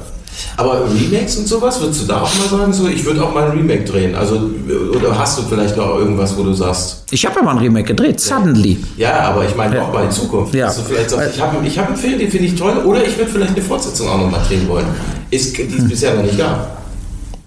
Aber 0.57 0.85
Remakes 0.89 1.37
und 1.37 1.47
sowas, 1.47 1.81
würdest 1.81 2.03
du 2.03 2.07
da 2.07 2.23
auch 2.23 2.35
mal 2.35 2.49
sagen, 2.49 2.73
so, 2.73 2.89
ich 2.89 3.05
würde 3.05 3.23
auch 3.23 3.33
mal 3.33 3.51
ein 3.51 3.57
Remake 3.57 3.85
drehen? 3.85 4.15
Also, 4.15 4.51
oder 4.95 5.19
hast 5.19 5.39
du 5.39 5.43
vielleicht 5.43 5.77
noch 5.77 5.99
irgendwas, 5.99 6.37
wo 6.37 6.43
du 6.43 6.53
sagst? 6.53 7.05
Ich 7.11 7.25
habe 7.27 7.37
ja 7.37 7.43
mal 7.43 7.53
ein 7.53 7.59
Remake 7.59 7.89
gedreht, 7.89 8.21
Suddenly. 8.21 8.79
Ja, 8.97 9.21
aber 9.21 9.45
ich 9.45 9.55
meine 9.55 9.77
ja. 9.77 9.83
auch 9.83 9.93
mal 9.93 10.05
in 10.05 10.11
Zukunft. 10.11 10.55
Ja. 10.55 10.73
du 10.73 10.81
vielleicht 10.83 11.11
sagst, 11.11 11.37
ich 11.37 11.41
habe 11.41 11.67
ich 11.67 11.79
hab 11.79 11.89
einen 11.89 11.97
Film, 11.97 12.19
den 12.19 12.31
finde 12.31 12.47
ich 12.47 12.55
toll, 12.55 12.77
oder 12.85 13.05
ich 13.05 13.17
würde 13.17 13.31
vielleicht 13.31 13.53
eine 13.53 13.63
Fortsetzung 13.63 14.09
auch 14.09 14.19
noch 14.19 14.31
mal 14.31 14.43
drehen 14.47 14.69
wollen. 14.69 14.87
Ist, 15.31 15.57
die 15.57 15.63
es 15.63 15.79
hm. 15.79 15.89
bisher 15.89 16.15
noch 16.15 16.23
nicht 16.23 16.39
gab. 16.39 16.83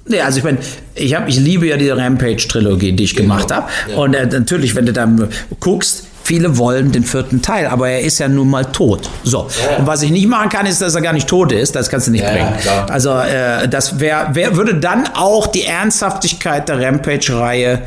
Nee, 0.08 0.22
also 0.22 0.38
ich 0.38 0.44
meine, 0.44 0.60
ich, 0.94 1.16
hab, 1.16 1.28
ich 1.28 1.40
liebe 1.40 1.66
ja 1.68 1.78
die 1.78 1.90
Rampage-Trilogie, 1.90 2.92
die 2.92 3.04
ich 3.04 3.16
genau. 3.16 3.36
gemacht 3.36 3.52
habe. 3.52 3.68
Ja. 3.90 3.98
Und 3.98 4.14
äh, 4.14 4.28
natürlich, 4.28 4.76
wenn 4.76 4.86
du 4.86 4.94
dann 4.94 5.30
guckst, 5.60 6.05
viele 6.26 6.58
wollen 6.58 6.92
den 6.92 7.04
vierten 7.04 7.42
Teil, 7.44 7.68
aber 7.68 7.88
er 7.88 8.02
ist 8.02 8.18
ja 8.18 8.28
nun 8.28 8.50
mal 8.50 8.66
tot. 8.66 9.10
So. 9.24 9.48
Ja. 9.70 9.78
Und 9.78 9.86
was 9.86 10.02
ich 10.02 10.10
nicht 10.10 10.28
machen 10.28 10.50
kann, 10.50 10.66
ist, 10.66 10.82
dass 10.82 10.96
er 10.96 11.02
gar 11.02 11.14
nicht 11.14 11.28
tot 11.28 11.52
ist. 11.52 11.76
Das 11.76 11.88
kannst 11.88 12.08
du 12.08 12.12
nicht 12.12 12.24
ja, 12.24 12.32
bringen. 12.32 12.54
also 12.90 13.12
äh, 13.12 13.68
das 13.68 14.00
wär, 14.00 14.30
wär, 14.34 14.56
würde 14.56 14.76
dann 14.76 15.08
auch 15.14 15.46
die 15.46 15.66
Ernsthaftigkeit 15.66 16.68
der 16.68 16.82
Rampage-Reihe 16.82 17.82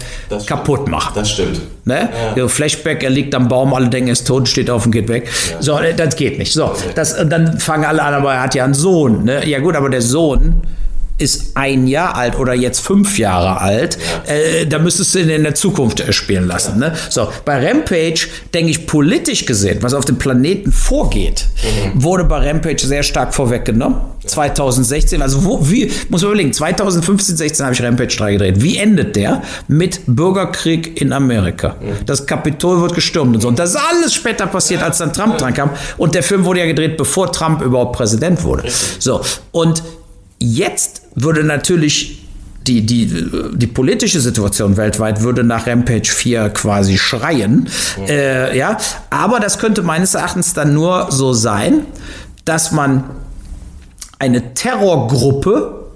kaputt 0.47 0.87
machen. 0.89 1.13
Das 1.17 1.33
stimmt. 1.33 1.61
Ne? 1.85 2.09
Ja. 2.37 2.47
Flashback, 2.47 3.03
er 3.03 3.11
liegt 3.11 3.35
am 3.35 3.49
Baum, 3.49 3.75
alle 3.75 3.89
denken, 3.89 4.09
er 4.09 4.13
ist 4.13 4.27
tot, 4.27 4.49
steht 4.49 4.71
auf 4.71 4.87
und 4.87 4.93
geht 4.93 5.09
weg. 5.09 5.29
So, 5.59 5.77
das 5.97 6.15
geht 6.15 6.39
nicht. 6.39 6.53
So, 6.53 6.73
das, 6.95 7.17
dann 7.27 7.59
fangen 7.59 7.87
alle 7.87 8.03
an, 8.03 8.15
aber 8.15 8.35
er 8.35 8.43
hat 8.43 8.55
ja 8.55 8.65
einen 8.65 8.75
Sohn. 8.75 9.25
Ne? 9.25 9.49
Ja 9.49 9.59
gut, 9.59 9.75
aber 9.75 9.91
der 9.91 10.03
Sohn 10.03 10.63
ist 11.19 11.57
ein 11.57 11.87
Jahr 11.87 12.17
alt 12.17 12.39
oder 12.39 12.55
jetzt 12.55 12.81
fünf 12.81 13.19
Jahre 13.19 13.61
alt. 13.61 13.99
Äh, 14.27 14.67
da 14.67 14.79
müsstest 14.79 15.15
du 15.15 15.21
ihn 15.21 15.29
in 15.29 15.43
der 15.43 15.55
Zukunft 15.55 16.03
spielen 16.15 16.47
lassen. 16.47 16.79
Ne? 16.79 16.95
So, 17.11 17.29
bei 17.45 17.67
Rampage 17.67 18.29
denke 18.55 18.71
ich 18.71 18.87
politisch 18.87 19.45
gesehen, 19.45 19.79
was 19.81 19.95
auf 19.95 20.05
dem 20.05 20.17
Planeten 20.17 20.71
vorgeht, 20.71 21.47
mhm. 21.63 22.03
wurde 22.03 22.25
bei 22.25 22.49
Rampage 22.49 22.87
sehr 22.87 23.03
stark 23.03 23.35
vorweggenommen. 23.35 23.99
2016, 24.27 25.23
also 25.23 25.45
wo, 25.45 25.71
wie, 25.71 25.91
muss 26.09 26.23
man 26.23 26.33
überlegen, 26.33 26.53
2015, 26.53 27.37
16 27.37 27.65
habe 27.65 27.75
ich 27.75 27.83
Rampage 27.83 28.17
3 28.17 28.33
gedreht. 28.33 28.63
Wie 28.63 28.77
endet 28.77 29.17
der? 29.17 29.43
Mit 29.67 30.01
Bürgerkrieg 30.07 31.01
in 31.01 31.13
Amerika. 31.13 31.77
Mhm. 31.81 32.05
Das 32.07 32.27
Kapitol 32.27 32.81
wird 32.83 32.95
gestürmt 32.95 33.35
und 33.35 33.41
so. 33.41 33.49
Und 33.49 33.59
das 33.59 33.71
ist 33.71 33.81
alles 33.91 34.15
später 34.15 34.47
passiert, 34.47 34.83
als 34.83 34.99
dann 34.99 35.13
Trump 35.13 35.39
dran 35.39 35.55
kam. 35.55 35.71
Und 35.97 36.15
der 36.15 36.23
Film 36.23 36.45
wurde 36.45 36.61
ja 36.61 36.67
gedreht, 36.67 36.97
bevor 36.97 37.33
Trump 37.33 37.63
überhaupt 37.63 37.97
Präsident 37.97 38.45
wurde. 38.45 38.65
So, 38.99 39.21
und 39.51 39.83
Jetzt 40.39 41.03
würde 41.15 41.45
natürlich 41.45 42.29
die, 42.69 42.85
die, 42.85 43.25
die 43.55 43.67
politische 43.67 44.21
Situation 44.21 44.77
weltweit 44.77 45.23
würde 45.23 45.43
nach 45.43 45.67
Rampage 45.67 46.11
4 46.11 46.51
quasi 46.51 46.99
schreien. 46.99 47.69
Mhm. 47.97 48.05
Äh, 48.07 48.57
ja, 48.57 48.77
aber 49.11 49.41
das 49.41 49.59
könnte 49.59 49.83
meines 49.83 50.15
Erachtens 50.15 50.53
dann 50.53 50.75
nur 50.75 51.11
so 51.11 51.33
sein, 51.33 51.87
dass 52.45 52.73
man 52.73 53.05
eine 54.19 54.55
Terrorgruppe, 54.55 55.87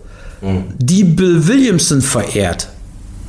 mhm. 0.40 0.64
die 0.78 1.04
Bill 1.04 1.46
Williamson 1.46 2.00
verehrt, 2.00 2.68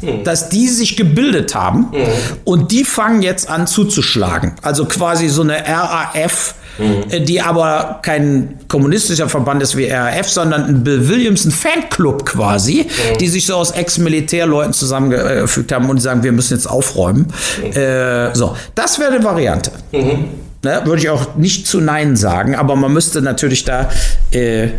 mhm. 0.01 0.23
dass 0.23 0.49
die 0.49 0.69
sich 0.69 0.95
gebildet 0.95 1.53
haben 1.53 1.89
mhm. 1.91 2.05
und 2.45 2.71
die 2.71 2.85
fangen 2.85 3.21
jetzt 3.21 3.49
an 3.49 3.67
zuzuschlagen. 3.67 4.53
Also 4.61 4.85
quasi 4.85 5.27
so 5.27 5.41
eine 5.41 5.63
RAF 5.67 6.55
mhm. 6.77 7.25
die 7.25 7.41
aber 7.41 7.99
kein 8.01 8.55
kommunistischer 8.67 9.29
Verband 9.29 9.61
ist 9.61 9.77
wie 9.77 9.89
RAF, 9.89 10.29
sondern 10.29 10.65
ein 10.65 10.83
Bill 10.83 11.07
Williamson 11.07 11.51
Fanclub 11.51 12.25
quasi, 12.25 12.85
mhm. 12.85 13.17
die 13.19 13.27
sich 13.27 13.45
so 13.45 13.55
aus 13.55 13.71
Ex-Militärleuten 13.71 14.73
zusammengefügt 14.73 15.71
haben 15.71 15.89
und 15.89 15.99
sagen, 15.99 16.23
wir 16.23 16.31
müssen 16.31 16.53
jetzt 16.53 16.67
aufräumen. 16.67 17.27
Mhm. 17.61 17.71
Äh, 17.77 18.35
so, 18.35 18.55
das 18.75 18.99
wäre 18.99 19.13
eine 19.13 19.23
Variante. 19.23 19.71
Ne, 19.91 20.81
würde 20.85 21.01
ich 21.01 21.09
auch 21.09 21.35
nicht 21.35 21.67
zu 21.67 21.81
Nein 21.81 22.15
sagen, 22.15 22.55
aber 22.55 22.77
man 22.77 22.93
müsste 22.93 23.21
natürlich 23.21 23.65
da 23.65 23.89
äh, 24.31 24.69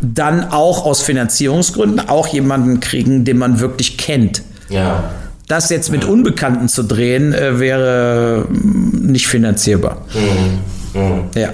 dann 0.00 0.50
auch 0.50 0.86
aus 0.86 1.02
Finanzierungsgründen 1.02 2.08
auch 2.08 2.26
jemanden 2.28 2.80
kriegen, 2.80 3.26
den 3.26 3.36
man 3.36 3.60
wirklich 3.60 3.98
kennt. 3.98 4.42
Ja. 4.70 5.10
Das 5.46 5.68
jetzt 5.68 5.90
mit 5.90 6.04
Unbekannten 6.04 6.68
zu 6.68 6.84
drehen, 6.84 7.34
äh, 7.34 7.58
wäre 7.58 8.46
nicht 8.50 9.26
finanzierbar. 9.26 10.06
Mhm. 10.14 10.60
Mhm. 10.94 11.24
Ja. 11.34 11.50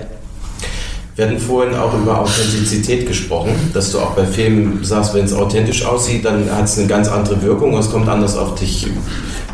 Wir 1.14 1.26
hatten 1.26 1.38
vorhin 1.38 1.74
auch 1.74 1.94
über 1.94 2.20
Authentizität 2.20 3.06
gesprochen, 3.06 3.52
dass 3.72 3.90
du 3.90 3.98
auch 4.00 4.10
bei 4.10 4.26
Filmen 4.26 4.84
sagst, 4.84 5.14
wenn 5.14 5.24
es 5.24 5.32
authentisch 5.32 5.84
aussieht, 5.86 6.26
dann 6.26 6.50
hat 6.54 6.64
es 6.64 6.78
eine 6.78 6.86
ganz 6.86 7.08
andere 7.08 7.40
Wirkung, 7.40 7.76
es 7.78 7.90
kommt 7.90 8.06
anders 8.06 8.36
auf 8.36 8.54
dich 8.54 8.86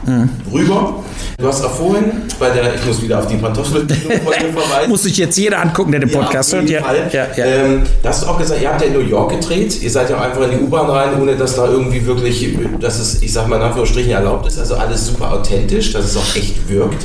mhm. 0.06 0.28
rüber. 0.52 1.02
Du 1.38 1.46
hast 1.48 1.64
auch 1.64 1.74
vorhin 1.74 2.22
bei 2.38 2.50
der, 2.50 2.74
ich 2.74 2.84
muss 2.84 3.02
wieder 3.02 3.18
auf 3.18 3.26
die 3.26 3.36
Pantoffelfolge 3.36 3.94
verweisen. 4.54 4.88
muss 4.88 5.02
sich 5.02 5.16
jetzt 5.16 5.36
jeder 5.36 5.60
angucken, 5.60 5.92
der 5.92 6.00
den 6.00 6.10
Podcast 6.10 6.52
ja, 6.52 6.58
hört. 6.58 6.70
Ja, 6.70 6.82
ja, 7.12 7.26
ja. 7.36 7.44
Ähm, 7.44 7.82
da 8.02 8.10
hast 8.10 8.22
du 8.22 8.26
auch 8.28 8.38
gesagt, 8.38 8.60
ihr 8.62 8.68
habt 8.68 8.80
ja 8.80 8.86
in 8.88 8.92
New 8.92 9.00
York 9.00 9.30
gedreht, 9.30 9.82
ihr 9.82 9.90
seid 9.90 10.10
ja 10.10 10.20
einfach 10.20 10.42
in 10.42 10.58
die 10.58 10.64
U-Bahn 10.64 10.88
rein, 10.88 11.20
ohne 11.20 11.36
dass 11.36 11.56
da 11.56 11.66
irgendwie 11.66 12.04
wirklich, 12.06 12.56
dass 12.80 12.98
es, 12.98 13.22
ich 13.22 13.32
sag 13.32 13.48
mal 13.48 13.56
in 13.56 13.62
Anführungsstrichen 13.62 14.12
erlaubt 14.12 14.46
ist, 14.46 14.58
also 14.58 14.76
alles 14.76 15.06
super 15.06 15.32
authentisch, 15.32 15.92
dass 15.92 16.04
es 16.04 16.16
auch 16.16 16.36
echt 16.36 16.68
wirkt. 16.68 17.04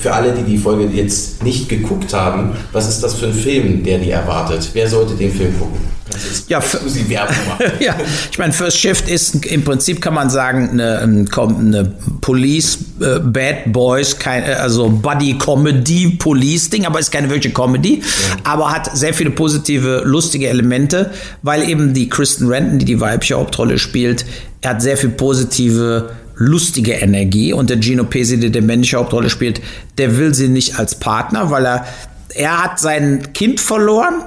Für 0.00 0.12
alle, 0.12 0.32
die 0.32 0.42
die 0.42 0.58
Folge 0.58 0.84
jetzt 0.86 1.42
nicht 1.42 1.68
geguckt 1.68 2.12
haben, 2.14 2.56
was 2.72 2.88
ist 2.88 3.02
das 3.02 3.14
für 3.14 3.26
ein 3.26 3.34
Film, 3.34 3.82
der 3.82 3.98
die 3.98 4.10
erwartet? 4.10 4.70
Wer 4.72 4.88
sollte 4.88 5.14
den 5.14 5.32
Film 5.32 5.58
gucken? 5.58 5.97
Ja, 6.48 6.60
ja, 7.80 7.96
ich 8.30 8.38
meine, 8.38 8.52
First 8.52 8.78
Shift 8.78 9.08
ist 9.08 9.46
im 9.46 9.64
Prinzip, 9.64 10.00
kann 10.00 10.14
man 10.14 10.30
sagen, 10.30 10.70
eine, 10.70 10.98
eine 11.00 11.92
Police, 12.20 12.78
äh, 13.00 13.18
Bad 13.20 13.72
Boys, 13.72 14.18
kein, 14.18 14.42
äh, 14.42 14.52
also 14.54 14.88
Buddy 14.88 15.38
Comedy, 15.38 16.16
Police-Ding, 16.18 16.86
aber 16.86 16.98
ist 17.00 17.10
keine 17.10 17.28
wirkliche 17.30 17.54
Comedy, 17.54 18.00
ja. 18.00 18.36
aber 18.44 18.72
hat 18.72 18.96
sehr 18.96 19.14
viele 19.14 19.30
positive, 19.30 20.02
lustige 20.04 20.48
Elemente, 20.48 21.10
weil 21.42 21.68
eben 21.68 21.94
die 21.94 22.08
Kristen 22.08 22.48
Renton, 22.48 22.78
die 22.78 22.84
die 22.84 23.00
weibliche 23.00 23.36
Hauptrolle 23.36 23.78
spielt, 23.78 24.24
er 24.60 24.70
hat 24.70 24.82
sehr 24.82 24.96
viel 24.96 25.10
positive 25.10 26.10
lustige 26.36 26.92
Energie 26.92 27.52
und 27.52 27.68
der 27.68 27.80
Gino 27.82 28.04
Pesi, 28.04 28.38
der 28.38 28.50
die 28.50 28.60
männliche 28.60 28.96
Hauptrolle 28.96 29.28
spielt, 29.28 29.60
der 29.98 30.18
will 30.18 30.34
sie 30.34 30.48
nicht 30.48 30.78
als 30.78 30.94
Partner, 30.94 31.50
weil 31.50 31.66
er 31.66 31.84
er 32.34 32.62
hat 32.62 32.78
sein 32.78 33.32
Kind 33.32 33.60
verloren 33.60 34.22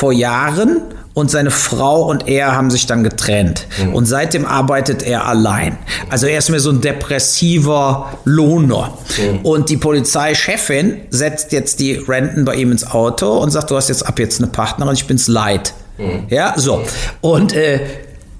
vor 0.00 0.12
Jahren 0.14 0.80
und 1.12 1.30
seine 1.30 1.50
Frau 1.50 2.08
und 2.08 2.26
er 2.26 2.56
haben 2.56 2.70
sich 2.70 2.86
dann 2.86 3.04
getrennt. 3.04 3.66
Mhm. 3.84 3.94
Und 3.94 4.06
seitdem 4.06 4.46
arbeitet 4.46 5.02
er 5.02 5.26
allein. 5.26 5.76
Also 6.08 6.26
er 6.26 6.38
ist 6.38 6.48
mir 6.48 6.58
so 6.58 6.70
ein 6.70 6.80
depressiver 6.80 8.14
Lohner. 8.24 8.96
Mhm. 9.18 9.40
Und 9.40 9.68
die 9.68 9.76
Polizeichefin 9.76 11.02
setzt 11.10 11.52
jetzt 11.52 11.80
die 11.80 11.92
Renten 11.96 12.46
bei 12.46 12.54
ihm 12.54 12.72
ins 12.72 12.90
Auto 12.90 13.30
und 13.38 13.50
sagt, 13.50 13.70
du 13.70 13.76
hast 13.76 13.90
jetzt 13.90 14.06
ab 14.06 14.18
jetzt 14.18 14.40
eine 14.40 14.50
Partnerin, 14.50 14.94
ich 14.94 15.06
bin's 15.06 15.28
leid. 15.28 15.74
Mhm. 15.98 16.28
Ja, 16.30 16.54
so. 16.56 16.82
Und, 17.20 17.52
äh, 17.52 17.80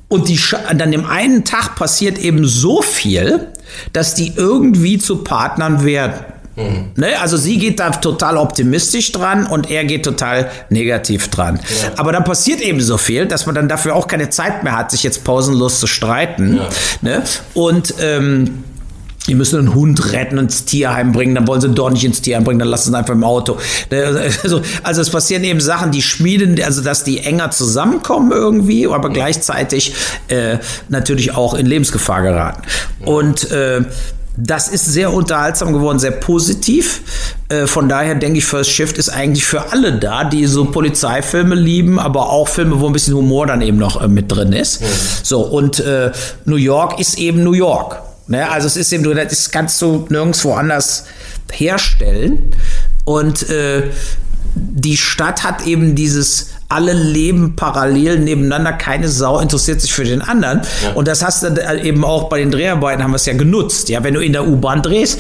und 0.09 0.29
die, 0.29 0.41
dann 0.75 0.91
dem 0.93 1.05
einen 1.05 1.45
Tag 1.45 1.77
passiert 1.77 2.17
eben 2.17 2.47
so 2.47 2.81
viel, 2.81 3.49
dass 3.93 4.15
die 4.15 4.33
irgendwie 4.35 4.97
zu 4.97 5.19
Partnern 5.19 5.85
werden. 5.85 6.25
Mhm. 6.61 6.91
Ne? 6.97 7.21
Also 7.21 7.37
sie 7.37 7.59
geht 7.59 7.81
da 7.81 7.91
total 7.91 8.37
optimistisch 8.37 9.13
dran 9.13 9.47
und 9.47 9.71
er 9.71 9.85
geht 9.85 10.05
total 10.05 10.51
negativ 10.69 11.29
dran. 11.29 11.61
Ja. 11.83 11.93
Aber 11.97 12.13
dann 12.13 12.25
passiert 12.25 12.61
eben 12.61 12.81
so 12.81 12.97
viel, 12.97 13.27
dass 13.27 13.47
man 13.47 13.55
dann 13.55 13.69
dafür 13.69 13.95
auch 13.95 14.07
keine 14.07 14.31
Zeit 14.31 14.63
mehr 14.63 14.77
hat, 14.77 14.91
sich 14.91 15.03
jetzt 15.03 15.25
pausenlos 15.25 15.81
zu 15.81 15.87
streiten. 15.87 16.57
Ja. 16.57 16.69
Ne? 17.03 17.23
Und 17.55 17.95
ähm, 18.01 18.65
die 19.27 19.35
müssen 19.35 19.59
einen 19.59 19.75
Hund 19.75 20.13
retten 20.13 20.39
und 20.39 20.47
ins 20.47 20.65
Tierheim 20.65 21.13
bringen, 21.13 21.35
dann 21.35 21.47
wollen 21.47 21.61
sie 21.61 21.69
doch 21.69 21.91
nicht 21.91 22.05
ins 22.05 22.21
Tierheim 22.23 22.45
bringen, 22.45 22.59
dann 22.59 22.69
lassen 22.69 22.91
sie 22.91 22.99
einfach 22.99 23.15
im 23.15 23.25
Auto. 23.25 23.59
Ne? 23.91 24.31
Also, 24.43 24.63
also 24.83 25.01
es 25.03 25.11
passieren 25.11 25.45
eben 25.45 25.61
Sachen, 25.61 25.91
die 25.91 26.03
schmieden, 26.03 26.61
also 26.63 26.83
dass 26.83 27.05
die 27.05 27.19
enger 27.21 27.51
zusammenkommen 27.51 28.33
irgendwie, 28.33 28.87
aber 28.89 29.11
gleichzeitig 29.11 29.95
äh, 30.29 30.59
natürlich 30.89 31.35
auch 31.35 31.55
in 31.55 31.67
Lebensgefahr 31.67 32.23
geraten. 32.23 32.63
Und 33.05 33.51
äh, 33.51 33.83
das 34.43 34.69
ist 34.69 34.87
sehr 34.87 35.13
unterhaltsam 35.13 35.73
geworden, 35.73 35.99
sehr 35.99 36.13
positiv. 36.13 37.03
Äh, 37.49 37.67
von 37.67 37.89
daher 37.89 38.15
denke 38.15 38.39
ich, 38.39 38.45
First 38.45 38.71
Shift 38.71 38.97
ist 38.99 39.11
eigentlich 39.11 39.45
für 39.45 39.73
alle 39.73 39.99
da, 39.99 40.25
die 40.25 40.47
so 40.47 40.65
Polizeifilme 40.65 41.55
lieben, 41.55 41.99
aber 41.99 42.31
auch 42.31 42.49
Filme, 42.49 42.81
wo 42.81 42.87
ein 42.87 42.93
bisschen 42.93 43.15
Humor 43.15 43.47
dann 43.47 43.61
eben 43.61 43.77
noch 43.77 44.03
äh, 44.03 44.09
mit 44.09 44.33
drin 44.33 44.53
ist. 44.53 44.81
Mhm. 44.81 44.87
So, 45.23 45.41
und 45.43 45.81
äh, 45.81 46.11
New 46.45 46.57
York 46.57 46.99
ist 46.99 47.19
eben 47.19 47.45
New 47.45 47.53
York. 47.53 48.01
Ne? 48.29 48.49
Also 48.51 48.67
es 48.67 48.77
ist 48.77 48.93
eben, 48.93 49.05
das 49.15 49.51
kannst 49.51 49.81
du 49.83 50.07
nirgendwo 50.09 50.55
anders 50.55 51.05
herstellen. 51.53 52.55
Und 53.05 53.49
äh, 53.51 53.91
die 54.55 54.97
Stadt 54.97 55.45
hat 55.45 55.67
eben 55.67 55.95
dieses 55.95 56.51
alle 56.71 56.93
leben 56.93 57.57
parallel 57.57 58.21
nebeneinander, 58.21 58.73
keine 58.73 59.09
Sau 59.09 59.41
interessiert 59.41 59.81
sich 59.81 59.93
für 59.93 60.05
den 60.05 60.23
anderen. 60.23 60.63
Ja. 60.85 60.93
Und 60.93 61.09
das 61.09 61.23
hast 61.25 61.43
du 61.43 61.49
eben 61.83 62.05
auch 62.05 62.29
bei 62.29 62.39
den 62.39 62.51
Dreharbeiten 62.51 63.03
haben 63.03 63.11
wir 63.11 63.17
es 63.17 63.27
ja 63.27 63.35
genutzt. 63.35 63.89
Ja, 63.89 64.03
wenn 64.05 64.15
du 64.15 64.21
in 64.21 64.33
der 64.33 64.47
U-Bahn 64.47 64.81
drehst, 64.81 65.19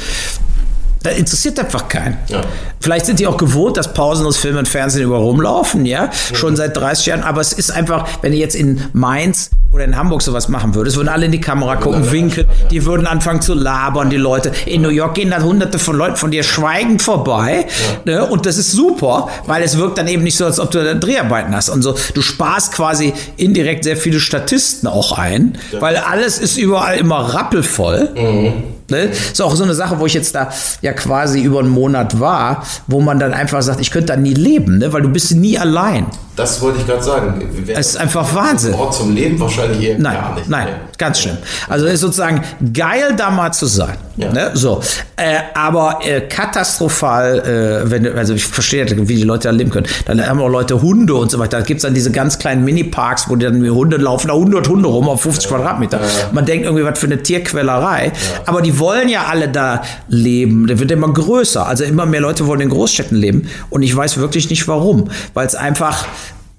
da 1.03 1.11
interessiert 1.11 1.59
einfach 1.59 1.89
keinen. 1.89 2.19
Ja. 2.29 2.43
Vielleicht 2.81 3.07
sind 3.07 3.21
die 3.21 3.27
auch 3.27 3.37
gewohnt, 3.37 3.77
dass 3.77 3.95
Pausen 3.95 4.27
aus 4.27 4.37
Film 4.37 4.57
und 4.57 4.69
Fernsehen 4.69 5.05
über 5.05 5.17
rumlaufen, 5.19 5.87
ja, 5.87 6.07
mhm. 6.07 6.35
schon 6.35 6.57
seit 6.57 6.77
30 6.77 7.07
Jahren. 7.07 7.23
Aber 7.23 7.41
es 7.41 7.53
ist 7.53 7.71
einfach, 7.71 8.07
wenn 8.23 8.33
du 8.33 8.39
jetzt 8.39 8.55
in 8.55 8.83
Mainz 8.93 9.51
oder 9.73 9.85
in 9.85 9.97
Hamburg 9.97 10.21
sowas 10.21 10.49
machen 10.49 10.75
würdest, 10.75 10.97
würden 10.97 11.09
alle 11.09 11.27
in 11.27 11.33
die 11.33 11.41
Kamera 11.41 11.77
gucken, 11.77 12.11
winken, 12.11 12.45
die 12.71 12.85
würden 12.85 13.07
anfangen 13.07 13.41
zu 13.41 13.55
labern, 13.55 14.11
die 14.11 14.17
Leute. 14.17 14.53
In 14.67 14.83
New 14.83 14.89
York 14.89 15.15
gehen 15.15 15.31
da 15.31 15.41
hunderte 15.41 15.79
von 15.79 15.97
Leuten 15.97 16.17
von 16.17 16.31
dir 16.31 16.43
schweigend 16.43 17.01
vorbei. 17.01 17.67
Ja. 18.05 18.13
Ne? 18.13 18.27
Und 18.27 18.47
das 18.47 18.59
ist 18.59 18.73
super, 18.73 19.29
weil 19.47 19.63
es 19.63 19.79
wirkt 19.79 19.97
dann 19.99 20.09
eben 20.09 20.23
nicht 20.23 20.37
so, 20.37 20.45
als 20.45 20.61
ob 20.61 20.71
du 20.71 20.83
da 20.83 20.95
Dreharbeiten 20.95 21.55
hast. 21.55 21.71
Und 21.71 21.83
so, 21.83 21.95
du 22.15 22.21
sparst 22.21 22.73
quasi 22.73 23.15
indirekt 23.37 23.85
sehr 23.85 23.97
viele 23.97 24.21
Statisten 24.21 24.89
auch 24.89 25.17
ein, 25.17 25.57
ja. 25.73 25.81
weil 25.81 25.97
alles 25.97 26.39
ist 26.39 26.59
überall 26.59 26.99
immer 26.99 27.21
rappelvoll. 27.35 28.11
Mhm. 28.15 28.80
Ne? 28.91 29.05
Ist 29.05 29.41
auch 29.41 29.55
so 29.55 29.65
eine 29.65 29.75
Sache, 29.75 29.99
wo 29.99 30.07
ich 30.07 30.15
jetzt 30.15 30.35
da 30.35 30.51
ja 30.83 30.93
quasi 30.93 31.41
über 31.43 31.61
einen 31.61 31.69
Monat 31.69 32.21
war, 32.21 32.65
wo 32.87 33.01
man 33.01 33.19
dann 33.19 33.33
einfach 33.33 33.63
sagt, 33.63 33.81
ich 33.81 33.91
könnte 33.91 34.13
da 34.13 34.17
nie 34.17 34.35
leben, 34.35 34.79
ne? 34.79 34.93
weil 34.93 35.03
du 35.03 35.09
bist 35.09 35.35
nie 35.35 35.59
allein. 35.59 36.07
Das 36.37 36.61
wollte 36.63 36.79
ich 36.79 36.87
gerade 36.87 37.03
sagen. 37.03 37.43
Es 37.69 37.89
ist 37.89 37.97
einfach 37.97 38.35
Wahnsinn. 38.35 38.75
Ort 38.75 38.95
zum 38.95 39.15
Leben 39.15 39.39
wahrscheinlich 39.39 39.89
eher 39.89 39.99
nein, 39.99 40.15
gar 40.15 40.35
nicht. 40.35 40.49
Nein, 40.49 40.69
ganz 40.97 41.21
schlimm. 41.21 41.37
Also 41.69 41.87
es 41.87 41.95
ist 41.95 42.01
sozusagen 42.01 42.43
geil, 42.73 43.15
da 43.17 43.31
mal 43.31 43.53
zu 43.53 43.67
sein. 43.67 43.97
Ja. 44.21 44.33
Ne? 44.33 44.51
So, 44.55 44.81
äh, 45.17 45.39
aber 45.55 46.01
äh, 46.03 46.23
katastrophal, 46.23 47.85
äh, 47.85 47.91
wenn 47.91 48.17
also 48.17 48.35
ich 48.35 48.45
verstehe, 48.45 48.87
wie 49.09 49.17
die 49.17 49.23
Leute 49.23 49.49
da 49.49 49.55
leben 49.55 49.71
können. 49.71 49.87
Dann 50.07 50.25
haben 50.27 50.41
auch 50.41 50.49
Leute 50.49 50.81
Hunde 50.81 51.15
und 51.15 51.31
so 51.31 51.39
weiter. 51.39 51.59
Da 51.59 51.65
gibt 51.65 51.79
es 51.79 51.83
dann 51.83 51.95
diese 51.95 52.11
ganz 52.11 52.39
kleinen 52.39 52.65
Mini-Parks, 52.65 53.29
wo 53.29 53.37
dann 53.37 53.69
Hunde 53.69 53.97
laufen, 53.97 54.29
da 54.29 54.35
100 54.35 54.69
Hunde 54.69 54.89
rum 54.89 55.09
auf 55.09 55.23
50 55.23 55.51
ja. 55.51 55.57
Quadratmeter. 55.57 56.01
Man 56.33 56.45
denkt 56.45 56.65
irgendwie, 56.65 56.85
was 56.85 56.99
für 56.99 57.07
eine 57.07 57.23
Tierquälerei. 57.23 58.13
Aber 58.47 58.63
die 58.63 58.79
wollen 58.79 59.09
ja 59.09 59.27
alle 59.27 59.49
da 59.49 59.83
leben. 60.09 60.67
Der 60.67 60.79
wird 60.79 60.91
immer 60.91 61.13
größer. 61.13 61.67
Also 61.67 61.85
immer 61.85 62.07
mehr 62.07 62.21
Leute 62.21 62.47
wollen 62.47 62.61
in 62.61 62.71
Großstädten 62.71 63.17
leben. 63.17 63.49
Und 63.71 63.83
ich 63.83 63.95
weiß 63.95 64.19
wirklich 64.19 64.51
nicht 64.51 64.67
warum. 64.69 65.11
Weil 65.35 65.47
es 65.47 65.55
einfach 65.55 66.07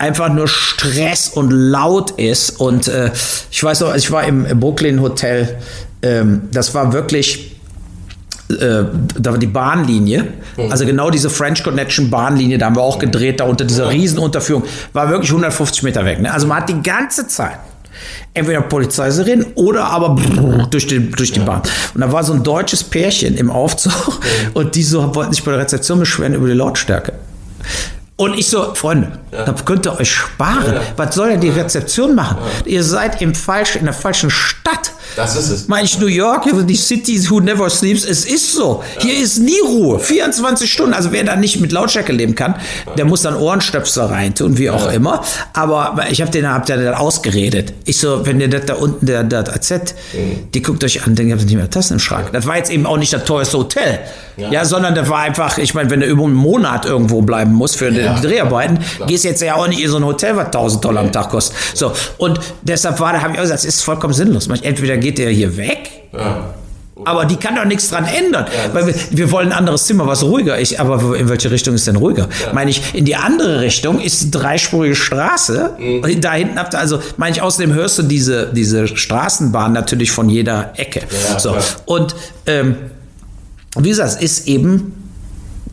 einfach 0.01 0.29
nur 0.29 0.47
Stress 0.47 1.29
und 1.29 1.51
laut 1.51 2.11
ist. 2.11 2.59
Und 2.59 2.87
äh, 2.87 3.11
ich 3.51 3.63
weiß 3.63 3.81
noch, 3.81 3.95
ich 3.95 4.11
war 4.11 4.23
im 4.23 4.59
Brooklyn 4.59 4.99
Hotel, 4.99 5.59
ähm, 6.01 6.49
das 6.51 6.73
war 6.73 6.91
wirklich 6.91 7.50
äh, 8.59 8.85
da 9.19 9.31
war 9.31 9.37
die 9.37 9.47
Bahnlinie, 9.47 10.27
also 10.69 10.85
genau 10.85 11.09
diese 11.09 11.29
French 11.29 11.63
Connection 11.63 12.09
Bahnlinie, 12.09 12.57
da 12.57 12.67
haben 12.67 12.75
wir 12.75 12.81
auch 12.83 12.99
gedreht, 12.99 13.39
da 13.39 13.45
unter 13.45 13.65
dieser 13.65 13.89
Riesenunterführung, 13.89 14.63
war 14.93 15.09
wirklich 15.09 15.31
150 15.31 15.83
Meter 15.83 16.05
weg. 16.05 16.21
Ne? 16.21 16.31
Also 16.31 16.47
man 16.47 16.57
hat 16.57 16.69
die 16.69 16.81
ganze 16.81 17.27
Zeit 17.27 17.59
entweder 18.33 18.61
Polizeisirenen 18.61 19.47
oder 19.55 19.85
aber 19.85 20.17
durch, 20.69 20.87
den, 20.87 21.11
durch 21.11 21.31
die 21.31 21.39
Bahn. 21.39 21.61
Und 21.93 22.01
da 22.01 22.11
war 22.11 22.23
so 22.23 22.33
ein 22.33 22.43
deutsches 22.43 22.83
Pärchen 22.83 23.35
im 23.35 23.49
Aufzug 23.49 24.19
und 24.53 24.75
die 24.75 24.83
so 24.83 25.13
wollten 25.15 25.33
sich 25.33 25.43
bei 25.43 25.51
der 25.51 25.61
Rezeption 25.61 25.99
beschweren 25.99 26.33
über 26.33 26.47
die 26.47 26.53
Lautstärke. 26.53 27.13
Und 28.21 28.37
ich 28.37 28.49
so, 28.49 28.75
Freunde, 28.75 29.13
ja. 29.31 29.45
da 29.45 29.55
könnt 29.65 29.87
ihr 29.87 29.99
euch 29.99 30.11
sparen. 30.11 30.75
Ja. 30.75 30.81
Was 30.95 31.15
soll 31.15 31.29
denn 31.29 31.41
die 31.41 31.49
Rezeption 31.49 32.13
machen? 32.13 32.37
Ja. 32.39 32.71
Ihr 32.71 32.83
seid 32.83 33.19
im 33.19 33.33
falsch, 33.33 33.75
in 33.75 33.85
der 33.85 33.95
falschen 33.95 34.29
Stadt. 34.29 34.91
Das 35.15 35.35
ist 35.35 35.49
es. 35.49 35.67
Meine 35.67 35.85
ich 35.85 35.97
New 35.99 36.05
York, 36.05 36.45
die 36.67 36.75
City 36.75 37.19
who 37.27 37.39
never 37.39 37.67
sleeps. 37.69 38.05
Es 38.05 38.25
ist 38.25 38.53
so. 38.53 38.83
Hier 38.99 39.17
ist 39.17 39.39
nie 39.39 39.59
Ruhe. 39.59 39.99
24 39.99 40.71
Stunden. 40.71 40.93
Also 40.93 41.11
wer 41.11 41.23
da 41.23 41.35
nicht 41.35 41.59
mit 41.59 41.71
Lautstärke 41.71 42.13
leben 42.13 42.35
kann, 42.35 42.55
der 42.95 43.05
muss 43.05 43.23
dann 43.23 43.35
Ohrenstöpsel 43.35 44.03
reintun, 44.03 44.59
wie 44.59 44.69
auch 44.69 44.91
immer. 44.91 45.23
Aber 45.53 46.05
ich 46.11 46.21
habe 46.21 46.29
den, 46.31 46.47
hab 46.47 46.67
den 46.67 46.85
dann 46.85 46.93
ausgeredet. 46.93 47.73
Ich 47.85 47.97
so, 47.97 48.23
wenn 48.25 48.39
ihr 48.39 48.49
das 48.49 48.65
da 48.67 48.75
unten, 48.75 49.07
der, 49.07 49.23
der 49.23 49.39
AZ, 49.39 49.71
mhm. 50.13 50.51
die 50.53 50.61
guckt 50.61 50.83
euch 50.83 51.05
an, 51.05 51.15
dann 51.15 51.31
habt 51.31 51.41
ihr 51.41 51.47
nicht 51.47 51.55
mehr 51.55 51.69
Tassen 51.69 51.93
im 51.93 51.99
Schrank. 51.99 52.29
Das 52.31 52.45
war 52.45 52.57
jetzt 52.57 52.71
eben 52.71 52.85
auch 52.85 52.97
nicht 52.97 53.11
das 53.11 53.25
teuerste 53.25 53.57
Hotel. 53.57 53.99
Ja, 54.37 54.65
sondern 54.65 54.95
das 54.95 55.09
war 55.09 55.19
einfach, 55.19 55.57
ich 55.57 55.73
meine, 55.73 55.89
wenn 55.89 55.99
du 55.99 56.05
über 56.05 56.23
einen 56.23 56.33
Monat 56.33 56.85
irgendwo 56.85 57.21
bleiben 57.21 57.53
musst 57.53 57.77
für 57.77 57.91
ja. 58.15 58.21
die 58.21 58.27
Dreharbeiten, 58.27 58.79
Klar. 58.79 59.07
gehst 59.07 59.23
jetzt 59.23 59.41
ja 59.41 59.55
auch 59.55 59.67
nicht 59.67 59.81
in 59.81 59.89
so 59.89 59.97
ein 59.97 60.05
Hotel, 60.05 60.35
was 60.35 60.47
1000 60.47 60.83
Dollar 60.83 61.01
am 61.01 61.11
Tag 61.11 61.29
kostet. 61.29 61.55
So, 61.73 61.91
und 62.17 62.39
deshalb 62.61 62.99
war, 62.99 63.13
da 63.13 63.21
habe 63.21 63.33
ich 63.33 63.39
auch 63.39 63.43
gesagt, 63.43 63.59
es 63.59 63.65
ist 63.65 63.81
vollkommen 63.81 64.13
sinnlos. 64.13 64.47
Entweder 64.47 64.97
geht 64.97 65.17
der 65.17 65.29
hier 65.29 65.55
weg, 65.57 65.89
ja. 66.13 66.53
Aber 67.05 67.25
die 67.25 67.35
kann 67.35 67.55
doch 67.55 67.65
nichts 67.65 67.89
dran 67.89 68.05
ändern. 68.05 68.45
Ja, 68.45 68.73
weil 68.73 68.87
wir, 68.87 68.95
wir, 69.11 69.31
wollen 69.31 69.51
ein 69.51 69.57
anderes 69.57 69.85
Zimmer, 69.85 70.07
was 70.07 70.23
ruhiger 70.23 70.57
ist. 70.57 70.79
Aber 70.79 71.17
in 71.17 71.29
welche 71.29 71.49
Richtung 71.49 71.73
ist 71.73 71.87
denn 71.87 71.95
ruhiger? 71.95 72.27
Ja. 72.45 72.53
Meine 72.53 72.69
ich, 72.69 72.93
in 72.93 73.05
die 73.05 73.15
andere 73.15 73.61
Richtung 73.61 73.99
ist 73.99 74.21
eine 74.21 74.31
dreispurige 74.31 74.95
Straße. 74.95 75.71
Mhm. 75.79 76.21
Da 76.21 76.33
hinten 76.33 76.59
habt 76.59 76.73
ihr, 76.73 76.79
also, 76.79 76.99
meine 77.17 77.35
ich, 77.35 77.41
außerdem 77.41 77.73
hörst 77.73 77.97
du 77.97 78.03
diese, 78.03 78.51
diese 78.53 78.87
Straßenbahn 78.87 79.73
natürlich 79.73 80.11
von 80.11 80.29
jeder 80.29 80.73
Ecke. 80.77 81.01
Ja, 81.29 81.39
so. 81.39 81.55
Und 81.85 82.15
ähm, 82.45 82.75
wie 83.77 83.89
gesagt, 83.89 84.09
es 84.09 84.21
ist 84.21 84.47
eben 84.47 85.00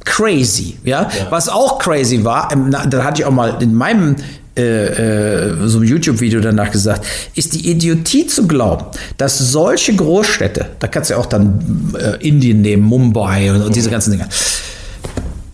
crazy. 0.09 0.78
Ja? 0.84 1.02
ja? 1.02 1.09
Was 1.30 1.48
auch 1.48 1.78
crazy 1.78 2.24
war, 2.24 2.50
ähm, 2.52 2.70
da 2.70 3.04
hatte 3.04 3.22
ich 3.22 3.26
auch 3.26 3.32
mal 3.32 3.62
in 3.62 3.74
meinem 3.74 4.16
äh, 4.56 4.62
äh, 4.62 5.68
so 5.68 5.78
einem 5.78 5.86
YouTube-Video 5.86 6.40
danach 6.40 6.72
gesagt, 6.72 7.06
ist 7.34 7.54
die 7.54 7.70
Idiotie 7.70 8.26
zu 8.26 8.48
glauben, 8.48 8.86
dass 9.16 9.38
solche 9.38 9.94
Großstädte, 9.94 10.66
da 10.80 10.88
kannst 10.88 11.11
du 11.11 11.14
ja 11.14 11.20
auch 11.20 11.26
dann 11.26 11.94
äh, 11.96 12.26
Indien 12.26 12.62
nehmen, 12.62 12.82
Mumbai 12.82 13.52
und, 13.52 13.62
und 13.62 13.76
diese 13.76 13.88
mhm. 13.88 13.92
ganzen 13.92 14.11
Dinge, 14.12 14.28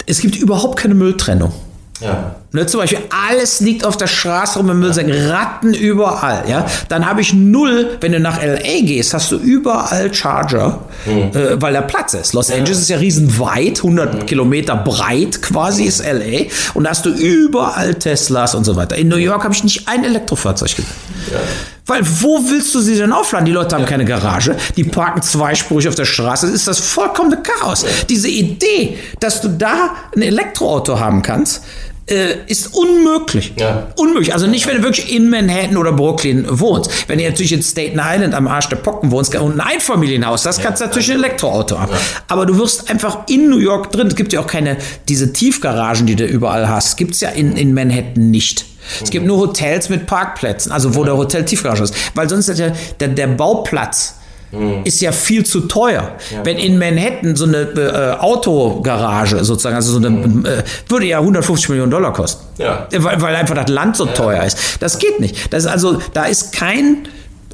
es 0.06 0.20
gibt 0.20 0.36
überhaupt 0.36 0.78
keine 0.78 0.94
Mülltrennung. 0.94 1.52
Ja. 2.00 2.36
Ne, 2.54 2.66
zum 2.66 2.78
Beispiel, 2.78 3.00
alles 3.10 3.58
liegt 3.58 3.84
auf 3.84 3.96
der 3.96 4.06
Straße 4.06 4.60
rum 4.60 4.70
im 4.70 4.78
Müllsack, 4.78 5.06
Ratten 5.08 5.74
überall. 5.74 6.44
Ja? 6.48 6.64
Dann 6.88 7.04
habe 7.04 7.20
ich 7.20 7.34
null, 7.34 7.98
wenn 8.00 8.12
du 8.12 8.20
nach 8.20 8.40
L.A. 8.40 8.80
gehst, 8.80 9.12
hast 9.12 9.32
du 9.32 9.38
überall 9.38 10.14
Charger, 10.14 10.84
mhm. 11.04 11.36
äh, 11.36 11.60
weil 11.60 11.72
der 11.72 11.82
Platz 11.82 12.14
ist. 12.14 12.32
Los 12.32 12.52
Angeles 12.52 12.78
ist 12.78 12.90
ja 12.90 12.98
riesenweit, 12.98 13.78
100 13.78 14.14
mhm. 14.14 14.26
Kilometer 14.26 14.76
breit 14.76 15.42
quasi 15.42 15.82
ist 15.82 15.98
L.A. 15.98 16.48
Und 16.74 16.84
da 16.84 16.90
hast 16.90 17.04
du 17.04 17.10
überall 17.10 17.96
Teslas 17.96 18.54
und 18.54 18.62
so 18.62 18.76
weiter. 18.76 18.94
In 18.94 19.08
New 19.08 19.16
York 19.16 19.42
habe 19.42 19.52
ich 19.52 19.64
nicht 19.64 19.88
ein 19.88 20.04
Elektrofahrzeug 20.04 20.76
gesehen. 20.76 20.86
Ja. 21.32 21.40
Weil 21.86 22.02
wo 22.04 22.38
willst 22.48 22.72
du 22.72 22.80
sie 22.80 22.94
denn 22.96 23.12
aufladen? 23.12 23.46
Die 23.46 23.52
Leute 23.52 23.74
haben 23.74 23.82
ja. 23.82 23.88
keine 23.88 24.04
Garage, 24.04 24.56
die 24.76 24.84
parken 24.84 25.22
zweispurig 25.22 25.88
auf 25.88 25.96
der 25.96 26.04
Straße. 26.04 26.46
Das 26.46 26.54
ist 26.54 26.68
das 26.68 26.78
vollkommene 26.78 27.42
Chaos. 27.42 27.82
Ja. 27.82 27.88
Diese 28.08 28.28
Idee, 28.28 28.96
dass 29.18 29.40
du 29.40 29.48
da 29.48 29.96
ein 30.14 30.22
Elektroauto 30.22 31.00
haben 31.00 31.20
kannst, 31.20 31.62
äh, 32.06 32.36
ist 32.46 32.74
unmöglich. 32.74 33.52
Ja. 33.56 33.88
Unmöglich. 33.96 34.32
Also 34.32 34.46
nicht, 34.46 34.66
wenn 34.66 34.78
du 34.78 34.82
wirklich 34.82 35.14
in 35.14 35.30
Manhattan 35.30 35.76
oder 35.76 35.92
Brooklyn 35.92 36.46
wohnst. 36.48 37.08
Wenn 37.08 37.18
du 37.18 37.24
natürlich 37.24 37.52
in 37.52 37.62
Staten 37.62 38.00
Island 38.02 38.34
am 38.34 38.46
Arsch 38.46 38.68
der 38.68 38.76
Pocken 38.76 39.10
wohnst 39.10 39.34
und 39.34 39.54
ein 39.54 39.60
Einfamilienhaus, 39.60 40.42
das 40.42 40.60
kannst 40.60 40.80
du 40.80 40.86
natürlich 40.86 41.10
ein 41.10 41.18
Elektroauto 41.18 41.78
haben. 41.78 41.92
Ja. 41.92 41.98
Aber 42.28 42.46
du 42.46 42.58
wirst 42.58 42.90
einfach 42.90 43.26
in 43.28 43.48
New 43.48 43.58
York 43.58 43.90
drin. 43.90 44.08
Es 44.08 44.16
gibt 44.16 44.32
ja 44.32 44.40
auch 44.40 44.46
keine, 44.46 44.76
diese 45.08 45.32
Tiefgaragen, 45.32 46.06
die 46.06 46.16
du 46.16 46.24
überall 46.24 46.68
hast, 46.68 46.96
gibt 46.96 47.14
es 47.14 47.20
ja 47.20 47.30
in, 47.30 47.56
in 47.56 47.72
Manhattan 47.74 48.30
nicht. 48.30 48.66
Es 49.02 49.10
gibt 49.10 49.24
nur 49.24 49.38
Hotels 49.38 49.88
mit 49.88 50.06
Parkplätzen, 50.06 50.70
also 50.70 50.94
wo 50.94 51.04
der 51.04 51.16
Hotel 51.16 51.44
Tiefgarage 51.44 51.84
ist. 51.84 51.94
Weil 52.14 52.28
sonst 52.28 52.48
ist 52.48 52.58
der, 52.58 52.76
der, 53.00 53.08
der 53.08 53.28
Bauplatz 53.28 54.16
mhm. 54.54 54.80
ist 54.84 55.00
ja 55.00 55.12
viel 55.12 55.44
zu 55.44 55.62
teuer. 55.62 56.12
Ja. 56.32 56.44
Wenn 56.44 56.58
in 56.58 56.78
Manhattan 56.78 57.36
so 57.36 57.44
eine 57.44 57.58
äh, 57.58 58.20
Autogarage 58.20 59.44
sozusagen, 59.44 59.76
also 59.76 59.92
so 59.92 59.98
eine, 59.98 60.10
mhm. 60.10 60.46
äh, 60.46 60.62
würde 60.88 61.06
ja 61.06 61.18
150 61.18 61.68
Millionen 61.70 61.90
Dollar 61.90 62.12
kosten. 62.12 62.44
Ja. 62.58 62.86
Weil, 62.96 63.20
weil 63.20 63.36
einfach 63.36 63.54
das 63.54 63.68
Land 63.68 63.96
so 63.96 64.06
ja. 64.06 64.12
teuer 64.12 64.44
ist. 64.44 64.58
Das 64.80 64.98
geht 64.98 65.20
nicht. 65.20 65.52
Das 65.52 65.64
ist 65.64 65.70
also, 65.70 66.00
da 66.12 66.24
ist 66.24 66.52
kein 66.52 67.08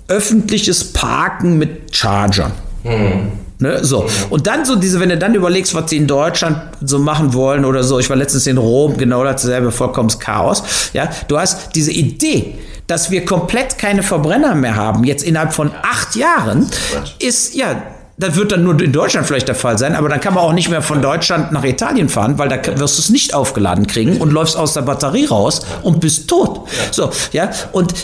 öffentliches 0.08 0.92
Parken 0.92 1.58
mit 1.58 1.94
Chargern. 1.96 2.52
Mhm. 2.84 3.32
Ne, 3.60 3.84
so. 3.84 4.08
Und 4.30 4.46
dann 4.46 4.64
so 4.64 4.74
diese, 4.74 5.00
wenn 5.00 5.10
du 5.10 5.18
dann 5.18 5.34
überlegst, 5.34 5.74
was 5.74 5.90
sie 5.90 5.98
in 5.98 6.06
Deutschland 6.06 6.56
so 6.82 6.98
machen 6.98 7.34
wollen 7.34 7.66
oder 7.66 7.82
so, 7.82 7.98
ich 7.98 8.08
war 8.08 8.16
letztens 8.16 8.46
in 8.46 8.56
Rom, 8.56 8.96
genau 8.96 9.22
dasselbe, 9.22 9.70
vollkommenes 9.70 10.18
Chaos. 10.18 10.62
Ja, 10.94 11.10
du 11.28 11.38
hast 11.38 11.74
diese 11.74 11.92
Idee, 11.92 12.54
dass 12.86 13.10
wir 13.10 13.24
komplett 13.26 13.76
keine 13.76 14.02
Verbrenner 14.02 14.54
mehr 14.54 14.76
haben, 14.76 15.04
jetzt 15.04 15.22
innerhalb 15.22 15.52
von 15.52 15.70
acht 15.82 16.16
Jahren, 16.16 16.70
ist, 17.18 17.54
ja, 17.54 17.82
das 18.16 18.36
wird 18.36 18.52
dann 18.52 18.64
nur 18.64 18.80
in 18.80 18.92
Deutschland 18.92 19.26
vielleicht 19.26 19.48
der 19.48 19.54
Fall 19.54 19.78
sein, 19.78 19.94
aber 19.94 20.08
dann 20.08 20.20
kann 20.20 20.34
man 20.34 20.42
auch 20.42 20.52
nicht 20.52 20.70
mehr 20.70 20.82
von 20.82 21.02
Deutschland 21.02 21.52
nach 21.52 21.64
Italien 21.64 22.08
fahren, 22.08 22.38
weil 22.38 22.48
da 22.48 22.56
wirst 22.78 22.96
du 22.96 23.02
es 23.02 23.10
nicht 23.10 23.34
aufgeladen 23.34 23.86
kriegen 23.86 24.18
und 24.18 24.32
läufst 24.32 24.56
aus 24.56 24.74
der 24.74 24.82
Batterie 24.82 25.26
raus 25.26 25.62
und 25.82 26.00
bist 26.00 26.28
tot. 26.28 26.68
So, 26.90 27.10
ja, 27.32 27.50
und 27.72 27.94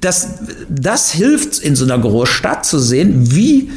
das, 0.00 0.28
das 0.68 1.10
hilft 1.10 1.58
in 1.58 1.76
so 1.76 1.84
einer 1.84 1.98
Großstadt 1.98 2.64
zu 2.64 2.78
sehen, 2.78 3.32
wie 3.32 3.70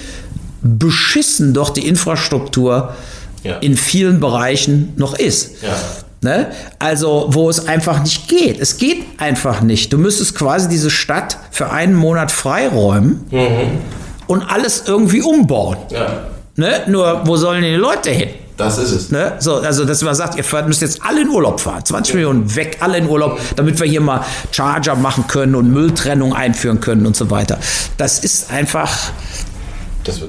beschissen 0.66 1.54
doch 1.54 1.70
die 1.70 1.88
Infrastruktur 1.88 2.96
ja. 3.44 3.58
in 3.58 3.78
vielen 3.78 4.20
Bereichen 4.20 4.94
noch 4.98 5.18
ist. 5.18 5.62
Ja. 5.62 5.76
Ne? 6.22 6.48
Also, 6.80 7.28
wo 7.30 7.50
es 7.50 7.68
einfach 7.68 8.02
nicht 8.02 8.28
geht. 8.28 8.60
Es 8.60 8.78
geht 8.78 9.04
einfach 9.20 9.62
nicht. 9.62 9.94
Du 9.94 10.00
müsstest 10.00 10.36
quasi 10.36 10.68
diese 10.68 10.90
Stadt 10.90 11.38
für 11.52 11.70
einen 11.70 11.94
Monat 11.94 12.32
freiräumen 12.32 13.26
mhm. 13.30 13.80
und 14.26 14.42
alles 14.42 14.86
irgendwie 14.88 15.22
umbauen. 15.22 15.78
Ja. 15.92 16.24
Ne? 16.56 16.82
Nur, 16.88 17.22
wo 17.26 17.36
sollen 17.36 17.62
die 17.62 17.76
Leute 17.76 18.10
hin? 18.10 18.30
Das 18.58 18.78
ist 18.78 18.92
es. 18.92 19.12
Ne? 19.12 19.34
So, 19.40 19.58
also, 19.58 19.84
dass 19.86 20.02
man 20.02 20.16
sagt, 20.16 20.36
ihr 20.38 20.64
müsst 20.64 20.82
jetzt 20.82 21.02
alle 21.04 21.22
in 21.22 21.30
Urlaub 21.30 21.60
fahren. 21.60 21.84
20 21.84 22.14
ja. 22.14 22.18
Millionen 22.18 22.56
weg, 22.56 22.78
alle 22.80 22.98
in 22.98 23.08
Urlaub, 23.08 23.40
damit 23.56 23.80
wir 23.80 23.88
hier 23.88 24.02
mal 24.02 24.26
Charger 24.52 24.96
machen 24.96 25.28
können 25.28 25.56
und 25.56 25.72
Mülltrennung 25.72 26.34
einführen 26.34 26.80
können 26.80 27.06
und 27.06 27.16
so 27.16 27.30
weiter. 27.30 27.60
Das 27.98 28.20
ist 28.20 28.52
einfach, 28.52 28.90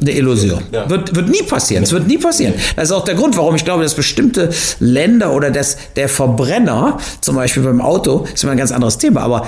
eine 0.01 0.13
Illusion. 0.13 0.63
Ja. 0.73 0.89
Wird, 0.89 1.15
wird 1.15 1.29
nie 1.29 1.43
passieren. 1.43 1.85
Es 1.85 1.93
wird 1.93 2.07
nie 2.07 2.19
passieren. 2.19 2.55
Das 2.75 2.85
ist 2.85 2.93
auch 2.93 3.05
der 3.05 3.15
Grund, 3.15 3.37
warum 3.37 3.55
ich 3.55 3.65
glaube, 3.65 3.83
dass 3.83 3.95
bestimmte 3.95 4.51
Länder 4.81 5.33
oder 5.33 5.51
dass 5.51 5.77
der 5.97 6.09
Verbrenner, 6.09 6.99
zum 7.21 7.37
Beispiel 7.37 7.63
beim 7.63 7.81
Auto, 7.81 8.27
ist 8.33 8.43
immer 8.43 8.53
ein 8.53 8.59
ganz 8.59 8.73
anderes 8.73 8.99
Thema, 8.99 9.23
aber 9.23 9.47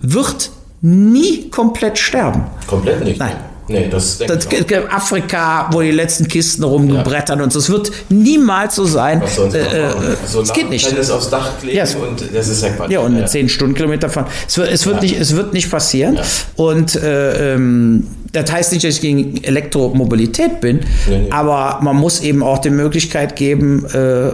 wird 0.00 0.50
nie 0.80 1.48
komplett 1.50 1.98
sterben. 1.98 2.44
Komplett 2.66 3.04
nicht. 3.04 3.18
Nein. 3.18 3.36
Nee, 3.68 3.88
das, 3.90 4.18
das 4.18 4.48
Afrika, 4.90 5.68
wo 5.72 5.82
die 5.82 5.90
letzten 5.90 6.26
Kisten 6.26 6.64
rumgebrettern 6.64 7.38
ja. 7.38 7.44
und 7.44 7.52
so. 7.52 7.58
Es 7.58 7.68
wird 7.68 7.92
niemals 8.08 8.74
so 8.76 8.84
sein. 8.84 9.20
Was 9.20 9.36
sonst 9.36 9.54
äh, 9.54 9.88
äh, 9.88 9.90
so 10.26 10.40
es 10.40 10.52
geht 10.52 10.70
nicht. 10.70 10.86
Alles 10.92 11.10
aufs 11.10 11.28
Dach 11.28 11.58
kleben 11.60 11.76
ja, 11.76 11.84
und 11.84 12.34
das 12.34 12.48
ist 12.48 12.62
ja 12.62 12.70
Quatsch. 12.70 12.90
Ja, 12.90 13.00
und 13.00 13.18
ja. 13.18 13.26
10 13.26 13.48
Stundenkilometer 13.48 14.08
fahren. 14.08 14.26
Es 14.46 14.56
wird, 14.56 14.72
es 14.72 14.86
wird, 14.86 14.96
ja. 14.96 15.02
nicht, 15.02 15.20
es 15.20 15.36
wird 15.36 15.52
nicht 15.52 15.70
passieren. 15.70 16.16
Ja. 16.16 16.22
Und 16.56 16.96
äh, 16.96 17.54
ähm, 17.54 18.06
das 18.32 18.50
heißt 18.50 18.72
nicht, 18.72 18.84
dass 18.84 18.94
ich 18.94 19.00
gegen 19.00 19.42
Elektromobilität 19.42 20.60
bin, 20.60 20.80
nee, 21.08 21.18
nee. 21.18 21.30
aber 21.30 21.80
man 21.82 21.96
muss 21.96 22.20
eben 22.20 22.42
auch 22.42 22.58
die 22.58 22.70
Möglichkeit 22.70 23.36
geben, 23.36 23.86
äh, 23.86 24.32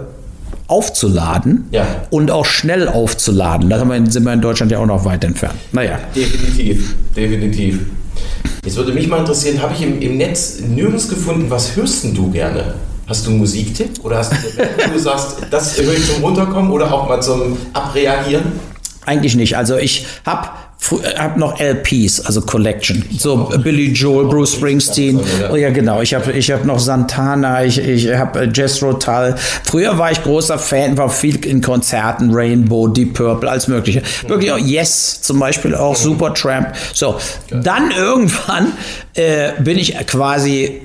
aufzuladen 0.67 1.69
ja. 1.71 1.87
und 2.11 2.31
auch 2.31 2.47
schnell 2.47 2.89
aufzuladen. 2.89 3.69
Da 3.69 3.79
sind 3.79 4.25
wir 4.25 4.33
in 4.33 4.41
Deutschland 4.41 4.73
ja 4.73 4.79
auch 4.79 4.87
noch 4.87 5.05
weit 5.05 5.25
entfernt. 5.25 5.57
Naja. 5.73 5.99
Definitiv, 6.15 6.95
definitiv. 7.15 7.81
Jetzt 8.65 8.77
würde 8.77 8.93
mich 8.93 9.09
mal 9.09 9.19
interessieren, 9.19 9.61
habe 9.61 9.75
ich 9.75 9.83
im, 9.83 10.01
im 10.01 10.17
Netz 10.17 10.61
nirgends 10.61 11.09
gefunden, 11.09 11.51
was 11.51 11.77
hörst 11.77 12.05
du 12.05 12.31
gerne? 12.31 12.75
Hast 13.07 13.27
du 13.27 13.31
einen 13.31 13.39
Musiktipp 13.39 14.03
oder 14.03 14.19
hast 14.19 14.33
du 14.33 14.37
eine 14.63 14.93
du 14.95 14.99
sagst, 14.99 15.37
das 15.51 15.77
höre 15.77 15.93
ich 15.93 16.07
zum 16.07 16.25
Runterkommen 16.25 16.71
oder 16.71 16.93
auch 16.93 17.09
mal 17.09 17.21
zum 17.21 17.59
Abreagieren? 17.75 18.53
Eigentlich 19.05 19.37
nicht. 19.37 19.57
Also 19.57 19.77
ich 19.77 20.07
habe 20.25 20.49
habe 21.19 21.41
noch 21.41 21.59
LPs, 21.61 22.27
also 22.27 22.43
Collection. 22.43 23.03
So 23.17 23.51
Billy 23.63 23.93
Joel, 23.93 24.29
Bruce 24.29 24.55
Springsteen. 24.55 25.21
Oh 25.51 25.57
ja, 25.57 25.71
genau. 25.71 26.03
Ich 26.03 26.15
habe 26.15 26.33
ich 26.33 26.51
hab 26.51 26.65
noch 26.65 26.79
Santana, 26.79 27.65
ich, 27.65 27.79
ich 27.79 28.13
habe 28.15 28.51
Jess 28.53 28.83
Rotal. 28.83 29.35
Früher 29.65 29.97
war 29.99 30.13
ich 30.13 30.23
großer 30.23 30.59
Fan, 30.59 30.97
war 30.99 31.09
viel 31.09 31.45
in 31.47 31.61
Konzerten, 31.63 32.31
Rainbow, 32.33 32.89
Deep 32.89 33.15
Purple, 33.15 33.51
alles 33.51 33.69
Mögliche. 33.69 34.03
Wirklich 34.27 34.53
auch 34.53 34.59
Yes 34.59 35.23
zum 35.23 35.39
Beispiel, 35.39 35.75
auch 35.75 35.97
Supertramp. 35.97 36.75
So, 36.93 37.17
dann 37.51 37.91
irgendwann 37.91 38.73
äh, 39.15 39.53
bin 39.61 39.79
ich 39.79 39.95
quasi 40.07 40.83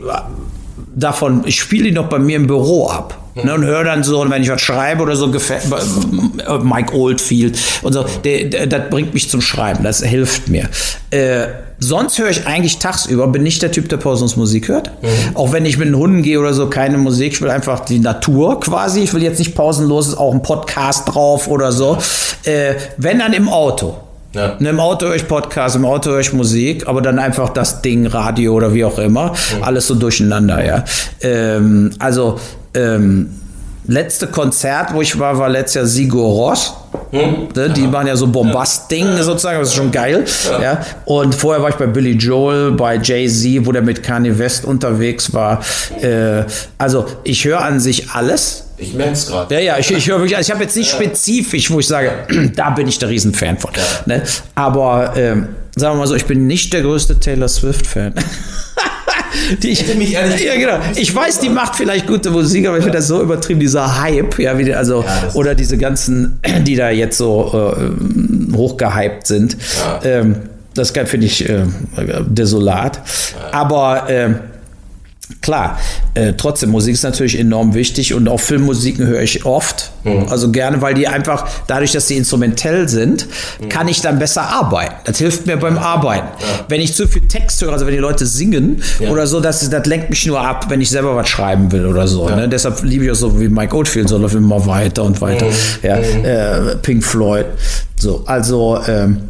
davon, 0.96 1.44
ich 1.46 1.60
spiele 1.60 1.86
die 1.86 1.92
noch 1.92 2.08
bei 2.08 2.20
mir 2.20 2.38
im 2.38 2.48
Büro 2.48 2.90
ab. 2.90 3.19
Ne, 3.44 3.54
und 3.54 3.66
höre 3.66 3.84
dann 3.84 4.04
so, 4.04 4.28
wenn 4.30 4.42
ich 4.42 4.50
was 4.50 4.62
schreibe 4.62 5.04
oder 5.04 5.16
so, 5.16 5.32
gefällt, 5.32 5.64
äh, 5.66 6.58
Mike 6.60 6.94
Oldfield 6.96 7.60
und 7.82 7.94
so, 7.94 8.06
der, 8.24 8.46
der, 8.46 8.68
das 8.68 8.90
bringt 8.90 9.14
mich 9.14 9.30
zum 9.30 9.42
Schreiben, 9.42 9.84
das 9.84 10.04
hilft 10.04 10.48
mir. 10.48 10.70
Äh, 11.12 11.48
sonst 11.80 12.20
höre 12.20 12.30
ich 12.30 12.46
eigentlich 12.46 12.80
tagsüber, 12.80 13.28
bin 13.28 13.44
nicht 13.44 13.62
der 13.62 13.72
Typ, 13.72 13.90
der 13.90 13.98
Pausenmusik 13.98 14.68
hört. 14.68 14.92
Mhm. 15.02 15.36
Auch 15.36 15.52
wenn 15.52 15.66
ich 15.66 15.78
mit 15.78 15.88
den 15.88 15.96
Hunden 15.96 16.22
gehe 16.22 16.40
oder 16.40 16.54
so, 16.54 16.68
keine 16.68 16.98
Musik, 16.98 17.34
ich 17.34 17.42
will 17.42 17.50
einfach 17.50 17.82
die 17.82 18.00
Natur 18.00 18.60
quasi. 18.60 19.02
Ich 19.02 19.14
will 19.14 19.24
jetzt 19.24 19.40
nicht 19.40 19.56
pausenlos, 19.56 20.10
ist 20.10 20.18
auch 20.18 20.34
ein 20.34 20.42
Podcast 20.42 21.14
drauf 21.14 21.48
oder 21.48 21.72
so. 21.72 21.98
Äh, 22.44 22.76
wenn 22.98 23.20
dann 23.20 23.34
im 23.34 23.50
Auto. 23.50 23.96
Ja. 24.34 24.58
Ne, 24.60 24.70
Im 24.70 24.80
Auto 24.80 25.08
höre 25.08 25.16
ich 25.16 25.28
Podcast, 25.28 25.76
im 25.76 25.86
Auto 25.86 26.12
höre 26.12 26.20
ich 26.20 26.34
Musik, 26.34 26.88
aber 26.88 27.02
dann 27.02 27.18
einfach 27.18 27.50
das 27.50 27.82
Ding, 27.82 28.06
Radio 28.06 28.54
oder 28.54 28.74
wie 28.76 28.86
auch 28.86 29.00
immer, 29.00 29.32
mhm. 29.32 29.64
alles 29.64 29.88
so 29.88 29.96
durcheinander, 29.96 30.64
ja. 30.64 30.84
Ähm, 31.22 31.90
also, 31.98 32.40
ähm, 32.74 33.30
letzte 33.90 34.28
Konzert, 34.28 34.94
wo 34.94 35.02
ich 35.02 35.18
war, 35.18 35.38
war 35.38 35.50
letztes 35.50 35.76
Jahr 35.76 35.86
Sigur 35.86 36.26
Ross. 36.26 36.74
Hm? 37.12 37.48
Ne, 37.56 37.70
die 37.70 37.88
machen 37.88 38.08
ja 38.08 38.16
so 38.16 38.28
Bombast-Ding 38.28 39.06
ja. 39.06 39.24
sozusagen, 39.24 39.60
das 39.60 39.70
ist 39.70 39.76
schon 39.76 39.92
geil. 39.92 40.26
Ja. 40.50 40.62
ja. 40.62 40.86
Und 41.06 41.34
vorher 41.34 41.62
war 41.62 41.70
ich 41.70 41.76
bei 41.76 41.88
Billy 41.88 42.12
Joel, 42.12 42.72
bei 42.72 42.98
Jay-Z, 42.98 43.66
wo 43.66 43.72
der 43.72 43.82
mit 43.82 44.04
Kanye 44.04 44.38
West 44.38 44.66
unterwegs 44.66 45.34
war. 45.34 45.62
Äh, 46.02 46.44
also 46.78 47.06
ich 47.24 47.44
höre 47.46 47.62
an 47.62 47.80
sich 47.80 48.12
alles. 48.12 48.66
Ich 48.78 48.94
merke 48.94 49.14
es 49.14 49.28
gerade. 49.28 49.56
Ja, 49.56 49.60
ja, 49.60 49.78
ich, 49.78 49.92
ich 49.92 50.08
höre 50.08 50.20
wirklich, 50.20 50.38
also 50.38 50.48
ich 50.48 50.54
habe 50.54 50.64
jetzt 50.64 50.76
nicht 50.76 50.90
spezifisch, 50.90 51.70
wo 51.72 51.80
ich 51.80 51.88
sage, 51.88 52.12
da 52.56 52.70
bin 52.70 52.88
ich 52.88 53.00
der 53.00 53.10
Riesenfan 53.10 53.58
von. 53.58 53.72
Ne? 54.06 54.22
Aber 54.56 55.14
ähm, 55.18 55.50
sagen 55.76 55.96
wir 55.96 56.00
mal 56.00 56.08
so, 56.08 56.16
ich 56.16 56.26
bin 56.26 56.48
nicht 56.48 56.72
der 56.74 56.84
größte 56.84 57.20
Taylor 57.20 57.48
Swift-Fan. 57.48 58.14
die 59.62 59.70
ich, 59.70 59.96
mich 59.96 60.14
ehrlich 60.14 60.44
ja, 60.44 60.56
genau. 60.56 60.80
Ich 60.96 61.14
weiß, 61.14 61.40
die 61.40 61.50
macht 61.50 61.76
vielleicht 61.76 62.08
gute 62.08 62.32
Musik, 62.32 62.68
aber 62.68 62.78
ich 62.78 62.84
finde 62.84 62.98
das 62.98 63.08
so 63.08 63.22
übertrieben, 63.22 63.60
dieser 63.60 64.02
Hype, 64.02 64.40
ja, 64.40 64.58
wie, 64.58 64.74
also, 64.74 65.04
ja, 65.04 65.30
oder 65.34 65.56
diese 65.56 65.78
ganzen, 65.78 66.40
die 66.66 66.76
da 66.76 66.90
jetzt 66.90 67.18
so 67.18 67.74
äh, 67.78 68.56
hochgehypt 68.56 69.28
sind. 69.28 69.58
Ja. 69.80 70.00
Ähm, 70.04 70.36
das 70.76 70.92
finde 70.92 71.26
ich 71.26 71.48
äh, 71.48 71.66
desolat. 72.28 73.02
Aber 73.52 74.10
äh, 74.10 74.30
Klar, 75.42 75.80
äh, 76.16 76.34
trotzdem, 76.34 76.70
Musik 76.70 76.96
ist 76.96 77.04
natürlich 77.04 77.40
enorm 77.40 77.74
wichtig 77.74 78.14
und 78.14 78.28
auch 78.28 78.42
Filmmusiken 78.42 79.08
höre 79.08 79.22
ich 79.22 79.46
oft. 79.46 79.92
Mhm. 80.04 80.28
Also 80.30 80.52
gerne, 80.52 80.82
weil 80.82 80.94
die 80.96 81.08
einfach, 81.08 81.48
dadurch, 81.68 81.94
dass 81.94 82.10
sie 82.10 82.18
instrumentell 82.18 82.90
sind, 82.90 83.26
mhm. 83.62 83.70
kann 83.70 83.88
ich 83.88 84.02
dann 84.02 84.20
besser 84.20 84.44
arbeiten. 84.44 84.96
Das 85.06 85.18
hilft 85.18 85.46
mir 85.48 85.56
beim 85.56 85.78
Arbeiten. 85.78 86.28
Ja. 86.40 86.66
Wenn 86.68 86.82
ich 86.82 86.94
zu 86.94 87.08
viel 87.08 87.26
Text 87.28 87.62
höre, 87.62 87.72
also 87.72 87.86
wenn 87.86 87.94
die 87.94 88.00
Leute 88.00 88.26
singen 88.26 88.84
ja. 89.00 89.10
oder 89.10 89.28
so, 89.28 89.40
das, 89.40 89.70
das 89.70 89.86
lenkt 89.86 90.10
mich 90.10 90.26
nur 90.26 90.42
ab, 90.42 90.66
wenn 90.70 90.82
ich 90.82 90.90
selber 90.90 91.16
was 91.16 91.30
schreiben 91.30 91.72
will 91.72 91.86
oder 91.86 92.06
so. 92.06 92.30
Ja. 92.30 92.36
Ne? 92.36 92.50
Deshalb 92.50 92.84
liebe 92.84 93.06
ich 93.06 93.12
auch 93.12 93.16
so 93.16 93.40
wie 93.40 93.48
Mike 93.48 93.74
Oldfield, 93.74 94.10
so 94.10 94.18
läuft 94.18 94.36
immer 94.36 94.66
weiter 94.66 95.04
und 95.04 95.22
weiter. 95.22 95.46
Mhm. 95.46 95.54
Ja, 95.84 95.96
mhm. 95.96 96.26
äh, 96.26 96.76
Pink 96.82 97.04
Floyd. 97.04 97.46
So, 97.98 98.24
also, 98.26 98.80
ähm, 98.88 99.22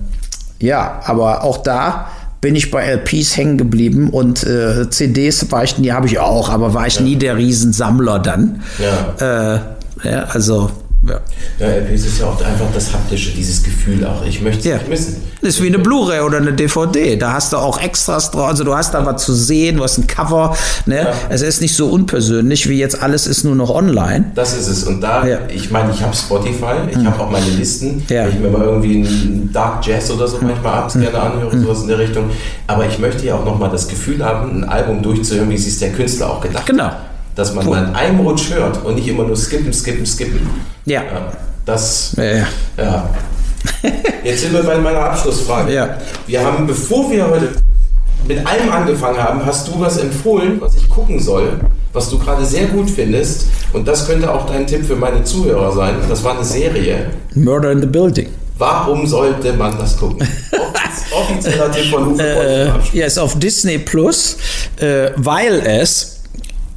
ja, 0.59 1.01
aber 1.05 1.43
auch 1.43 1.59
da 1.59 2.09
bin 2.41 2.55
ich 2.55 2.71
bei 2.71 2.85
LPs 2.85 3.35
hängen 3.35 3.57
geblieben 3.57 4.09
und 4.09 4.43
äh, 4.45 4.89
CDs 4.89 5.51
war 5.51 5.63
ich, 5.63 5.75
die 5.75 5.91
habe 5.91 6.07
ich 6.07 6.19
auch, 6.19 6.49
aber 6.49 6.73
war 6.73 6.87
ich 6.87 6.95
ja. 6.95 7.01
nie 7.01 7.15
der 7.15 7.37
Riesensammler 7.37 8.19
dann. 8.19 8.61
Ja. 8.79 9.55
Äh, 9.55 10.07
ja 10.07 10.23
also 10.23 10.71
ja. 11.07 11.21
ja, 11.59 11.67
LPs 11.67 12.05
ist 12.05 12.19
ja 12.19 12.25
auch 12.25 12.41
einfach 12.43 12.67
das 12.73 12.93
haptische, 12.93 13.31
dieses 13.31 13.63
Gefühl 13.63 14.05
auch. 14.05 14.25
Ich 14.25 14.41
möchte 14.41 14.59
es 14.59 14.65
ja. 14.65 14.77
nicht 14.77 14.89
missen. 14.89 15.15
Das 15.41 15.51
ist 15.51 15.63
wie 15.63 15.67
eine 15.67 15.79
Blu-ray 15.79 16.19
oder 16.19 16.37
eine 16.37 16.51
DVD. 16.51 17.15
Da 17.15 17.33
hast 17.33 17.53
du 17.53 17.57
auch 17.57 17.81
Extras 17.81 18.31
drauf. 18.31 18.49
Also 18.49 18.65
du 18.65 18.75
hast 18.75 18.93
da 18.93 19.05
was 19.05 19.23
zu 19.23 19.33
sehen, 19.33 19.77
du 19.77 19.83
hast 19.83 19.97
ein 19.97 20.07
Cover. 20.07 20.57
Ne? 20.85 20.97
Ja. 20.97 21.13
Es 21.29 21.41
ist 21.41 21.61
nicht 21.61 21.75
so 21.75 21.87
unpersönlich, 21.87 22.67
wie 22.67 22.77
jetzt 22.77 23.01
alles 23.01 23.27
ist 23.27 23.45
nur 23.45 23.55
noch 23.55 23.69
online. 23.69 24.31
Das 24.35 24.57
ist 24.57 24.67
es. 24.67 24.83
Und 24.83 24.99
da, 24.99 25.25
ja. 25.25 25.39
ich 25.47 25.71
meine, 25.71 25.91
ich 25.93 26.01
habe 26.01 26.13
Spotify, 26.13 26.89
ich 26.89 26.97
mhm. 26.97 27.05
habe 27.05 27.23
auch 27.23 27.31
meine 27.31 27.49
Listen. 27.51 28.03
Ja. 28.09 28.25
Wenn 28.25 28.33
ich 28.33 28.39
mir 28.39 28.49
mal 28.49 28.63
irgendwie 28.63 28.97
einen 28.97 29.49
Dark 29.53 29.85
Jazz 29.85 30.11
oder 30.11 30.27
so 30.27 30.39
manchmal 30.41 30.73
abends 30.73 30.95
mhm. 30.95 31.01
gerne 31.01 31.19
anhöre, 31.19 31.55
mhm. 31.55 31.63
sowas 31.63 31.81
in 31.81 31.87
der 31.87 31.99
Richtung. 31.99 32.29
Aber 32.67 32.85
ich 32.85 32.99
möchte 32.99 33.25
ja 33.25 33.35
auch 33.35 33.45
nochmal 33.45 33.69
das 33.69 33.87
Gefühl 33.87 34.23
haben, 34.23 34.63
ein 34.63 34.69
Album 34.69 35.01
durchzuhören, 35.01 35.49
wie 35.49 35.57
sich 35.57 35.79
der 35.79 35.91
Künstler 35.93 36.29
auch 36.29 36.41
gedacht 36.41 36.65
genau. 36.65 36.91
Dass 37.35 37.53
man 37.53 37.67
cool. 37.67 37.75
dann 37.75 37.95
einem 37.95 38.19
Rutsch 38.19 38.51
hört 38.51 38.83
und 38.83 38.95
nicht 38.95 39.07
immer 39.07 39.23
nur 39.23 39.35
skippen, 39.35 39.73
skippen, 39.73 40.05
skippen. 40.05 40.49
Ja. 40.85 41.03
ja 41.03 41.31
das, 41.65 42.15
ja. 42.17 42.47
ja. 42.77 43.09
Jetzt 44.23 44.41
sind 44.41 44.53
wir 44.53 44.63
bei 44.63 44.77
meiner 44.77 44.99
Abschlussfrage. 44.99 45.73
Ja. 45.73 45.97
Wir 46.27 46.43
haben, 46.43 46.65
bevor 46.67 47.09
wir 47.11 47.29
heute 47.29 47.49
mit 48.27 48.45
allem 48.45 48.71
angefangen 48.71 49.21
haben, 49.21 49.45
hast 49.45 49.67
du 49.67 49.79
was 49.79 49.97
empfohlen, 49.97 50.59
was 50.59 50.75
ich 50.75 50.89
gucken 50.89 51.19
soll, 51.19 51.59
was 51.93 52.09
du 52.09 52.19
gerade 52.19 52.45
sehr 52.45 52.67
gut 52.67 52.89
findest. 52.89 53.47
Und 53.73 53.87
das 53.87 54.07
könnte 54.07 54.31
auch 54.31 54.45
dein 54.45 54.67
Tipp 54.67 54.85
für 54.85 54.95
meine 54.95 55.23
Zuhörer 55.23 55.71
sein. 55.71 55.95
Das 56.07 56.23
war 56.23 56.35
eine 56.35 56.43
Serie. 56.43 57.11
Murder 57.33 57.71
in 57.71 57.81
the 57.81 57.87
Building. 57.87 58.29
Warum 58.57 59.07
sollte 59.07 59.53
man 59.53 59.77
das 59.77 59.97
gucken? 59.97 60.27
Offizieller 61.11 61.71
Tipp 61.71 61.85
von 61.85 62.13
Uwe 62.13 62.23
äh, 62.23 62.97
Ja, 62.97 63.05
ist 63.05 63.17
auf 63.17 63.39
Disney 63.39 63.79
Plus, 63.79 64.37
äh, 64.79 65.11
weil 65.15 65.61
es 65.65 66.18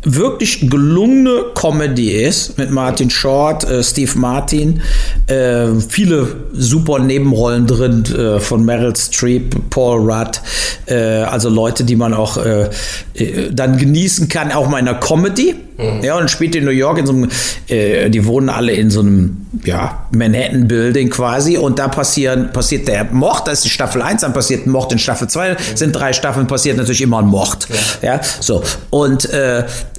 wirklich 0.04 0.68
gelungene 0.68 1.44
Comedy 1.54 2.10
ist 2.10 2.58
mit 2.58 2.70
Martin 2.70 3.08
Short, 3.08 3.64
äh, 3.64 3.82
Steve 3.82 4.18
Martin, 4.18 4.82
äh, 5.28 5.68
viele 5.88 6.26
super 6.52 6.98
Nebenrollen 6.98 7.66
drin 7.66 8.04
äh, 8.06 8.40
von 8.40 8.64
Meryl 8.64 8.96
Streep, 8.96 9.70
Paul 9.70 10.10
Rudd, 10.10 10.40
äh, 10.86 10.94
also 10.94 11.48
Leute, 11.48 11.84
die 11.84 11.96
man 11.96 12.14
auch 12.14 12.36
äh, 12.36 12.68
äh, 13.14 13.50
dann 13.52 13.78
genießen 13.78 14.28
kann, 14.28 14.50
auch 14.50 14.68
mal 14.68 14.80
in 14.80 14.88
einer 14.88 14.98
Comedy. 14.98 15.54
Mhm. 15.78 16.02
Ja, 16.02 16.18
und 16.18 16.30
spielt 16.30 16.54
in 16.54 16.64
New 16.64 16.70
York 16.70 16.98
in 16.98 17.06
so 17.06 17.12
einem, 17.12 17.28
die 17.68 18.26
wohnen 18.26 18.50
alle 18.50 18.72
in 18.72 18.90
so 18.90 19.00
einem 19.00 19.46
ja, 19.64 20.06
Manhattan-Building 20.10 21.08
quasi 21.08 21.56
und 21.56 21.78
da 21.78 21.88
passieren, 21.88 22.52
passiert 22.52 22.88
der 22.88 23.04
Mord, 23.04 23.48
das 23.48 23.54
ist 23.54 23.64
die 23.64 23.70
Staffel 23.70 24.02
1, 24.02 24.20
dann 24.20 24.34
passiert 24.34 24.66
ein 24.66 24.70
Mord 24.70 24.92
in 24.92 24.98
Staffel 24.98 25.28
2, 25.28 25.52
mhm. 25.52 25.56
sind 25.74 25.92
drei 25.92 26.12
Staffeln, 26.12 26.46
passiert 26.46 26.76
natürlich 26.76 27.00
immer 27.00 27.20
ein 27.20 27.26
Mord. 27.26 27.68
Ja, 28.02 28.14
ja 28.14 28.20
so. 28.40 28.62
Und 28.90 29.28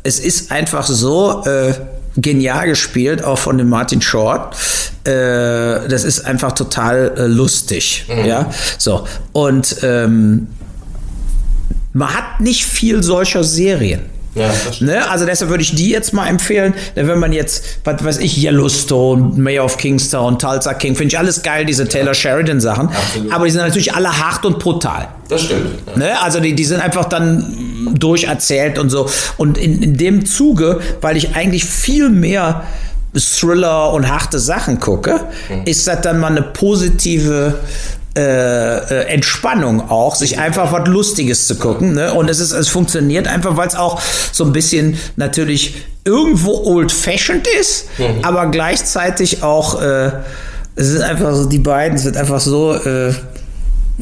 es 0.03 0.19
ist 0.19 0.51
einfach 0.51 0.85
so 0.85 1.43
äh, 1.45 1.73
genial 2.17 2.67
gespielt, 2.67 3.23
auch 3.23 3.39
von 3.39 3.57
dem 3.57 3.69
Martin 3.69 4.01
Short. 4.01 4.55
Äh, 5.05 5.09
das 5.87 6.03
ist 6.03 6.25
einfach 6.25 6.51
total 6.51 7.13
äh, 7.17 7.25
lustig. 7.25 8.05
Mhm. 8.07 8.25
Ja, 8.25 8.49
so. 8.77 9.07
Und 9.31 9.77
ähm, 9.83 10.47
man 11.93 12.13
hat 12.13 12.41
nicht 12.41 12.65
viel 12.65 13.01
solcher 13.03 13.43
Serien. 13.43 14.01
Ja, 14.35 14.51
ne? 14.79 15.07
Also 15.11 15.25
deshalb 15.25 15.51
würde 15.51 15.61
ich 15.61 15.75
die 15.75 15.89
jetzt 15.89 16.11
mal 16.11 16.27
empfehlen. 16.27 16.73
Wenn 16.95 17.19
man 17.19 17.33
jetzt, 17.33 17.79
was 17.83 18.03
weiß 18.03 18.17
ich, 18.17 18.43
Yellowstone, 18.43 19.33
Mayor 19.35 19.65
of 19.65 19.77
Kingstown, 19.77 20.39
Tulsa 20.39 20.73
King, 20.73 20.95
finde 20.95 21.13
ich 21.13 21.19
alles 21.19 21.43
geil, 21.43 21.65
diese 21.65 21.87
Taylor 21.87 22.15
Sheridan 22.15 22.59
Sachen. 22.59 22.89
Absolut. 22.89 23.31
Aber 23.31 23.45
die 23.45 23.51
sind 23.51 23.61
natürlich 23.61 23.93
alle 23.93 24.17
hart 24.17 24.43
und 24.43 24.57
brutal. 24.57 25.07
Das 25.29 25.43
stimmt. 25.43 25.67
Ja. 25.85 25.97
Ne? 25.97 26.21
Also 26.21 26.39
die, 26.39 26.55
die 26.55 26.65
sind 26.65 26.81
einfach 26.81 27.05
dann 27.05 27.72
durcherzählt 27.93 28.77
und 28.77 28.89
so. 28.89 29.09
Und 29.37 29.57
in, 29.57 29.81
in 29.81 29.97
dem 29.97 30.25
Zuge, 30.25 30.79
weil 31.01 31.17
ich 31.17 31.35
eigentlich 31.35 31.65
viel 31.65 32.09
mehr 32.09 32.63
Thriller 33.15 33.93
und 33.93 34.09
harte 34.09 34.39
Sachen 34.39 34.79
gucke, 34.79 35.21
mhm. 35.49 35.61
ist 35.65 35.87
das 35.87 36.01
dann 36.01 36.19
mal 36.19 36.31
eine 36.31 36.41
positive 36.41 37.59
äh, 38.15 38.77
äh, 38.77 39.07
Entspannung 39.07 39.89
auch, 39.89 40.13
sich 40.13 40.37
einfach 40.37 40.71
was 40.71 40.87
Lustiges 40.87 41.47
zu 41.47 41.55
gucken. 41.55 41.93
Ne? 41.93 42.13
Und 42.13 42.29
es 42.29 42.39
ist, 42.39 42.51
es 42.51 42.69
funktioniert 42.69 43.27
einfach, 43.27 43.57
weil 43.57 43.67
es 43.67 43.75
auch 43.75 43.99
so 44.31 44.43
ein 44.45 44.51
bisschen 44.51 44.99
natürlich 45.15 45.83
irgendwo 46.03 46.63
old-fashioned 46.63 47.47
ist, 47.59 47.87
mhm. 47.97 48.23
aber 48.23 48.47
gleichzeitig 48.51 49.41
auch, 49.41 49.81
äh, 49.81 50.11
es 50.75 50.89
ist 50.89 51.01
einfach 51.01 51.33
so, 51.33 51.45
die 51.45 51.59
beiden 51.59 51.97
sind 51.97 52.17
einfach 52.17 52.39
so 52.39 52.75
äh, 52.75 53.13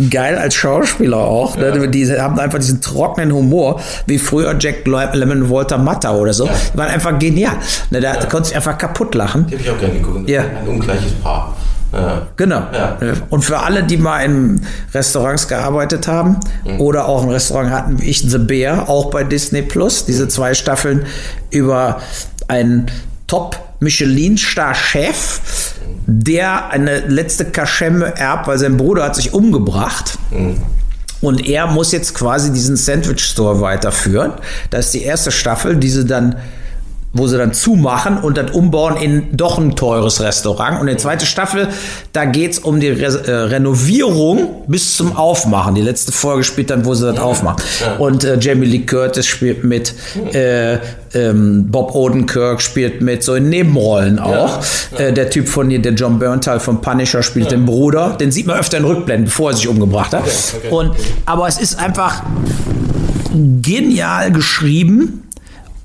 geil 0.09 0.37
als 0.37 0.55
Schauspieler 0.55 1.17
auch. 1.17 1.57
Ne? 1.57 1.67
Ja. 1.67 1.87
Die 1.87 2.19
haben 2.19 2.39
einfach 2.39 2.59
diesen 2.59 2.81
trockenen 2.81 3.33
Humor, 3.33 3.81
wie 4.05 4.17
früher 4.17 4.55
Jack 4.59 4.85
Lemmon, 4.85 5.49
Walter 5.49 5.77
Matter 5.77 6.15
oder 6.15 6.33
so. 6.33 6.45
Ja. 6.45 6.53
Die 6.73 6.77
waren 6.77 6.89
einfach 6.89 7.17
genial. 7.19 7.55
Ne? 7.89 7.99
Da 7.99 8.13
ja. 8.13 8.25
konntest 8.25 8.53
du 8.53 8.55
einfach 8.57 8.77
kaputt 8.77 9.15
lachen. 9.15 9.47
Die 9.47 9.53
habe 9.53 9.63
ich 9.63 9.69
auch 9.69 9.79
gerne 9.79 9.95
geguckt. 9.95 10.29
Ja. 10.29 10.41
Ein 10.41 10.67
ungleiches 10.67 11.11
Paar. 11.23 11.55
Ja. 11.93 12.27
Genau. 12.37 12.61
Ja. 12.71 12.97
Und 13.29 13.43
für 13.43 13.59
alle, 13.59 13.83
die 13.83 13.97
mal 13.97 14.23
in 14.23 14.65
Restaurants 14.93 15.47
gearbeitet 15.47 16.07
haben 16.07 16.39
mhm. 16.65 16.79
oder 16.79 17.07
auch 17.07 17.23
ein 17.23 17.29
Restaurant 17.29 17.69
hatten, 17.69 18.01
wie 18.01 18.09
ich 18.09 18.21
The 18.21 18.37
Bear, 18.37 18.89
auch 18.89 19.09
bei 19.11 19.25
Disney 19.25 19.61
Plus, 19.61 20.05
diese 20.05 20.29
zwei 20.29 20.53
Staffeln 20.53 21.05
über 21.49 22.01
einen 22.47 22.89
Top 23.27 23.59
Michelin-Star-Chef, 23.81 25.70
der 26.07 26.69
eine 26.69 26.99
letzte 27.01 27.45
Kaschemme 27.45 28.15
erbt, 28.17 28.47
weil 28.47 28.57
sein 28.57 28.77
Bruder 28.77 29.03
hat 29.03 29.15
sich 29.15 29.33
umgebracht. 29.33 30.17
Und 31.21 31.47
er 31.47 31.67
muss 31.67 31.91
jetzt 31.91 32.15
quasi 32.15 32.51
diesen 32.51 32.75
Sandwich 32.75 33.23
Store 33.23 33.61
weiterführen. 33.61 34.33
Das 34.71 34.85
ist 34.87 34.93
die 34.95 35.03
erste 35.03 35.31
Staffel, 35.31 35.75
die 35.75 35.89
sie 35.89 36.05
dann 36.05 36.35
wo 37.13 37.27
sie 37.27 37.37
dann 37.37 37.53
zumachen 37.53 38.17
und 38.17 38.37
dann 38.37 38.49
umbauen 38.49 38.95
in 38.95 39.35
doch 39.35 39.57
ein 39.57 39.75
teures 39.75 40.21
Restaurant. 40.21 40.79
Und 40.79 40.87
die 40.87 40.95
zweite 40.95 41.25
Staffel, 41.25 41.67
da 42.13 42.25
geht's 42.25 42.59
um 42.59 42.79
die 42.79 42.89
Re 42.89 43.27
äh, 43.27 43.31
Renovierung 43.31 44.63
bis 44.67 44.95
zum 44.95 45.17
Aufmachen. 45.17 45.75
Die 45.75 45.81
letzte 45.81 46.13
Folge 46.13 46.43
spielt 46.43 46.69
dann, 46.69 46.85
wo 46.85 46.93
sie 46.93 47.11
das 47.11 47.19
aufmachen. 47.19 47.61
Und 47.99 48.23
äh, 48.23 48.37
Jamie 48.39 48.65
Lee 48.65 48.85
Curtis 48.85 49.27
spielt 49.27 49.65
mit, 49.65 49.93
äh, 50.33 50.77
ähm, 51.13 51.65
Bob 51.69 51.93
Odenkirk 51.93 52.61
spielt 52.61 53.01
mit, 53.01 53.23
so 53.23 53.35
in 53.35 53.49
Nebenrollen 53.49 54.17
auch. 54.17 54.61
Äh, 54.97 55.11
der 55.11 55.29
Typ 55.29 55.49
von 55.49 55.69
hier, 55.69 55.81
der 55.81 55.93
John 55.93 56.17
Berntal 56.17 56.61
von 56.61 56.81
Punisher 56.81 57.23
spielt 57.23 57.51
den 57.51 57.65
Bruder. 57.65 58.15
Den 58.19 58.31
sieht 58.31 58.47
man 58.47 58.57
öfter 58.57 58.77
in 58.77 58.85
Rückblenden, 58.85 59.25
bevor 59.25 59.51
er 59.51 59.57
sich 59.57 59.67
umgebracht 59.67 60.13
hat. 60.13 60.23
Und, 60.69 60.91
aber 61.25 61.47
es 61.49 61.59
ist 61.59 61.77
einfach 61.77 62.23
genial 63.61 64.31
geschrieben 64.31 65.23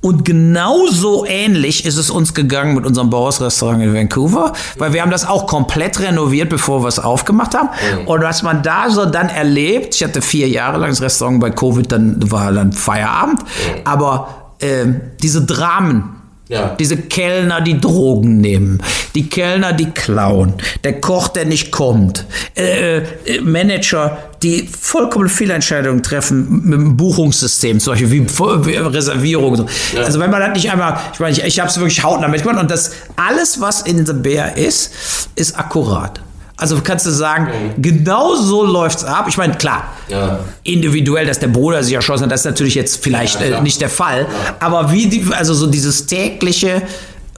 und 0.06 0.24
genauso 0.24 1.26
ähnlich 1.26 1.84
ist 1.84 1.96
es 1.96 2.10
uns 2.10 2.32
gegangen 2.32 2.76
mit 2.76 2.86
unserem 2.86 3.10
Bauhaus-Restaurant 3.10 3.82
in 3.82 3.92
Vancouver, 3.92 4.52
weil 4.78 4.92
wir 4.92 5.02
haben 5.02 5.10
das 5.10 5.26
auch 5.26 5.48
komplett 5.48 5.98
renoviert, 5.98 6.48
bevor 6.48 6.84
wir 6.84 6.86
es 6.86 7.00
aufgemacht 7.00 7.56
haben. 7.56 7.70
Mhm. 8.02 8.06
Und 8.06 8.22
was 8.22 8.44
man 8.44 8.62
da 8.62 8.88
so 8.88 9.04
dann 9.04 9.28
erlebt, 9.28 9.96
ich 9.96 10.04
hatte 10.04 10.22
vier 10.22 10.48
Jahre 10.48 10.78
lang 10.78 10.90
das 10.90 11.02
Restaurant 11.02 11.40
bei 11.40 11.50
Covid, 11.50 11.90
dann 11.90 12.30
war 12.30 12.52
dann 12.52 12.72
Feierabend, 12.72 13.40
mhm. 13.40 13.80
aber 13.82 14.52
äh, 14.60 14.86
diese 15.20 15.44
Dramen, 15.44 16.15
ja. 16.48 16.76
Diese 16.78 16.96
Kellner, 16.96 17.60
die 17.60 17.80
Drogen 17.80 18.38
nehmen, 18.40 18.80
die 19.16 19.28
Kellner, 19.28 19.72
die 19.72 19.86
klauen, 19.86 20.54
der 20.84 21.00
Koch, 21.00 21.26
der 21.28 21.44
nicht 21.44 21.72
kommt, 21.72 22.24
äh, 22.56 22.98
äh, 22.98 23.40
Manager, 23.42 24.16
die 24.42 24.68
vollkommen 24.68 25.28
Fehlentscheidungen 25.28 26.04
treffen 26.04 26.62
mit 26.64 26.78
dem 26.78 26.96
Buchungssystem, 26.96 27.80
zum 27.80 27.94
Beispiel 27.94 28.10
wie, 28.12 28.28
wie 28.28 28.76
Reservierung. 28.76 29.68
Ja. 29.92 30.02
Also 30.02 30.20
wenn 30.20 30.30
man 30.30 30.40
das 30.40 30.52
nicht 30.52 30.70
einmal, 30.70 30.96
ich 31.12 31.18
meine, 31.18 31.32
ich, 31.32 31.42
ich 31.42 31.58
habe 31.58 31.68
es 31.68 31.78
wirklich 31.78 32.04
hautnah 32.04 32.28
mitgemacht 32.28 32.60
und 32.60 32.70
das 32.70 32.92
alles, 33.16 33.60
was 33.60 33.82
in 33.82 34.06
The 34.06 34.12
Bear 34.12 34.56
ist, 34.56 34.92
ist 35.34 35.58
akkurat. 35.58 36.20
Also 36.58 36.80
kannst 36.82 37.04
du 37.04 37.10
sagen, 37.10 37.48
mhm. 37.76 37.82
genau 37.82 38.34
so 38.34 38.64
läuft's 38.64 39.04
ab. 39.04 39.26
Ich 39.28 39.36
meine, 39.36 39.54
klar, 39.54 39.92
ja. 40.08 40.40
individuell, 40.62 41.26
dass 41.26 41.38
der 41.38 41.48
Bruder 41.48 41.82
sich 41.82 41.94
erschossen 41.94 42.24
hat, 42.24 42.32
das 42.32 42.40
ist 42.40 42.46
natürlich 42.46 42.74
jetzt 42.74 43.02
vielleicht 43.02 43.40
ja, 43.40 43.58
äh, 43.58 43.60
nicht 43.60 43.80
der 43.80 43.90
Fall. 43.90 44.22
Ja. 44.22 44.56
Aber 44.60 44.90
wie 44.90 45.06
die, 45.06 45.26
also 45.32 45.52
so 45.52 45.66
dieses 45.66 46.06
tägliche, 46.06 46.82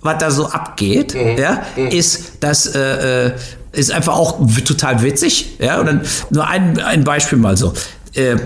was 0.02 0.18
da 0.18 0.30
so 0.30 0.46
abgeht, 0.46 1.14
mhm. 1.14 1.36
ja, 1.36 1.62
mhm. 1.76 1.88
ist, 1.88 2.34
das 2.40 2.66
äh, 2.66 3.26
äh, 3.26 3.32
ist 3.72 3.90
einfach 3.90 4.16
auch 4.16 4.38
total 4.64 5.02
witzig. 5.02 5.56
Ja, 5.58 5.80
und 5.80 5.86
dann 5.86 6.00
nur 6.30 6.46
ein, 6.46 6.80
ein 6.80 7.02
Beispiel 7.02 7.38
mal 7.38 7.56
so. 7.56 7.72
Äh, 8.14 8.36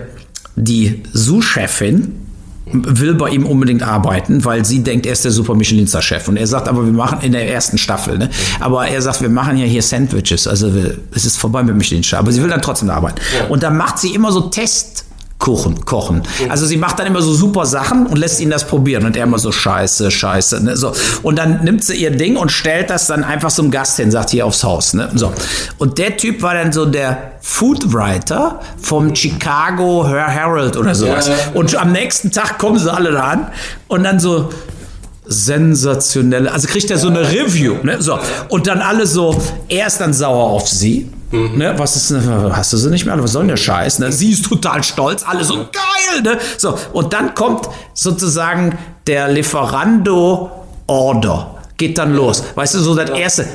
die 0.56 1.02
Sous-Chefin, 1.12 2.14
will 2.72 3.14
bei 3.14 3.30
ihm 3.30 3.46
unbedingt 3.46 3.82
arbeiten, 3.82 4.44
weil 4.44 4.64
sie 4.64 4.82
denkt, 4.82 5.06
er 5.06 5.12
ist 5.12 5.24
der 5.24 5.32
super 5.32 5.54
Michelin-Chef. 5.54 6.28
Und 6.28 6.36
er 6.36 6.46
sagt, 6.46 6.68
aber 6.68 6.84
wir 6.84 6.92
machen 6.92 7.20
in 7.22 7.32
der 7.32 7.50
ersten 7.50 7.78
Staffel, 7.78 8.18
ne? 8.18 8.30
aber 8.60 8.86
er 8.86 9.02
sagt, 9.02 9.20
wir 9.20 9.28
machen 9.28 9.56
ja 9.56 9.66
hier 9.66 9.82
Sandwiches, 9.82 10.46
also 10.46 10.70
es 11.14 11.24
ist 11.24 11.38
vorbei 11.38 11.62
mit 11.62 11.76
Michelin. 11.76 12.02
Aber 12.12 12.32
sie 12.32 12.42
will 12.42 12.50
dann 12.50 12.62
trotzdem 12.62 12.90
arbeiten. 12.90 13.20
Ja. 13.38 13.46
Und 13.48 13.62
dann 13.62 13.76
macht 13.76 13.98
sie 13.98 14.14
immer 14.14 14.32
so 14.32 14.42
Tests 14.42 15.04
kochen, 15.42 15.84
kochen. 15.84 16.22
Also 16.48 16.66
sie 16.66 16.76
macht 16.76 17.00
dann 17.00 17.06
immer 17.08 17.20
so 17.20 17.34
super 17.34 17.66
Sachen 17.66 18.06
und 18.06 18.16
lässt 18.16 18.40
ihn 18.40 18.48
das 18.48 18.64
probieren 18.64 19.04
und 19.04 19.16
er 19.16 19.24
immer 19.24 19.40
so 19.40 19.50
scheiße, 19.50 20.12
scheiße, 20.12 20.62
ne? 20.62 20.76
so. 20.76 20.92
Und 21.24 21.36
dann 21.36 21.64
nimmt 21.64 21.82
sie 21.82 21.96
ihr 21.96 22.12
Ding 22.12 22.36
und 22.36 22.52
stellt 22.52 22.90
das 22.90 23.08
dann 23.08 23.24
einfach 23.24 23.50
zum 23.50 23.72
Gast 23.72 23.96
hin, 23.96 24.12
sagt 24.12 24.30
hier 24.30 24.46
aufs 24.46 24.62
Haus, 24.62 24.94
ne? 24.94 25.10
So. 25.14 25.32
Und 25.78 25.98
der 25.98 26.16
Typ 26.16 26.42
war 26.42 26.54
dann 26.54 26.72
so 26.72 26.86
der 26.86 27.31
Food 27.42 27.92
Writer 27.92 28.60
vom 28.80 29.14
Chicago 29.14 30.06
Herald 30.06 30.76
oder 30.76 30.94
sowas. 30.94 31.28
Und 31.54 31.74
am 31.76 31.92
nächsten 31.92 32.30
Tag 32.30 32.58
kommen 32.58 32.78
sie 32.78 32.90
alle 32.90 33.12
da 33.12 33.24
an 33.24 33.46
und 33.88 34.04
dann 34.04 34.20
so, 34.20 34.48
sensationell. 35.24 36.48
Also 36.48 36.68
kriegt 36.68 36.90
er 36.90 36.98
so 36.98 37.08
eine 37.08 37.20
Review. 37.20 37.76
Ne? 37.82 38.00
So. 38.00 38.18
Und 38.48 38.66
dann 38.66 38.80
alle 38.80 39.06
so, 39.06 39.40
er 39.68 39.86
ist 39.86 40.00
dann 40.00 40.12
sauer 40.12 40.50
auf 40.50 40.68
sie. 40.68 41.10
Mhm. 41.30 41.56
Ne, 41.56 41.74
was 41.78 41.96
ist, 41.96 42.14
hast 42.52 42.72
du 42.72 42.76
sie 42.76 42.90
nicht 42.90 43.06
mehr? 43.06 43.20
Was 43.22 43.32
soll 43.32 43.42
denn 43.42 43.48
der 43.48 43.56
Scheiß? 43.56 44.00
Ne? 44.00 44.12
Sie 44.12 44.32
ist 44.32 44.44
total 44.44 44.82
stolz, 44.84 45.24
alle 45.26 45.44
so 45.44 45.54
geil. 45.54 46.22
Ne? 46.22 46.38
So, 46.58 46.76
und 46.92 47.12
dann 47.12 47.34
kommt 47.34 47.68
sozusagen 47.94 48.76
der 49.06 49.28
Lieferando 49.28 50.50
Order. 50.86 51.54
Geht 51.78 51.96
dann 51.96 52.14
los. 52.14 52.44
Weißt 52.54 52.74
du, 52.74 52.80
so 52.80 52.94
das 52.94 53.10
erste. 53.10 53.46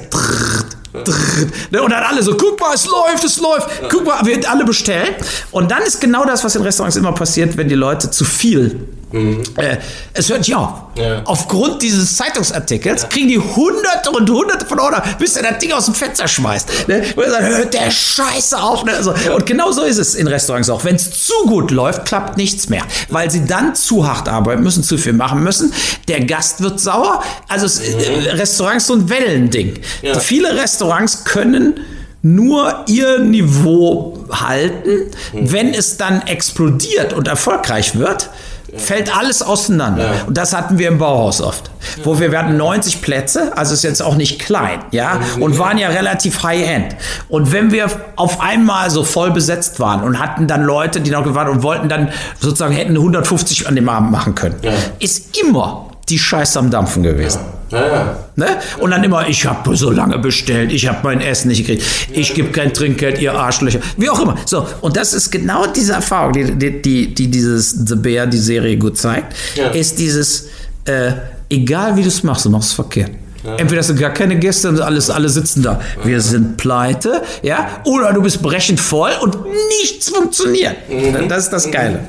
Ne, 1.72 1.82
und 1.82 1.91
dann 1.91 2.04
alle 2.04 2.24
so, 2.24 2.36
guck 2.36 2.60
mal, 2.60 2.74
es 2.74 2.86
läuft, 2.86 3.24
es 3.24 3.39
läuft. 3.39 3.70
Guck 3.89 4.06
mal, 4.06 4.26
wir 4.26 4.50
alle 4.50 4.64
bestellen. 4.64 5.16
Und 5.52 5.70
dann 5.72 5.82
ist 5.84 6.00
genau 6.00 6.26
das, 6.26 6.43
was 6.43 6.56
in 6.56 6.62
Restaurants 6.62 6.95
immer 6.95 7.12
passiert, 7.12 7.58
wenn 7.58 7.68
die 7.68 7.76
Leute 7.76 8.10
zu 8.12 8.24
viel 8.24 8.88
Mhm. 9.12 9.41
Äh, 9.55 9.78
es 10.14 10.30
hört 10.30 10.39
nicht 10.39 10.55
auf. 10.55 10.70
Ja. 10.95 11.22
Aufgrund 11.24 11.82
dieses 11.82 12.18
Zeitungsartikels 12.18 13.03
ja. 13.03 13.08
kriegen 13.08 13.30
die 13.30 13.39
hunderte 13.39 14.12
und 14.12 14.30
hunderte 14.30 14.66
von 14.66 14.80
Order, 14.80 15.01
bis 15.18 15.38
er 15.38 15.43
das 15.43 15.60
Ding 15.60 15.72
aus 15.72 15.86
dem 15.86 15.93
Fenster 15.93 16.28
schmeißt. 16.28 16.88
Ne? 16.88 17.03
Und 17.16 17.30
sagt, 17.30 17.43
hört 17.43 17.74
der 17.74 17.89
Scheiße 17.89 18.62
auf. 18.62 18.84
Ne? 18.84 18.91
So. 19.01 19.14
Ja. 19.14 19.36
Und 19.36 19.45
genau 19.45 19.72
so 19.72 19.84
ist 19.84 19.97
es 19.97 20.16
in 20.16 20.28
Restaurants 20.28 20.70
auch. 20.70 20.84
Wenn 20.84 20.95
es 20.95 21.26
zu 21.26 21.34
gut 21.45 21.72
läuft, 21.72 22.05
klappt 22.05 22.38
nichts 22.38 22.68
mehr. 22.68 22.84
Weil 23.10 23.32
sie 23.32 23.45
dann 23.45 23.76
zu 23.76 24.05
hart 24.08 24.28
arbeiten 24.28 24.64
müssen, 24.64 24.84
zu 24.84 24.97
viel 24.97 25.14
machen 25.14 25.41
müssen. 25.41 25.74
Der 26.08 26.26
Gast 26.26 26.62
wird 26.62 26.80
sauer. 26.80 27.24
Also 27.47 27.66
es, 27.66 27.80
mhm. 27.80 27.99
Äh, 27.99 28.32
Restaurants 28.32 28.88
so 28.88 28.93
ein 28.93 29.10
Wellending. 29.10 29.80
Viele 30.20 30.55
Restaurants 30.55 31.24
können 31.24 31.80
nur 32.22 32.84
ihr 32.88 33.20
Niveau 33.20 34.26
halten, 34.32 35.12
mhm. 35.34 35.51
wenn 35.51 35.74
es 35.74 35.97
dann 35.97 36.24
explodiert 36.28 37.14
und 37.14 37.28
erfolgreich 37.28 37.97
wird 37.97 38.30
fällt 38.78 39.15
alles 39.15 39.41
auseinander. 39.41 40.03
Ja. 40.03 40.23
Und 40.28 40.38
das 40.38 40.53
hatten 40.55 40.78
wir 40.78 40.88
im 40.88 40.97
Bauhaus 40.97 41.41
oft. 41.41 41.69
Wo 42.03 42.19
wir, 42.19 42.32
wir 42.32 42.39
hatten 42.39 42.57
90 42.57 43.01
Plätze, 43.01 43.55
also 43.55 43.73
ist 43.73 43.84
jetzt 43.84 44.01
auch 44.01 44.15
nicht 44.15 44.39
klein, 44.39 44.80
ja, 44.91 45.19
und 45.39 45.57
waren 45.57 45.78
ja 45.78 45.89
relativ 45.89 46.43
high-end. 46.43 46.95
Und 47.30 47.51
wenn 47.51 47.71
wir 47.71 47.89
auf 48.15 48.41
einmal 48.41 48.89
so 48.89 49.03
voll 49.03 49.32
besetzt 49.32 49.80
waren 49.80 50.03
und 50.03 50.19
hatten 50.19 50.47
dann 50.47 50.63
Leute, 50.63 51.01
die 51.01 51.11
noch 51.11 51.23
gewartet 51.23 51.53
und 51.53 51.63
wollten 51.63 51.88
dann 51.89 52.09
sozusagen 52.39 52.73
hätten 52.73 52.95
150 52.97 53.67
an 53.67 53.75
dem 53.75 53.88
Abend 53.89 54.11
machen 54.11 54.36
können, 54.36 54.55
ja. 54.61 54.71
ist 54.99 55.38
immer 55.38 55.91
die 56.09 56.19
Scheiße 56.19 56.59
am 56.59 56.69
Dampfen 56.69 57.03
gewesen. 57.03 57.39
Ja. 57.41 57.57
Ja, 57.70 58.18
ne? 58.36 58.47
Und 58.80 58.91
dann 58.91 59.03
immer, 59.03 59.28
ich 59.28 59.45
habe 59.45 59.76
so 59.76 59.91
lange 59.91 60.18
bestellt, 60.20 60.72
ich 60.72 60.88
habe 60.88 60.99
mein 61.03 61.22
Essen 61.22 61.49
nicht 61.49 61.65
gekriegt, 61.65 61.84
ich 62.11 62.34
gebe 62.34 62.49
kein 62.49 62.74
Trinkgeld, 62.74 63.20
ihr 63.20 63.34
Arschlöcher, 63.34 63.80
wie 63.97 64.09
auch 64.09 64.20
immer. 64.20 64.36
So, 64.45 64.65
und 64.82 64.95
das 64.95 65.13
ist 65.13 65.32
genau 65.32 65.65
diese 65.68 65.93
Erfahrung, 65.93 66.34
die, 66.34 66.53
die, 66.53 66.82
die, 66.82 67.13
die 67.13 67.28
dieses 67.28 67.72
The 67.72 67.95
Bear, 67.95 68.28
die 68.28 68.38
Serie 68.38 68.78
gut 68.78 68.97
zeigt, 68.97 69.36
ist 69.74 69.99
dieses, 69.99 70.47
äh, 70.86 71.11
egal 71.49 71.97
wie 71.97 72.01
du 72.03 72.07
es 72.07 72.24
machst, 72.24 72.45
du 72.45 72.49
machst 72.49 72.70
es 72.70 72.76
verkehrt. 72.76 73.11
Entweder 73.57 73.80
hast 73.80 73.89
du 73.89 73.95
gar 73.95 74.09
keine 74.09 74.38
Gäste 74.38 74.68
und 74.68 74.82
alles, 74.82 75.09
alle 75.09 75.30
sitzen 75.30 75.63
da. 75.63 75.80
Wir 76.03 76.20
sind 76.20 76.57
pleite, 76.57 77.22
ja, 77.43 77.82
oder 77.86 78.11
du 78.11 78.22
bist 78.22 78.41
brechend 78.41 78.80
voll 78.80 79.11
und 79.22 79.38
nichts 79.80 80.09
funktioniert. 80.09 80.76
Mhm. 80.89 81.30
Das 81.30 81.45
ist 81.45 81.53
das 81.53 81.72
Geile. 81.72 81.99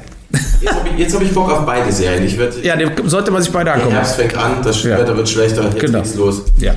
Jetzt 0.60 0.74
habe 0.74 0.88
ich, 0.96 1.14
hab 1.14 1.22
ich, 1.22 1.34
Bock 1.34 1.50
auf 1.50 1.66
beide 1.66 1.92
Serien. 1.92 2.24
Ich 2.24 2.38
werd, 2.38 2.62
ja, 2.64 2.74
sollte 3.04 3.30
man 3.30 3.42
sich 3.42 3.52
beide 3.52 3.72
angucken. 3.72 3.90
Der 3.90 4.00
Herbst 4.00 4.16
fängt 4.16 4.36
an, 4.36 4.62
das 4.62 4.82
ja. 4.82 4.98
Wetter 4.98 5.16
wird 5.16 5.28
schlechter, 5.28 5.64
jetzt 5.64 5.78
genau. 5.78 6.00
geht's 6.00 6.14
los. 6.14 6.42
Ja. 6.58 6.74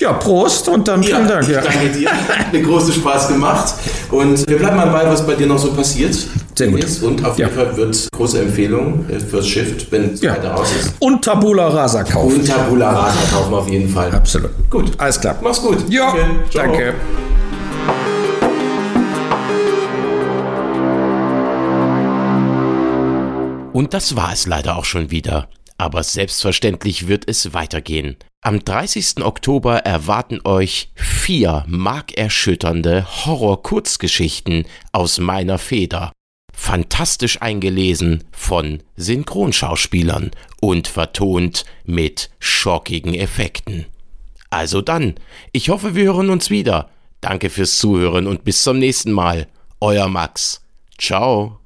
Ja, 0.00 0.14
Prost 0.14 0.66
und 0.68 0.88
dann 0.88 1.02
vielen 1.02 1.28
ja, 1.28 1.34
Dank. 1.34 1.48
Ja. 1.48 1.60
Danke 1.60 1.90
dir. 1.90 2.10
Hat 2.10 2.52
mir 2.52 2.62
großen 2.62 2.94
Spaß 2.94 3.28
gemacht. 3.28 3.74
Und 4.10 4.48
wir 4.48 4.58
bleiben 4.58 4.76
mal 4.76 4.86
bei, 4.86 5.06
was 5.06 5.26
bei 5.26 5.34
dir 5.34 5.46
noch 5.46 5.58
so 5.58 5.72
passiert. 5.72 6.16
Sehr 6.54 6.68
gut. 6.68 6.86
Und 7.02 7.24
auf 7.24 7.38
jeden 7.38 7.50
ja. 7.50 7.56
Fall 7.56 7.76
wird 7.76 8.08
große 8.10 8.40
Empfehlung 8.40 9.04
äh, 9.10 9.20
fürs 9.20 9.46
Shift, 9.46 9.92
wenn 9.92 10.14
es 10.14 10.22
weiter 10.22 10.52
raus 10.52 10.68
ist. 10.78 10.94
Und 11.00 11.22
Tabula 11.22 11.68
Rasa 11.68 12.02
kaufen. 12.02 12.36
Und 12.36 12.46
Tabula 12.46 12.90
Rasa 12.90 13.18
kaufen 13.30 13.52
auf 13.54 13.68
jeden 13.68 13.90
Fall. 13.90 14.10
Absolut. 14.12 14.50
Gut. 14.70 14.92
Alles 14.96 15.20
klar. 15.20 15.36
Mach's 15.42 15.60
gut. 15.60 15.78
Ja, 15.90 16.14
danke. 16.14 16.48
danke. 16.54 16.94
Und 23.80 23.94
das 23.94 24.14
war 24.14 24.30
es 24.30 24.46
leider 24.46 24.76
auch 24.76 24.84
schon 24.84 25.10
wieder. 25.10 25.48
Aber 25.78 26.02
selbstverständlich 26.02 27.08
wird 27.08 27.26
es 27.26 27.54
weitergehen. 27.54 28.18
Am 28.42 28.62
30. 28.62 29.24
Oktober 29.24 29.78
erwarten 29.78 30.38
euch 30.44 30.90
vier 30.94 31.64
markerschütternde 31.66 33.06
Horror-Kurzgeschichten 33.24 34.66
aus 34.92 35.18
meiner 35.18 35.56
Feder. 35.56 36.12
Fantastisch 36.52 37.40
eingelesen 37.40 38.24
von 38.32 38.82
Synchronschauspielern 38.96 40.32
und 40.60 40.86
vertont 40.86 41.64
mit 41.86 42.28
schockigen 42.38 43.14
Effekten. 43.14 43.86
Also 44.50 44.82
dann, 44.82 45.14
ich 45.52 45.70
hoffe, 45.70 45.94
wir 45.94 46.04
hören 46.04 46.28
uns 46.28 46.50
wieder. 46.50 46.90
Danke 47.22 47.48
fürs 47.48 47.78
Zuhören 47.78 48.26
und 48.26 48.44
bis 48.44 48.62
zum 48.62 48.78
nächsten 48.78 49.12
Mal. 49.12 49.46
Euer 49.80 50.08
Max. 50.08 50.60
Ciao. 50.98 51.59